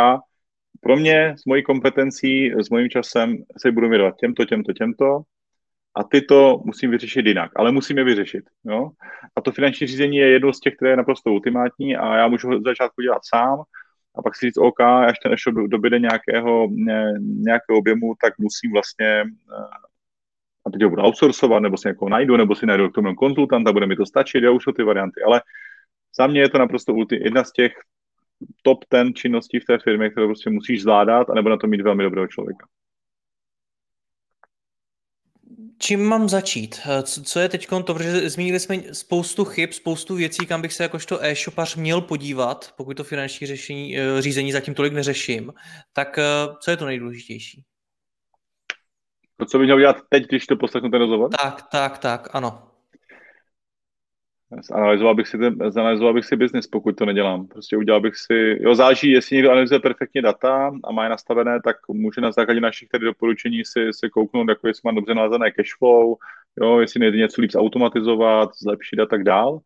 pro 0.81 0.97
mě 0.97 1.35
s 1.39 1.45
mojí 1.45 1.63
kompetencí, 1.63 2.53
s 2.53 2.71
mojím 2.71 2.91
časem 2.91 3.37
se 3.59 3.73
budu 3.73 3.89
věnovat 3.89 4.17
těmto, 4.17 4.45
těmto, 4.45 4.73
těmto 4.73 5.23
a 5.97 6.05
ty 6.05 6.21
to 6.21 6.63
musím 6.65 6.91
vyřešit 6.91 7.27
jinak, 7.27 7.51
ale 7.57 7.73
musím 7.73 7.99
je 7.99 8.05
vyřešit. 8.05 8.45
Jo? 8.65 8.91
A 9.37 9.41
to 9.41 9.53
finanční 9.53 9.87
řízení 9.87 10.17
je 10.17 10.29
jedno 10.29 10.53
z 10.53 10.61
těch, 10.61 10.77
které 10.77 10.91
je 10.91 10.97
naprosto 10.97 11.31
ultimátní 11.31 11.97
a 11.97 12.17
já 12.17 12.29
můžu 12.29 12.49
ho 12.49 12.61
začátku 12.61 13.03
dělat 13.03 13.23
sám, 13.25 13.63
a 14.15 14.23
pak 14.23 14.37
si 14.37 14.47
říct, 14.47 14.59
OK, 14.59 14.81
až 14.81 15.19
ten 15.23 15.33
e-shop 15.33 15.55
dobyde 15.55 15.99
nějakého, 15.99 16.69
nějakého 17.21 17.79
objemu, 17.79 18.15
tak 18.23 18.39
musím 18.39 18.73
vlastně 18.73 19.25
eh, 19.27 19.91
a 20.67 20.71
teď 20.71 20.83
ho 20.83 20.91
budu 20.91 21.03
outsourcovat, 21.03 21.63
nebo 21.63 21.77
si 21.77 21.89
někoho 21.89 22.09
najdu, 22.09 22.37
nebo 22.37 22.55
si 22.55 22.67
najdu 22.67 22.91
k 22.91 22.95
tomu 22.95 23.15
konzultanta, 23.15 23.73
bude 23.73 23.87
mi 23.87 23.97
to 23.97 24.07
stačit, 24.07 24.45
já 24.45 24.51
už 24.51 24.65
jsou 24.65 24.73
ty 24.73 24.83
varianty, 24.83 25.23
ale 25.27 25.43
za 26.19 26.27
mě 26.27 26.41
je 26.41 26.49
to 26.49 26.59
naprosto 26.59 26.95
jedna 27.11 27.45
z 27.45 27.53
těch 27.53 27.73
top 28.63 28.85
ten 28.89 29.15
činností 29.15 29.61
v 29.61 29.65
té 29.65 29.79
firmě, 29.79 30.11
kterou 30.11 30.27
prostě 30.27 30.51
musíš 30.51 30.83
zvládat, 30.83 31.31
anebo 31.31 31.49
na 31.49 31.57
to 31.57 31.67
mít 31.67 31.81
velmi 31.81 32.03
dobrého 32.03 32.27
člověka. 32.27 32.67
Čím 35.83 36.05
mám 36.05 36.29
začít? 36.29 36.81
Eh, 36.87 37.03
co 37.03 37.41
je 37.41 37.49
teď 37.49 37.69
to, 37.69 37.95
protože 37.95 38.31
zmínili 38.31 38.61
jsme 38.61 38.77
spoustu 38.93 39.45
chyb, 39.45 39.71
spoustu 39.73 40.15
věcí, 40.15 40.47
kam 40.47 40.63
bych 40.63 40.73
se 40.73 40.83
jakožto 40.83 41.25
e-shopař 41.25 41.77
měl 41.77 42.01
podívat, 42.01 42.75
pokud 42.77 42.97
to 42.97 43.05
finanční 43.05 43.47
řešení, 43.47 43.99
eh, 43.99 44.23
řízení 44.23 44.53
zatím 44.53 44.75
tolik 44.75 44.93
neřeším. 44.93 45.53
Tak 45.93 46.19
eh, 46.19 46.23
co 46.61 46.71
je 46.71 46.77
to 46.77 46.87
nejdůležitější? 46.87 47.65
To, 49.37 49.47
co 49.47 49.59
bych 49.59 49.67
měl 49.67 49.79
dělat 49.79 49.97
teď, 50.09 50.27
když 50.29 50.47
to 50.47 50.57
poslechnu 50.57 50.91
ten 50.91 51.01
rozhovor? 51.01 51.31
Tak, 51.31 51.63
tak, 51.73 51.99
tak, 51.99 52.29
ano. 52.33 52.70
Zanalizoval 54.59 55.15
bych 55.15 55.29
si, 55.29 55.39
ten, 55.39 55.57
zanalizoval 55.71 56.15
bych 56.15 56.25
si 56.25 56.37
business, 56.37 56.67
pokud 56.67 56.97
to 56.97 57.07
nedělám. 57.07 57.47
Prostě 57.47 57.77
udělal 57.77 58.01
bych 58.01 58.17
si, 58.17 58.59
jo, 58.61 58.75
záleží, 58.75 59.11
jestli 59.11 59.37
někdo 59.37 59.51
analyzuje 59.51 59.81
perfektně 59.81 60.23
data 60.23 60.73
a 60.85 60.93
má 60.93 61.05
je 61.05 61.11
nastavené, 61.11 61.61
tak 61.65 61.77
může 61.89 62.21
na 62.21 62.33
základě 62.33 62.61
našich 62.61 62.89
tady 62.89 63.05
doporučení 63.05 63.65
si, 63.65 63.89
si 63.91 64.09
kouknout, 64.11 64.49
jako 64.49 64.67
jestli 64.67 64.81
má 64.85 64.93
dobře 64.93 65.15
nalazené 65.15 65.53
flow, 65.79 66.17
jo, 66.63 66.81
jestli 66.81 67.01
nejde 67.01 67.19
něco 67.19 67.41
líp 67.41 67.51
zautomatizovat, 67.51 68.51
zlepšit 68.63 69.01
a 69.01 69.07
tak 69.07 69.25
dál. 69.25 69.59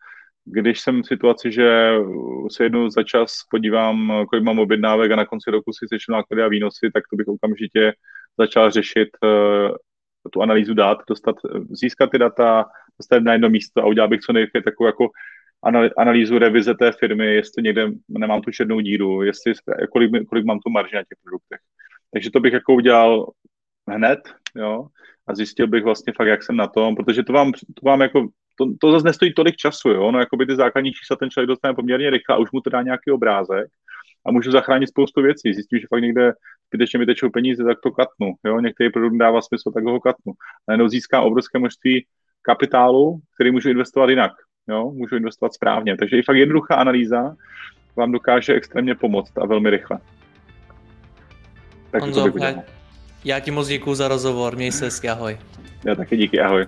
Když 0.44 0.80
jsem 0.80 1.02
v 1.02 1.06
situaci, 1.06 1.52
že 1.52 1.94
se 2.50 2.64
jednou 2.64 2.90
za 2.90 3.02
čas 3.02 3.34
podívám, 3.50 4.24
kolik 4.28 4.44
mám 4.44 4.58
objednávek 4.58 5.10
a 5.10 5.16
na 5.16 5.24
konci 5.24 5.50
roku 5.50 5.72
si 5.72 5.86
sečtu 5.88 6.12
náklady 6.12 6.42
a 6.42 6.48
výnosy, 6.48 6.90
tak 6.94 7.04
to 7.10 7.16
bych 7.16 7.28
okamžitě 7.28 7.92
začal 8.38 8.70
řešit 8.70 9.08
uh, 9.22 9.76
tu 10.30 10.42
analýzu 10.42 10.74
dat, 10.74 10.98
dostat, 11.08 11.36
získat 11.70 12.10
ty 12.10 12.18
data, 12.18 12.66
dostat 12.98 13.22
na 13.22 13.32
jedno 13.32 13.48
místo 13.48 13.82
a 13.82 13.86
udělal 13.86 14.08
bych 14.08 14.20
co 14.20 14.32
nejrychleji 14.32 14.62
takovou 14.62 14.86
jako 14.86 15.08
analýzu 15.96 16.38
revize 16.38 16.74
té 16.74 16.92
firmy, 16.92 17.34
jestli 17.34 17.62
někde 17.62 17.88
nemám 18.08 18.40
tu 18.40 18.50
černou 18.50 18.80
díru, 18.80 19.22
jestli, 19.22 19.52
kolik, 19.92 20.10
kolik 20.28 20.44
mám 20.44 20.58
tu 20.58 20.70
marži 20.70 20.96
na 20.96 21.02
těch 21.02 21.18
produktech. 21.22 21.60
Takže 22.12 22.30
to 22.30 22.40
bych 22.40 22.52
jako 22.52 22.74
udělal 22.74 23.30
hned, 23.88 24.20
jo, 24.54 24.86
a 25.26 25.34
zjistil 25.34 25.66
bych 25.66 25.84
vlastně 25.84 26.12
fakt, 26.16 26.28
jak 26.28 26.42
jsem 26.42 26.56
na 26.56 26.66
tom, 26.66 26.96
protože 26.96 27.22
to 27.22 27.32
vám, 27.32 27.52
to 27.52 27.86
vám 27.86 28.00
jako, 28.00 28.28
to, 28.58 28.66
to 28.80 28.92
zase 28.92 29.04
nestojí 29.04 29.34
tolik 29.34 29.56
času, 29.56 29.88
jo, 29.88 30.12
no 30.12 30.18
jako 30.18 30.36
by 30.36 30.46
ty 30.46 30.56
základní 30.56 30.92
čísla 30.92 31.16
ten 31.16 31.30
člověk 31.30 31.48
dostane 31.48 31.74
poměrně 31.74 32.10
rychle 32.10 32.36
a 32.36 32.38
už 32.38 32.52
mu 32.52 32.60
to 32.60 32.70
dá 32.70 32.82
nějaký 32.82 33.10
obrázek 33.10 33.66
a 34.26 34.32
můžu 34.32 34.50
zachránit 34.50 34.88
spoustu 34.88 35.22
věcí. 35.22 35.54
Zjistím, 35.54 35.78
že 35.78 35.86
fakt 35.90 36.02
někde 36.02 36.32
zbytečně 36.68 36.98
mi 36.98 37.06
tečou 37.06 37.30
peníze, 37.30 37.64
tak 37.64 37.78
to 37.82 37.90
katnu, 37.90 38.34
jo, 38.44 38.60
některý 38.60 38.90
produkt 38.90 39.16
dává 39.16 39.40
smysl, 39.42 39.70
tak 39.70 39.84
ho 39.84 40.00
katnu. 40.00 40.32
Najednou 40.68 40.88
získám 40.88 41.24
obrovské 41.24 41.58
množství 41.58 42.06
kapitálu, 42.42 43.20
který 43.34 43.50
můžu 43.50 43.68
investovat 43.68 44.10
jinak, 44.10 44.32
jo, 44.68 44.90
můžu 44.90 45.16
investovat 45.16 45.54
správně. 45.54 45.96
Takže 45.96 46.18
i 46.18 46.22
fakt 46.22 46.36
jednoduchá 46.36 46.74
analýza 46.74 47.34
vám 47.96 48.12
dokáže 48.12 48.54
extrémně 48.54 48.94
pomoct 48.94 49.38
a 49.38 49.46
velmi 49.46 49.70
rychle. 49.70 49.98
Tak 51.90 52.02
Honzo, 52.02 52.32
já 53.24 53.40
ti 53.40 53.50
moc 53.50 53.68
děkuji 53.68 53.94
za 53.94 54.08
rozhovor, 54.08 54.56
měj 54.56 54.72
se 54.72 54.84
hezky, 54.84 55.08
ahoj. 55.08 55.38
Já 55.84 55.94
taky 55.94 56.16
díky, 56.16 56.40
ahoj. 56.40 56.66